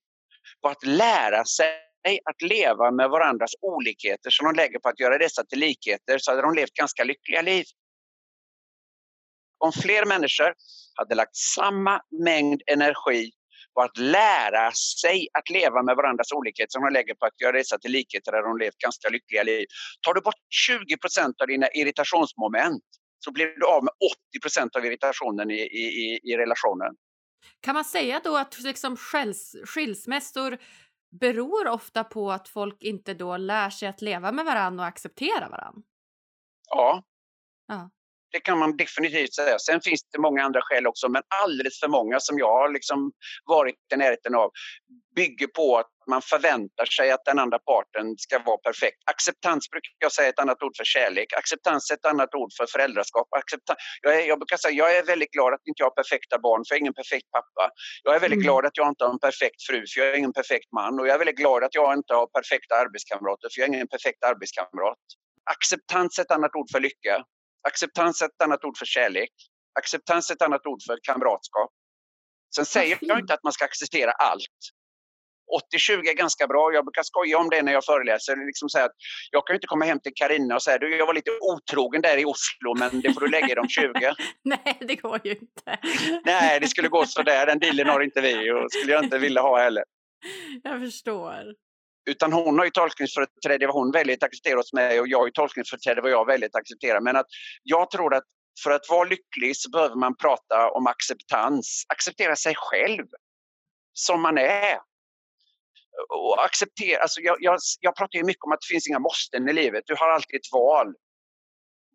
på 0.62 0.68
att 0.68 0.84
lära 0.84 1.44
sig 1.44 1.89
att 2.24 2.42
leva 2.42 2.90
med 2.90 3.10
varandras 3.10 3.50
olikheter 3.60 4.30
som 4.30 4.46
de 4.46 4.56
lägger 4.56 4.78
på 4.78 4.88
att 4.88 5.00
göra 5.00 5.18
dessa 5.18 5.44
till 5.44 5.58
likheter 5.58 6.18
så 6.18 6.30
hade 6.30 6.42
de 6.42 6.54
levt 6.54 6.74
ganska 6.74 7.04
lyckliga 7.04 7.42
liv. 7.42 7.64
Om 9.58 9.72
fler 9.72 10.06
människor 10.06 10.54
hade 10.94 11.14
lagt 11.14 11.36
samma 11.36 12.00
mängd 12.24 12.62
energi 12.66 13.30
på 13.74 13.80
att 13.80 13.98
lära 13.98 14.72
sig 14.72 15.28
att 15.32 15.50
leva 15.50 15.82
med 15.82 15.96
varandras 15.96 16.32
olikheter 16.32 16.70
som 16.70 16.82
de 16.82 16.92
lägger 16.92 17.14
på 17.14 17.26
att 17.26 17.40
göra 17.40 17.52
dessa 17.52 17.78
till 17.78 17.90
likheter 17.90 18.32
där 18.32 18.42
de 18.42 18.58
levt 18.58 18.78
ganska 18.78 19.08
lyckliga 19.08 19.42
liv. 19.42 19.66
Tar 20.00 20.14
du 20.14 20.20
bort 20.20 20.34
20 20.68 20.96
procent 20.96 21.40
av 21.40 21.46
dina 21.46 21.68
irritationsmoment 21.68 22.84
så 23.24 23.32
blir 23.32 23.46
du 23.46 23.66
av 23.66 23.84
med 23.84 23.92
80 24.32 24.40
procent 24.42 24.76
av 24.76 24.86
irritationen 24.86 25.50
i, 25.50 25.60
i, 25.60 26.20
i 26.22 26.36
relationen. 26.36 26.94
Kan 27.60 27.74
man 27.74 27.84
säga 27.84 28.20
då 28.24 28.36
att 28.36 28.60
liksom 28.60 28.96
skilsmässor 29.64 30.58
beror 31.10 31.68
ofta 31.68 32.04
på 32.04 32.32
att 32.32 32.48
folk 32.48 32.82
inte 32.82 33.14
då 33.14 33.36
lär 33.36 33.70
sig 33.70 33.88
att 33.88 34.02
leva 34.02 34.32
med 34.32 34.44
varandra 34.44 34.84
och 34.84 34.88
acceptera 34.88 35.48
varandra? 35.48 35.82
Ja. 36.68 37.02
ja. 37.66 37.90
Det 38.32 38.40
kan 38.40 38.58
man 38.58 38.76
definitivt 38.76 39.34
säga. 39.34 39.58
Sen 39.58 39.80
finns 39.80 40.04
det 40.12 40.18
många 40.18 40.44
andra 40.44 40.60
skäl 40.62 40.86
också, 40.86 41.08
men 41.08 41.22
alldeles 41.44 41.80
för 41.80 41.88
många 41.88 42.20
som 42.20 42.38
jag 42.38 42.52
har 42.52 42.72
liksom 42.72 43.12
varit 43.44 43.76
i 43.94 43.96
närheten 43.96 44.34
av 44.34 44.50
bygger 45.14 45.46
på 45.46 45.78
att 45.78 45.90
man 46.14 46.22
förväntar 46.22 46.86
sig 46.96 47.10
att 47.10 47.24
den 47.24 47.38
andra 47.44 47.58
parten 47.58 48.06
ska 48.24 48.38
vara 48.50 48.60
perfekt. 48.68 48.98
Acceptans 49.12 49.70
brukar 49.70 49.90
jag 49.98 50.12
säga 50.12 50.26
är 50.28 50.32
ett 50.32 50.38
annat 50.44 50.62
ord 50.62 50.74
för 50.76 50.84
kärlek. 50.94 51.28
Acceptans 51.40 51.90
är 51.90 51.94
ett 51.94 52.06
annat 52.12 52.34
ord 52.40 52.50
för 52.58 52.66
föräldraskap. 52.74 53.28
Acceptans, 53.40 53.78
jag, 54.04 54.12
är, 54.18 54.22
jag 54.30 54.38
brukar 54.38 54.56
säga 54.56 54.74
jag 54.82 54.96
är 54.98 55.02
väldigt 55.12 55.32
glad 55.36 55.50
att 55.54 55.64
inte 55.68 55.80
jag 55.82 55.86
har 55.90 55.96
perfekta 56.02 56.38
barn, 56.46 56.60
för 56.64 56.70
jag 56.72 56.78
är 56.78 56.84
ingen 56.86 56.98
perfekt 57.02 57.28
pappa. 57.38 57.64
Jag 58.02 58.12
är 58.16 58.20
väldigt 58.24 58.42
mm. 58.42 58.48
glad 58.48 58.62
att 58.68 58.76
jag 58.80 58.88
inte 58.92 59.04
har 59.04 59.12
en 59.16 59.24
perfekt 59.28 59.60
fru, 59.68 59.78
för 59.90 59.96
jag 60.00 60.06
är 60.08 60.16
ingen 60.22 60.36
perfekt 60.40 60.68
man. 60.78 60.92
Och 61.00 61.06
jag 61.06 61.14
är 61.14 61.20
väldigt 61.24 61.40
glad 61.42 61.60
att 61.66 61.74
jag 61.80 61.88
inte 62.00 62.12
har 62.18 62.26
perfekta 62.38 62.74
arbetskamrater, 62.84 63.46
för 63.50 63.56
jag 63.60 63.64
är 63.68 63.72
ingen 63.74 63.92
perfekt 63.96 64.20
arbetskamrat. 64.30 65.04
Acceptans 65.54 66.18
är 66.18 66.22
ett 66.22 66.34
annat 66.38 66.54
ord 66.58 66.68
för 66.72 66.80
lycka. 66.80 67.14
Acceptans 67.68 68.22
är 68.22 68.26
ett 68.26 68.42
annat 68.44 68.64
ord 68.64 68.76
för 68.80 68.86
kärlek. 68.86 69.34
Acceptans 69.78 70.30
är 70.30 70.34
ett 70.34 70.42
annat 70.42 70.66
ord 70.66 70.82
för 70.86 70.98
kamratskap. 71.02 71.70
Sen 72.54 72.66
säger 72.66 72.98
jag 73.00 73.18
inte 73.18 73.34
att 73.34 73.42
man 73.42 73.52
ska 73.52 73.64
acceptera 73.64 74.10
allt. 74.10 74.58
80-20 75.74 76.08
är 76.08 76.14
ganska 76.14 76.46
bra. 76.46 76.70
Jag 76.74 76.84
brukar 76.84 77.02
skoja 77.02 77.38
om 77.38 77.50
det 77.50 77.62
när 77.62 77.72
jag 77.72 77.84
föreläser. 77.84 78.46
Liksom 78.46 78.68
säga 78.68 78.84
att 78.84 78.96
jag 79.30 79.46
kan 79.46 79.54
inte 79.56 79.66
komma 79.66 79.84
hem 79.84 80.00
till 80.00 80.12
Karina 80.14 80.54
och 80.54 80.62
säga 80.62 80.78
du, 80.78 80.96
jag 80.96 81.06
var 81.06 81.14
lite 81.14 81.30
otrogen 81.40 82.02
där 82.02 82.16
i 82.18 82.24
Oslo 82.24 82.74
men 82.78 83.00
det 83.00 83.12
får 83.12 83.20
du 83.20 83.28
lägga 83.28 83.48
i 83.48 83.54
de 83.54 83.68
20. 83.68 83.92
Nej, 84.44 84.78
det 84.80 84.94
går 84.94 85.20
ju 85.24 85.30
inte. 85.30 85.78
Nej, 86.24 86.60
det 86.60 86.68
skulle 86.68 86.88
gå 86.88 87.06
sådär. 87.06 87.46
Den 87.46 87.58
dealen 87.58 87.88
har 87.88 88.00
inte 88.00 88.20
vi 88.20 88.50
och 88.50 88.72
skulle 88.72 88.92
jag 88.92 89.04
inte 89.04 89.18
vilja 89.18 89.40
ha 89.40 89.58
heller. 89.58 89.84
Jag 90.62 90.80
förstår. 90.80 91.54
Utan 92.10 92.32
hon 92.32 92.58
har 92.58 92.64
ju 92.64 92.70
tolkningsföreträde 92.70 93.66
vad 93.66 93.74
hon 93.74 93.92
väljer 93.92 94.16
att 94.16 94.22
acceptera 94.22 94.56
hos 94.56 94.72
mig 94.72 95.00
och 95.00 95.08
jag 95.08 95.18
har 95.18 95.26
ju 95.26 95.32
tolkningsföreträde 95.32 96.00
vad 96.00 96.10
jag 96.10 96.26
väljer 96.26 96.48
att 96.48 96.54
acceptera. 96.54 97.00
Men 97.00 97.16
att 97.16 97.26
jag 97.62 97.90
tror 97.90 98.14
att 98.14 98.24
för 98.64 98.70
att 98.70 98.88
vara 98.88 99.08
lycklig 99.08 99.56
så 99.56 99.70
behöver 99.70 99.94
man 99.96 100.16
prata 100.16 100.70
om 100.70 100.86
acceptans. 100.86 101.84
Acceptera 101.88 102.36
sig 102.36 102.54
själv 102.56 103.06
som 103.92 104.22
man 104.22 104.38
är 104.38 104.89
och 106.08 106.44
acceptera, 106.44 107.02
alltså 107.02 107.20
jag, 107.20 107.36
jag, 107.40 107.58
jag 107.80 107.96
pratar 107.96 108.18
ju 108.18 108.24
mycket 108.24 108.44
om 108.44 108.52
att 108.52 108.60
det 108.60 108.72
finns 108.74 108.88
inga 108.88 108.98
måsten 108.98 109.48
i 109.48 109.52
livet. 109.52 109.82
Du 109.86 109.94
har 109.98 110.08
alltid 110.08 110.36
ett 110.36 110.52
val. 110.52 110.86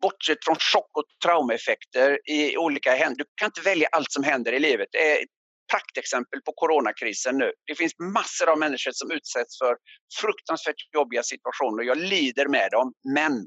Bortsett 0.02 0.44
från 0.44 0.56
chock 0.56 0.90
och 0.98 1.04
traumaeffekter 1.24 2.18
i 2.30 2.56
olika 2.56 2.90
händer. 2.90 3.16
Du 3.18 3.24
kan 3.36 3.46
inte 3.46 3.60
välja 3.60 3.88
allt 3.92 4.12
som 4.12 4.24
händer 4.24 4.52
i 4.52 4.58
livet. 4.58 4.88
Det 4.92 5.12
är 5.12 5.22
ett 5.22 5.28
praktexempel 5.70 6.40
på 6.40 6.52
coronakrisen 6.52 7.38
nu. 7.38 7.52
Det 7.66 7.74
finns 7.74 7.92
massor 7.98 8.48
av 8.48 8.58
människor 8.58 8.92
som 8.94 9.10
utsätts 9.10 9.58
för 9.58 9.76
fruktansvärt 10.20 10.94
jobbiga 10.94 11.22
situationer. 11.22 11.82
Jag 11.82 11.98
lider 11.98 12.48
med 12.48 12.68
dem, 12.70 12.92
men 13.14 13.46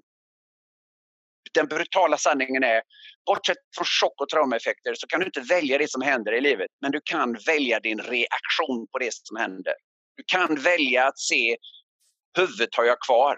den 1.53 1.68
brutala 1.68 2.18
sanningen 2.18 2.64
är, 2.64 2.82
bortsett 3.26 3.57
från 3.76 3.86
chock 3.86 4.22
och 4.22 4.30
traumaeffekter 4.30 4.93
så 4.95 5.07
kan 5.07 5.20
du 5.20 5.26
inte 5.26 5.41
välja 5.41 5.78
det 5.78 5.91
som 5.91 6.01
händer 6.01 6.34
i 6.34 6.41
livet, 6.41 6.68
men 6.82 6.91
du 6.91 7.01
kan 7.03 7.38
välja 7.45 7.80
din 7.80 7.99
reaktion 7.99 8.88
på 8.91 8.99
det 8.99 9.14
som 9.14 9.38
händer. 9.38 9.74
Du 10.20 10.24
kan 10.28 10.55
välja 10.55 11.07
att 11.07 11.20
se 11.20 11.57
huvudet 12.38 12.76
har 12.76 12.84
jag 12.84 12.99
kvar. 12.99 13.38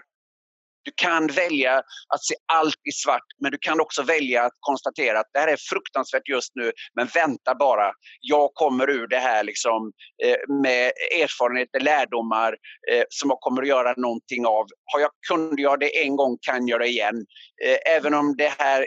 Du 0.84 0.92
kan 0.96 1.26
välja 1.26 1.76
att 2.14 2.24
se 2.24 2.34
allt 2.52 2.80
i 2.88 2.92
svart, 2.92 3.28
men 3.42 3.50
du 3.50 3.58
kan 3.60 3.80
också 3.80 4.02
välja 4.02 4.44
att 4.44 4.52
konstatera 4.60 5.20
att 5.20 5.30
det 5.32 5.38
här 5.38 5.48
är 5.48 5.56
fruktansvärt 5.70 6.28
just 6.28 6.52
nu, 6.54 6.72
men 6.96 7.06
vänta 7.14 7.54
bara. 7.54 7.92
Jag 8.20 8.50
kommer 8.54 8.90
ur 8.90 9.06
det 9.06 9.18
här 9.18 9.44
liksom, 9.44 9.92
eh, 10.24 10.54
med 10.62 10.92
erfarenheter, 11.22 11.80
lärdomar 11.80 12.52
eh, 12.92 13.04
som 13.08 13.30
jag 13.30 13.40
kommer 13.40 13.62
att 13.62 13.68
göra 13.68 13.94
någonting 13.96 14.46
av. 14.46 14.66
Har 14.84 15.00
jag, 15.00 15.10
kunde 15.28 15.62
jag 15.62 15.80
det 15.80 16.04
en 16.04 16.16
gång 16.16 16.38
kan 16.40 16.66
jag 16.66 16.80
det 16.80 16.86
igen. 16.86 17.26
Eh, 17.64 17.94
även 17.96 18.14
om 18.14 18.36
det 18.36 18.52
här 18.58 18.86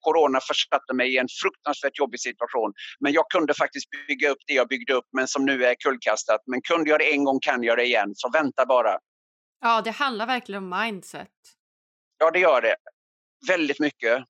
corona 0.00 0.40
försatte 0.40 0.94
mig 0.94 1.14
i 1.14 1.18
en 1.18 1.28
fruktansvärt 1.42 1.98
jobbig 1.98 2.20
situation. 2.20 2.72
Men 3.00 3.12
jag 3.12 3.24
kunde 3.34 3.54
faktiskt 3.54 3.86
bygga 4.08 4.30
upp 4.30 4.42
det 4.46 4.54
jag 4.54 4.68
byggde 4.68 4.92
upp, 4.94 5.08
men 5.16 5.28
som 5.28 5.44
nu 5.44 5.64
är 5.64 5.74
kullkastat. 5.74 6.40
Men 6.46 6.60
kunde 6.62 6.90
jag 6.90 7.00
det 7.00 7.12
en 7.12 7.24
gång 7.24 7.40
kan 7.40 7.62
jag 7.62 7.78
det 7.78 7.84
igen, 7.84 8.10
så 8.14 8.30
vänta 8.30 8.66
bara. 8.66 8.98
Ja, 9.64 9.82
det 9.82 9.90
handlar 9.90 10.26
verkligen 10.26 10.62
om 10.72 10.80
mindset. 10.80 11.28
Ja, 12.18 12.30
det 12.30 12.38
gör 12.38 12.62
det. 12.62 12.76
Väldigt 13.48 13.80
mycket. 13.80 14.24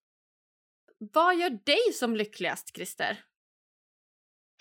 Vad 0.98 1.36
gör 1.36 1.50
dig 1.50 1.92
som 1.94 2.16
lyckligast, 2.16 2.74
Christer? 2.76 3.24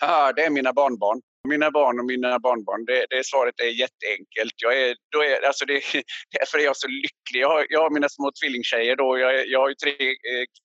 Ja, 0.00 0.32
det 0.32 0.44
är 0.44 0.50
mina 0.50 0.72
barnbarn. 0.72 1.22
Mina 1.48 1.70
barn 1.70 2.00
och 2.00 2.06
mina 2.06 2.38
barnbarn, 2.38 2.84
det, 2.84 3.06
det 3.10 3.26
svaret 3.26 3.60
är 3.60 3.80
jätteenkelt. 3.84 4.54
Jag 4.56 4.80
är, 4.82 4.96
då 5.12 5.22
är, 5.22 5.46
alltså 5.46 5.64
det, 5.64 5.82
därför 6.38 6.58
är 6.58 6.62
jag 6.62 6.76
så 6.76 6.88
lycklig. 6.88 7.40
Jag 7.40 7.48
har, 7.48 7.66
jag 7.68 7.80
har 7.80 7.90
mina 7.90 8.08
små 8.08 8.30
tvillingtjejer. 8.42 8.96
Då. 8.96 9.18
Jag, 9.18 9.48
jag 9.48 9.60
har 9.60 9.68
ju 9.68 9.74
tre 9.74 10.08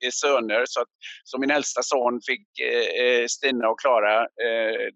eh, 0.05 0.09
söner. 0.21 0.63
Så, 0.65 0.81
att, 0.81 0.87
så 1.23 1.39
min 1.39 1.51
äldsta 1.51 1.81
son 1.83 2.21
fick 2.27 2.47
eh, 2.59 3.03
eh, 3.03 3.25
Stina 3.27 3.69
och 3.69 3.79
Klara 3.79 4.19
eh, 4.21 4.87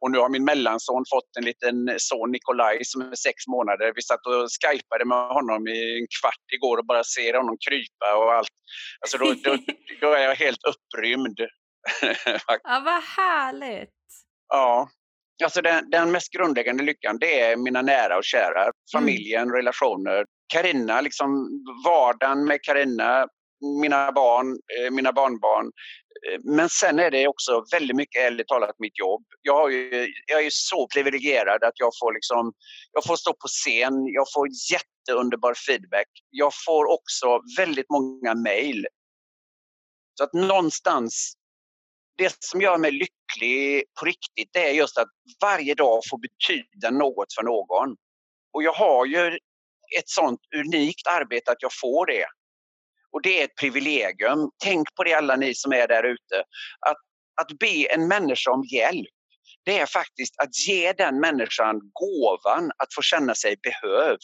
och 0.00 0.10
nu 0.10 0.18
har 0.18 0.28
min 0.28 0.44
mellanson 0.44 1.04
fått 1.10 1.36
en 1.38 1.44
liten 1.44 1.76
son, 1.98 2.30
Nikolaj, 2.32 2.84
som 2.84 3.00
är 3.00 3.14
sex 3.14 3.46
månader. 3.46 3.92
Vi 3.94 4.02
satt 4.02 4.26
och 4.26 4.48
skypade 4.62 5.04
med 5.04 5.28
honom 5.28 5.68
i 5.68 5.98
en 5.98 6.06
kvart 6.20 6.46
igår 6.54 6.78
och 6.78 6.86
bara 6.86 7.04
ser 7.04 7.34
honom 7.34 7.56
krypa 7.68 8.16
och 8.16 8.32
allt. 8.32 8.54
Alltså 9.00 9.18
då, 9.18 9.34
då, 9.44 9.58
då 10.00 10.12
är 10.12 10.22
jag 10.22 10.34
helt 10.34 10.60
upprymd. 10.72 11.38
ja, 12.46 12.82
vad 12.84 13.02
härligt! 13.02 13.90
Ja. 14.48 14.88
Alltså 15.44 15.62
den, 15.62 15.90
den, 15.90 16.12
mest 16.12 16.32
grundläggande 16.32 16.84
lyckan 16.84 17.18
det 17.20 17.40
är 17.40 17.56
mina 17.56 17.82
nära 17.82 18.16
och 18.16 18.24
kära. 18.24 18.72
Familjen, 18.92 19.42
mm. 19.42 19.54
relationer. 19.54 20.24
Karina, 20.52 21.00
liksom 21.00 21.48
vardagen 21.84 22.44
med 22.44 22.58
Karina, 22.62 23.26
mina 23.80 24.12
barn, 24.12 24.58
eh, 24.78 24.90
mina 24.90 25.12
barnbarn. 25.12 25.66
Eh, 26.26 26.40
men 26.44 26.68
sen 26.68 26.98
är 26.98 27.10
det 27.10 27.28
också 27.28 27.64
väldigt 27.72 27.96
mycket 27.96 28.22
ärligt 28.22 28.48
talat 28.48 28.78
mitt 28.78 28.98
jobb. 28.98 29.24
Jag, 29.42 29.72
ju, 29.72 30.12
jag 30.26 30.44
är 30.44 30.50
så 30.50 30.88
privilegierad 30.94 31.64
att 31.64 31.74
jag 31.74 31.90
får, 32.00 32.14
liksom, 32.14 32.52
jag 32.92 33.04
får 33.04 33.16
stå 33.16 33.32
på 33.32 33.48
scen, 33.48 34.06
jag 34.06 34.26
får 34.34 34.48
jätteunderbar 34.72 35.54
feedback. 35.66 36.08
Jag 36.30 36.52
får 36.66 36.92
också 36.92 37.40
väldigt 37.58 37.90
många 37.90 38.34
mejl. 38.34 38.86
Så 40.18 40.24
att 40.24 40.32
någonstans, 40.32 41.32
det 42.18 42.36
som 42.38 42.60
gör 42.60 42.78
mig 42.78 42.90
lycklig 42.90 43.10
på 44.00 44.06
riktigt 44.06 44.50
det 44.52 44.68
är 44.68 44.72
just 44.72 44.98
att 44.98 45.08
varje 45.40 45.74
dag 45.74 46.02
får 46.10 46.18
betyda 46.18 46.90
något 46.90 47.34
för 47.34 47.42
någon. 47.42 47.96
Och 48.52 48.62
jag 48.62 48.72
har 48.72 49.06
ju 49.06 49.38
ett 49.98 50.08
sånt 50.08 50.40
unikt 50.56 51.06
arbete 51.06 51.52
att 51.52 51.62
jag 51.62 51.70
får 51.80 52.06
det. 52.06 52.26
Och 53.10 53.22
det 53.22 53.40
är 53.40 53.44
ett 53.44 53.56
privilegium. 53.60 54.50
Tänk 54.64 54.94
på 54.94 55.04
det 55.04 55.14
alla 55.14 55.36
ni 55.36 55.54
som 55.54 55.72
är 55.72 55.88
där 55.88 56.02
ute. 56.02 56.44
Att, 56.86 56.96
att 57.40 57.58
be 57.58 57.94
en 57.94 58.08
människa 58.08 58.50
om 58.50 58.64
hjälp, 58.72 59.08
det 59.64 59.78
är 59.78 59.86
faktiskt 59.86 60.40
att 60.40 60.68
ge 60.68 60.92
den 60.92 61.20
människan 61.20 61.80
gåvan 61.92 62.70
att 62.78 62.94
få 62.94 63.02
känna 63.02 63.34
sig 63.34 63.56
behövd. 63.62 64.20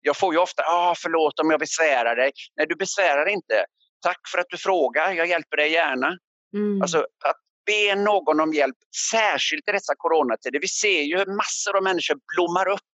Jag 0.00 0.16
får 0.16 0.34
ju 0.34 0.40
ofta, 0.40 0.62
ah, 0.62 0.94
förlåt 0.98 1.38
om 1.38 1.50
jag 1.50 1.60
besvärar 1.60 2.16
dig. 2.16 2.32
Nej, 2.56 2.66
du 2.66 2.76
besvärar 2.76 3.28
inte. 3.28 3.64
Tack 4.02 4.20
för 4.32 4.38
att 4.38 4.46
du 4.48 4.56
frågar, 4.56 5.12
jag 5.12 5.26
hjälper 5.26 5.56
dig 5.56 5.72
gärna. 5.72 6.18
Mm. 6.54 6.82
Alltså, 6.82 6.98
att 6.98 7.40
be 7.66 7.94
någon 7.94 8.40
om 8.40 8.52
hjälp, 8.52 8.76
särskilt 9.10 9.68
i 9.68 9.72
dessa 9.72 9.94
coronatider. 9.96 10.60
Vi 10.60 10.68
ser 10.68 11.02
ju 11.02 11.18
hur 11.18 11.36
massor 11.36 11.76
av 11.76 11.82
människor 11.82 12.16
blommar 12.34 12.68
upp 12.68 12.94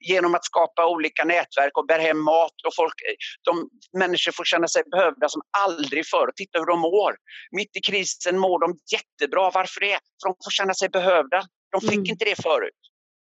genom 0.00 0.34
att 0.34 0.44
skapa 0.44 0.86
olika 0.86 1.24
nätverk 1.24 1.78
och 1.78 1.86
bär 1.86 1.98
hem 1.98 2.20
mat. 2.24 2.56
Och 2.66 2.74
folk, 2.76 2.94
de, 3.42 3.68
människor 3.98 4.32
får 4.32 4.44
känna 4.44 4.68
sig 4.68 4.82
behövda 4.90 5.28
som 5.28 5.42
aldrig 5.66 6.06
förr. 6.06 6.30
Titta 6.36 6.58
hur 6.58 6.66
de 6.66 6.80
mår. 6.80 7.12
Mitt 7.50 7.76
i 7.76 7.80
krisen 7.80 8.38
mår 8.38 8.58
de 8.60 8.78
jättebra. 8.92 9.50
Varför 9.54 9.80
det? 9.80 9.98
För 10.22 10.28
de 10.28 10.34
får 10.44 10.50
känna 10.50 10.74
sig 10.74 10.88
behövda. 10.88 11.42
De 11.72 11.80
fick 11.80 12.04
mm. 12.04 12.10
inte 12.10 12.24
det 12.24 12.42
förut. 12.42 12.80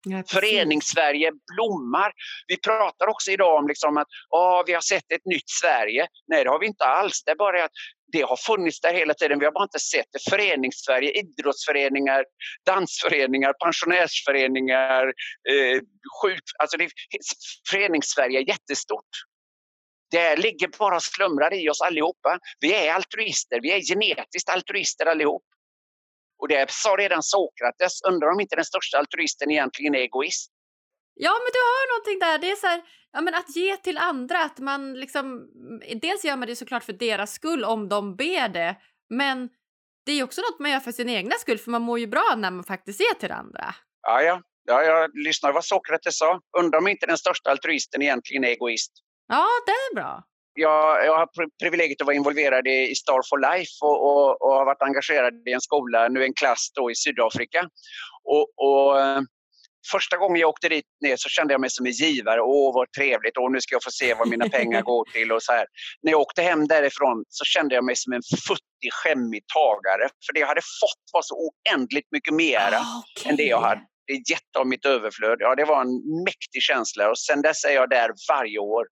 Ja, 0.05 0.23
Föreningssverige 0.27 1.31
blommar. 1.55 2.11
Vi 2.47 2.57
pratar 2.57 3.07
också 3.07 3.31
idag 3.31 3.59
om 3.59 3.67
liksom 3.67 3.97
att 3.97 4.07
oh, 4.29 4.63
vi 4.65 4.73
har 4.73 4.81
sett 4.81 5.11
ett 5.11 5.25
nytt 5.25 5.49
Sverige. 5.61 6.07
Nej, 6.27 6.43
det 6.43 6.49
har 6.49 6.59
vi 6.59 6.67
inte 6.67 6.85
alls. 6.85 7.23
Det 7.25 7.31
är 7.31 7.35
bara 7.35 7.63
att 7.63 7.71
det 8.11 8.21
har 8.21 8.37
funnits 8.37 8.81
där 8.81 8.93
hela 8.93 9.13
tiden. 9.13 9.39
Vi 9.39 9.45
har 9.45 9.51
bara 9.51 9.63
inte 9.63 9.79
sett 9.79 10.05
det. 10.11 10.29
Föreningssverige, 10.29 11.11
idrottsföreningar, 11.11 12.23
dansföreningar, 12.65 13.53
pensionärsföreningar, 13.63 15.03
eh, 15.49 15.79
sjuk... 16.21 16.43
Alltså 16.59 16.77
det, 16.77 16.89
föreningssverige 17.71 18.39
är 18.39 18.47
jättestort. 18.47 19.09
Det 20.11 20.35
ligger 20.35 20.67
bara 20.79 20.95
och 20.95 21.03
slumrar 21.03 21.53
i 21.53 21.69
oss 21.69 21.81
allihopa. 21.81 22.39
Vi 22.59 22.73
är 22.73 22.93
altruister, 22.93 23.59
vi 23.61 23.71
är 23.71 23.81
genetiskt 23.81 24.49
altruister 24.49 25.05
allihop. 25.05 25.43
Och 26.43 26.49
det 26.49 26.71
sa 26.71 26.89
redan 26.99 27.23
Sokrates, 27.23 28.01
undrar 28.01 28.27
om 28.33 28.39
inte 28.39 28.55
den 28.55 28.65
största 28.65 28.97
altruisten 28.97 29.51
egentligen 29.51 29.95
är 29.95 29.99
egoist. 29.99 30.51
Ja, 31.13 31.31
men 31.31 31.51
du 31.53 31.59
har 31.59 31.83
någonting 31.93 32.19
där. 32.19 32.37
Det 32.37 32.51
är 32.51 32.55
så 32.55 32.67
här, 32.67 32.81
ja, 33.13 33.21
men 33.21 33.33
att 33.35 33.55
ge 33.55 33.77
till 33.77 33.97
andra. 33.97 34.43
Att 34.43 34.59
man 34.59 34.93
liksom, 34.93 35.49
dels 36.01 36.25
gör 36.25 36.35
man 36.35 36.47
det 36.47 36.55
såklart 36.55 36.83
för 36.83 36.93
deras 36.93 37.33
skull 37.33 37.63
om 37.63 37.89
de 37.89 38.15
ber 38.15 38.49
det. 38.49 38.75
Men 39.09 39.49
det 40.05 40.11
är 40.11 40.23
också 40.23 40.41
något 40.41 40.59
man 40.59 40.71
gör 40.71 40.79
för 40.79 40.91
sin 40.91 41.09
egna 41.09 41.35
skull, 41.35 41.57
för 41.57 41.71
man 41.71 41.81
mår 41.81 41.99
ju 41.99 42.07
bra 42.07 42.33
när 42.37 42.51
man 42.51 42.63
faktiskt 42.63 42.99
ger 42.99 43.13
till 43.19 43.31
andra. 43.31 43.75
Ja, 44.01 44.21
ja. 44.21 44.41
ja 44.63 44.83
jag 44.83 45.11
lyssnar 45.17 45.53
vad 45.53 45.65
Sokrates 45.65 46.17
sa. 46.17 46.41
Undrar 46.59 46.79
om 46.79 46.87
inte 46.87 47.05
den 47.05 47.17
största 47.17 47.51
altruisten 47.51 48.01
egentligen 48.01 48.43
är 48.43 48.47
egoist. 48.47 48.91
Ja, 49.27 49.47
det 49.65 49.71
är 49.71 49.95
bra. 49.95 50.23
Jag, 50.53 51.05
jag 51.05 51.17
har 51.17 51.27
privilegiet 51.63 52.01
att 52.01 52.07
vara 52.07 52.15
involverad 52.15 52.67
i 52.67 52.95
Star 52.95 53.21
for 53.29 53.39
Life 53.51 53.71
och, 53.81 53.97
och, 54.07 54.41
och 54.41 54.53
har 54.55 54.65
varit 54.65 54.81
engagerad 54.81 55.33
i 55.47 55.51
en 55.51 55.61
skola, 55.61 56.07
nu 56.07 56.23
en 56.23 56.33
klass 56.33 56.71
då 56.75 56.91
i 56.91 56.95
Sydafrika. 56.95 57.69
Och, 58.23 58.47
och 58.57 58.97
första 59.91 60.17
gången 60.17 60.41
jag 60.41 60.49
åkte 60.49 60.69
dit 60.69 60.85
ner 61.01 61.15
så 61.17 61.29
kände 61.29 61.53
jag 61.53 61.61
mig 61.61 61.69
som 61.69 61.85
en 61.85 61.91
givare. 61.91 62.41
Åh, 62.41 62.75
vad 62.75 62.91
trevligt. 62.91 63.37
Åh, 63.37 63.51
nu 63.51 63.61
ska 63.61 63.75
jag 63.75 63.83
få 63.83 63.91
se 63.91 64.13
vad 64.13 64.27
mina 64.27 64.49
pengar 64.49 64.81
går 64.91 65.05
till. 65.13 65.31
och 65.31 65.43
så 65.43 65.51
här. 65.51 65.65
När 66.01 66.11
jag 66.11 66.21
åkte 66.21 66.41
hem 66.41 66.67
därifrån 66.67 67.23
så 67.29 67.45
kände 67.45 67.75
jag 67.75 67.83
mig 67.83 67.95
som 67.95 68.13
en 68.13 68.21
futtig, 68.47 68.93
skämmig 68.93 69.43
tagare. 69.47 70.09
För 70.25 70.33
det 70.33 70.39
jag 70.39 70.47
hade 70.47 70.61
fått 70.81 71.05
var 71.13 71.21
så 71.21 71.35
oändligt 71.35 72.07
mycket 72.11 72.33
mera 72.33 72.77
ah, 72.77 73.03
okay. 73.19 73.31
än 73.31 73.37
det 73.37 73.43
jag 73.43 73.61
hade. 73.61 73.81
Det 74.07 74.13
är 74.13 74.31
jätte 74.31 74.59
av 74.59 74.67
mitt 74.67 74.85
överflöd. 74.85 75.37
Ja, 75.39 75.55
det 75.55 75.65
var 75.65 75.81
en 75.81 76.23
mäktig 76.23 76.61
känsla 76.61 77.09
och 77.09 77.19
sen 77.19 77.41
dess 77.41 77.63
är 77.63 77.71
jag 77.71 77.89
där 77.89 78.11
varje 78.29 78.59
år. 78.59 78.85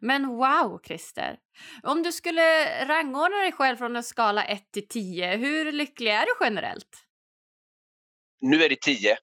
Men 0.00 0.26
wow, 0.26 0.80
Christer! 0.84 1.38
Om 1.82 2.02
du 2.02 2.12
skulle 2.12 2.64
rangordna 2.86 3.36
dig 3.36 3.52
själv 3.52 3.76
från 3.76 3.96
en 3.96 4.02
skala 4.02 4.44
1 4.44 4.72
till 4.72 4.88
10, 4.88 5.36
hur 5.36 5.72
lycklig 5.72 6.10
är 6.10 6.26
du 6.26 6.32
generellt? 6.40 7.06
Nu 8.40 8.62
är 8.62 8.68
det 8.68 8.80
10. 8.80 9.16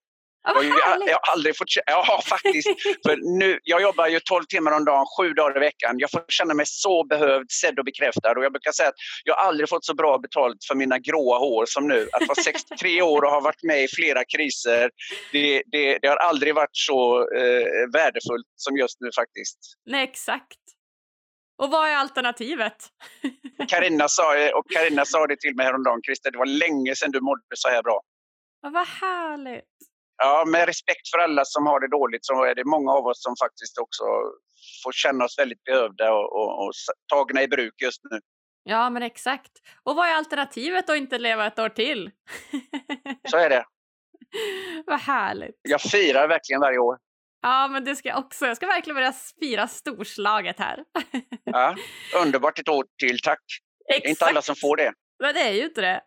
Oh, 0.55 0.65
jag, 0.65 1.09
jag, 1.09 1.19
har 1.21 1.33
aldrig 1.33 1.57
fått 1.57 1.67
Ja, 1.85 2.21
faktiskt. 2.25 2.67
För 3.05 3.39
nu, 3.39 3.59
jag 3.63 3.81
jobbar 3.81 4.07
ju 4.07 4.19
12 4.19 4.43
timmar 4.43 4.71
om 4.71 4.85
dagen, 4.85 5.05
sju 5.17 5.33
dagar 5.33 5.57
i 5.57 5.59
veckan. 5.59 5.95
Jag 5.99 6.11
får 6.11 6.23
känna 6.27 6.53
mig 6.53 6.65
så 6.67 7.03
behövd, 7.03 7.51
sedd 7.51 7.79
och 7.79 7.85
bekräftad. 7.85 8.31
Och 8.31 8.43
jag 8.43 8.51
brukar 8.51 8.71
säga 8.71 8.89
att 8.89 8.95
jag 9.23 9.35
har 9.35 9.43
aldrig 9.43 9.69
fått 9.69 9.85
så 9.85 9.93
bra 9.93 10.17
betalt 10.17 10.57
för 10.67 10.75
mina 10.75 10.99
gråa 10.99 11.37
hår 11.37 11.65
som 11.67 11.87
nu. 11.87 12.09
Att 12.11 12.27
vara 12.27 12.43
63 12.43 13.01
år 13.13 13.21
och 13.21 13.31
ha 13.31 13.39
varit 13.39 13.63
med 13.63 13.83
i 13.83 13.87
flera 13.87 14.23
kriser, 14.25 14.89
det, 15.31 15.63
det, 15.65 15.99
det 16.01 16.07
har 16.07 16.17
aldrig 16.17 16.55
varit 16.55 16.77
så 16.77 17.19
eh, 17.19 17.91
värdefullt 17.93 18.47
som 18.55 18.77
just 18.77 19.01
nu 19.01 19.09
faktiskt. 19.15 19.59
Nej, 19.85 20.03
exakt. 20.03 20.57
Och 21.57 21.71
vad 21.71 21.89
är 21.89 21.95
alternativet? 21.95 22.75
Karina 23.67 24.07
sa, 24.07 24.33
och 24.55 24.69
Carina 24.69 25.05
sa 25.05 25.27
det 25.27 25.39
till 25.39 25.55
mig 25.55 25.65
häromdagen, 25.65 26.01
Christer, 26.05 26.31
det 26.31 26.37
var 26.37 26.45
länge 26.45 26.95
sedan 26.95 27.11
du 27.11 27.21
mådde 27.21 27.41
så 27.55 27.69
här 27.69 27.83
bra. 27.83 28.01
Ja, 28.61 28.69
vad 28.69 28.87
härligt. 28.87 29.63
Ja, 30.17 30.43
med 30.47 30.65
respekt 30.65 31.09
för 31.11 31.17
alla 31.17 31.45
som 31.45 31.65
har 31.65 31.79
det 31.79 31.87
dåligt 31.87 32.25
så 32.25 32.43
är 32.43 32.55
det 32.55 32.65
många 32.65 32.91
av 32.91 33.05
oss 33.05 33.23
som 33.23 33.35
faktiskt 33.39 33.77
också 33.77 34.03
får 34.83 34.91
känna 34.91 35.25
oss 35.25 35.39
väldigt 35.39 35.63
behövda 35.63 36.13
och, 36.13 36.35
och, 36.39 36.65
och 36.65 36.71
tagna 37.13 37.43
i 37.43 37.47
bruk 37.47 37.73
just 37.81 38.01
nu. 38.11 38.19
Ja, 38.63 38.89
men 38.89 39.03
exakt. 39.03 39.51
Och 39.83 39.95
vad 39.95 40.07
är 40.07 40.13
alternativet 40.13 40.89
att 40.89 40.97
inte 40.97 41.17
leva 41.17 41.47
ett 41.47 41.59
år 41.59 41.69
till? 41.69 42.11
Så 43.29 43.37
är 43.37 43.49
det. 43.49 43.65
vad 44.85 44.99
härligt. 44.99 45.55
Jag 45.61 45.81
firar 45.81 46.27
verkligen 46.27 46.61
varje 46.61 46.77
år. 46.77 46.97
Ja, 47.41 47.67
men 47.67 47.85
det 47.85 47.95
ska 47.95 48.09
jag 48.09 48.19
också. 48.19 48.45
Jag 48.45 48.57
ska 48.57 48.67
verkligen 48.67 48.95
börja 48.95 49.13
fira 49.39 49.67
storslaget 49.67 50.59
här. 50.59 50.83
ja, 51.43 51.75
underbart 52.23 52.59
ett 52.59 52.69
år 52.69 52.85
till, 52.99 53.19
tack. 53.21 53.43
Exakt. 53.89 54.03
Det 54.03 54.07
är 54.07 54.09
inte 54.09 54.25
alla 54.25 54.41
som 54.41 54.55
får 54.55 54.77
det. 54.77 54.93
Men 55.19 55.33
det 55.33 55.41
är 55.41 55.53
ju 55.53 55.65
inte 55.65 55.81
det. 55.81 56.01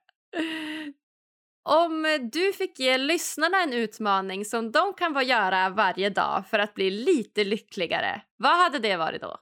Om 1.63 2.19
du 2.33 2.53
fick 2.53 2.79
ge 2.79 2.99
lyssnarna 2.99 3.63
en 3.63 3.73
utmaning 3.73 4.45
som 4.45 4.73
de 4.73 4.95
kan 4.95 5.15
få 5.15 5.23
göra 5.23 5.69
varje 5.69 6.11
dag 6.11 6.45
för 6.51 6.59
att 6.59 6.75
bli 6.75 6.91
lite 6.91 7.45
lyckligare, 7.45 8.23
vad 8.37 8.57
hade 8.57 8.79
det 8.79 8.97
varit 8.97 9.23
då? 9.23 9.41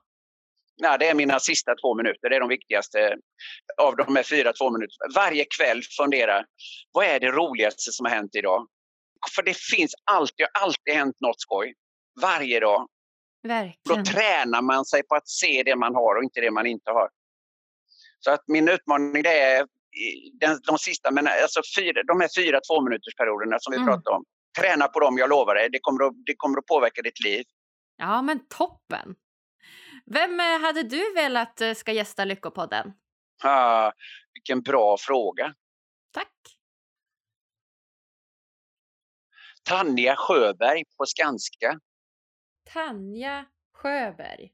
Ja, 0.77 0.99
det 0.99 1.09
är 1.09 1.15
mina 1.15 1.41
sista 1.41 1.75
två 1.75 1.95
minuter. 1.95 2.29
Det 2.31 2.37
är 2.37 2.41
de 2.41 2.49
viktigaste 2.49 3.17
av 3.83 3.97
de 3.97 4.17
här 4.17 4.23
fyra 4.23 4.53
två 4.53 4.71
minuterna. 4.71 5.13
Varje 5.15 5.45
kväll 5.59 5.83
fundera, 5.97 6.45
vad 6.93 7.07
är 7.07 7.21
det 7.21 7.31
roligaste 7.31 7.93
som 7.93 8.07
har 8.07 8.13
hänt 8.13 8.35
idag? 8.35 8.69
För 9.35 9.43
det 9.43 9.57
finns 9.57 9.95
alltid, 10.11 10.47
alltid 10.61 10.95
hänt 10.95 11.17
något 11.21 11.41
skoj. 11.41 11.75
Varje 12.23 12.61
dag. 12.61 12.89
Verkligen. 13.43 14.05
Då 14.05 14.11
tränar 14.11 14.63
man 14.63 14.85
sig 14.85 15.03
på 15.03 15.15
att 15.15 15.29
se 15.29 15.63
det 15.63 15.77
man 15.77 15.95
har 15.95 16.17
och 16.17 16.23
inte 16.23 16.41
det 16.41 16.51
man 16.51 16.67
inte 16.67 16.91
har. 16.91 17.09
Så 18.21 18.31
att 18.31 18.43
min 18.47 18.69
utmaning 18.69 19.23
det 19.23 19.41
är 19.41 19.67
den, 20.41 20.61
de 20.67 20.79
sista, 20.79 21.11
men 21.11 21.27
alltså 21.27 21.61
fyra, 21.79 22.03
de 22.03 22.21
här 22.21 22.29
fyra 22.37 22.61
tvåminutersperioderna 22.61 23.57
som 23.61 23.71
vi 23.71 23.77
mm. 23.77 23.87
pratade 23.89 24.17
om. 24.17 24.25
Träna 24.59 24.89
på 24.89 25.01
dem, 25.01 25.19
jag 25.19 25.31
lovar 25.31 25.55
dig. 25.55 25.69
Det 25.73 25.79
kommer, 25.83 26.05
att, 26.05 26.13
det 26.27 26.35
kommer 26.37 26.59
att 26.59 26.67
påverka 26.67 27.03
ditt 27.03 27.25
liv. 27.25 27.45
Ja, 27.97 28.23
men 28.23 28.49
toppen! 28.49 29.15
Vem 30.07 30.41
eh, 30.41 30.61
hade 30.61 30.83
du 30.83 31.15
velat 31.15 31.61
eh, 31.61 31.75
ska 31.75 31.93
gästa 31.93 32.25
Lyckopodden? 32.25 32.93
Ah, 33.43 33.93
vilken 34.35 34.63
bra 34.63 34.97
fråga. 35.01 35.55
Tack. 36.13 36.33
Tanja 39.63 40.17
Sjöberg 40.17 40.85
på 40.97 41.07
Skanska. 41.07 41.81
Tanja 42.73 43.47
Sjöberg. 43.75 44.53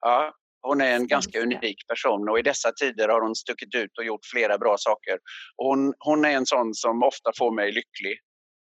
Ja, 0.00 0.34
hon 0.62 0.80
är 0.80 0.96
en 0.96 1.06
ganska 1.06 1.40
unik 1.40 1.86
person 1.88 2.28
och 2.28 2.38
i 2.38 2.42
dessa 2.42 2.72
tider 2.72 3.08
har 3.08 3.20
hon 3.20 3.34
stuckit 3.34 3.74
ut 3.74 3.98
och 3.98 4.04
gjort 4.04 4.26
flera 4.32 4.58
bra 4.58 4.76
saker. 4.78 5.18
Hon, 5.56 5.94
hon 5.98 6.24
är 6.24 6.30
en 6.30 6.46
sån 6.46 6.74
som 6.74 7.02
ofta 7.02 7.30
får 7.38 7.54
mig 7.54 7.72
lycklig. 7.72 8.18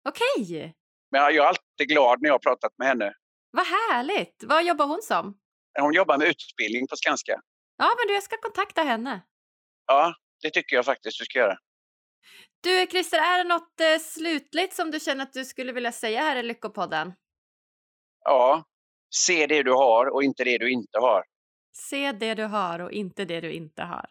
Okej. 0.09 0.59
Okay. 0.59 0.73
Men 1.11 1.21
jag 1.21 1.37
är 1.37 1.49
alltid 1.49 1.89
glad 1.89 2.23
när 2.23 2.29
jag 2.29 2.35
har 2.35 2.39
pratat 2.39 2.73
med 2.79 2.89
henne. 2.89 3.13
Vad 3.51 3.67
härligt! 3.67 4.45
Vad 4.47 4.65
jobbar 4.65 4.87
hon 4.87 5.03
som? 5.03 5.39
Hon 5.81 5.95
jobbar 5.95 6.19
med 6.19 6.29
utbildning 6.29 6.87
på 6.89 6.97
Skanska. 6.97 7.41
Ja, 7.77 7.95
men 7.99 8.09
du, 8.09 8.15
jag 8.15 8.23
ska 8.23 8.37
kontakta 8.37 8.83
henne. 8.83 9.21
Ja, 9.87 10.15
det 10.43 10.51
tycker 10.51 10.77
jag 10.77 10.85
faktiskt 10.85 11.19
du 11.19 11.25
ska 11.25 11.39
göra. 11.39 11.57
Du, 12.61 12.87
Christer, 12.87 13.19
är 13.19 13.39
det 13.39 13.49
något 13.49 13.81
eh, 13.81 13.99
slutligt 13.99 14.75
som 14.75 14.91
du 14.91 15.01
känner 15.01 15.23
att 15.23 15.33
du 15.33 15.45
skulle 15.45 15.73
vilja 15.73 15.93
säga 15.93 16.21
här 16.21 16.37
i 16.37 16.43
Lyckopodden? 16.43 17.13
Ja, 18.25 18.65
se 19.15 19.47
det 19.47 19.63
du 19.63 19.73
har 19.73 20.07
och 20.15 20.23
inte 20.23 20.45
det 20.45 20.59
du 20.59 20.71
inte 20.71 20.99
har. 20.99 21.25
Se 21.79 22.13
det 22.13 22.35
du 22.35 22.45
har 22.45 22.79
och 22.79 22.93
inte 22.93 23.25
det 23.25 23.41
du 23.41 23.53
inte 23.53 23.83
har. 23.83 24.07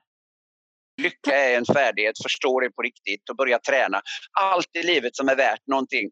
Lycka 1.02 1.36
är 1.36 1.58
en 1.58 1.66
färdighet, 1.66 2.24
förstå 2.24 2.60
det 2.60 2.70
på 2.70 2.82
riktigt 2.82 3.30
och 3.30 3.36
börja 3.36 3.60
träna. 3.60 4.02
Allt 4.40 4.76
i 4.76 4.84
livet 4.84 5.16
som 5.16 5.30
är 5.30 5.36
värt 5.36 5.68
någonting 5.68 6.10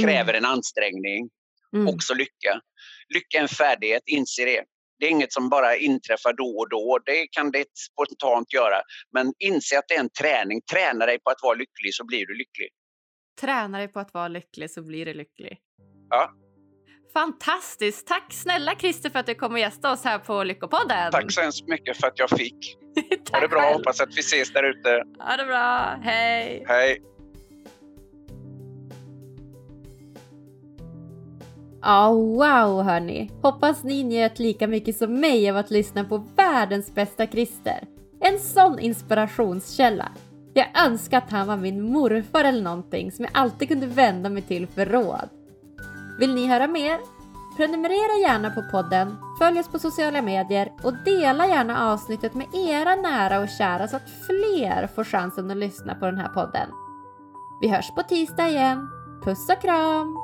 kräver 0.00 0.34
mm. 0.34 0.44
en 0.44 0.50
ansträngning. 0.50 1.30
Mm. 1.76 1.88
Också 1.88 2.14
lycka. 2.14 2.60
Lycka 3.14 3.38
är 3.38 3.42
en 3.42 3.48
färdighet, 3.48 4.02
inse 4.06 4.44
det. 4.44 4.64
Det 4.98 5.06
är 5.06 5.10
inget 5.10 5.32
som 5.32 5.48
bara 5.48 5.76
inträffar 5.76 6.32
då 6.32 6.58
och 6.58 6.68
då. 6.68 6.98
Det 7.06 7.26
kan 7.26 7.50
det 7.50 7.66
spontant 7.78 8.52
göra. 8.52 8.82
Men 9.12 9.32
inse 9.38 9.78
att 9.78 9.84
det 9.88 9.94
är 9.94 10.00
en 10.00 10.10
träning. 10.10 10.60
Träna 10.72 11.06
dig 11.06 11.18
på 11.18 11.30
att 11.30 11.42
vara 11.42 11.54
lycklig 11.54 11.94
så 11.94 12.04
blir 12.04 12.26
du 12.26 12.34
lycklig. 12.34 12.68
Träna 13.40 13.78
dig 13.78 13.88
på 13.88 14.00
att 14.00 14.14
vara 14.14 14.28
lycklig 14.28 14.70
så 14.70 14.82
blir 14.82 15.06
du 15.06 15.14
lycklig. 15.14 15.58
Ja. 16.10 16.43
Fantastiskt! 17.14 18.06
Tack 18.06 18.32
snälla 18.32 18.74
Christer 18.74 19.10
för 19.10 19.18
att 19.18 19.26
du 19.26 19.34
kom 19.34 19.52
och 19.52 19.58
gästade 19.58 19.94
oss 19.94 20.04
här 20.04 20.18
på 20.18 20.44
Lyckopodden. 20.44 21.12
Tack 21.12 21.32
så 21.32 21.40
hemskt 21.40 21.68
mycket 21.68 21.96
för 21.96 22.06
att 22.06 22.18
jag 22.18 22.30
fick. 22.30 22.76
ha 23.32 23.40
det 23.40 23.48
bra, 23.48 23.60
själv. 23.60 23.76
hoppas 23.76 24.00
att 24.00 24.16
vi 24.16 24.20
ses 24.20 24.52
där 24.52 24.62
ute. 24.62 25.04
Ha 25.18 25.36
det 25.36 25.44
bra, 25.44 25.98
hej! 26.02 26.64
Hej! 26.68 27.02
Ja, 31.82 32.08
oh, 32.08 32.36
wow 32.36 32.82
hörni! 32.82 33.30
Hoppas 33.42 33.84
ni 33.84 34.04
njöt 34.04 34.38
lika 34.38 34.66
mycket 34.66 34.96
som 34.96 35.20
mig 35.20 35.50
av 35.50 35.56
att 35.56 35.70
lyssna 35.70 36.04
på 36.04 36.26
världens 36.36 36.94
bästa 36.94 37.26
Christer. 37.26 37.86
En 38.20 38.38
sån 38.38 38.78
inspirationskälla. 38.78 40.12
Jag 40.54 40.86
önskar 40.86 41.18
att 41.18 41.30
han 41.30 41.46
var 41.46 41.56
min 41.56 41.82
morfar 41.82 42.44
eller 42.44 42.62
någonting 42.62 43.12
som 43.12 43.24
jag 43.24 43.32
alltid 43.34 43.68
kunde 43.68 43.86
vända 43.86 44.28
mig 44.28 44.42
till 44.42 44.66
för 44.66 44.86
råd. 44.86 45.28
Vill 46.18 46.34
ni 46.34 46.46
höra 46.46 46.66
mer? 46.66 46.98
Prenumerera 47.56 48.20
gärna 48.22 48.50
på 48.50 48.62
podden, 48.70 49.16
följ 49.38 49.60
oss 49.60 49.68
på 49.68 49.78
sociala 49.78 50.22
medier 50.22 50.72
och 50.82 50.94
dela 51.04 51.46
gärna 51.46 51.92
avsnittet 51.92 52.34
med 52.34 52.46
era 52.54 52.94
nära 52.94 53.40
och 53.40 53.48
kära 53.48 53.88
så 53.88 53.96
att 53.96 54.10
fler 54.26 54.86
får 54.94 55.04
chansen 55.04 55.50
att 55.50 55.56
lyssna 55.56 55.94
på 55.94 56.06
den 56.06 56.18
här 56.18 56.28
podden. 56.28 56.68
Vi 57.60 57.68
hörs 57.68 57.90
på 57.94 58.02
tisdag 58.02 58.48
igen. 58.48 58.88
Puss 59.24 59.48
och 59.48 59.62
kram! 59.62 60.23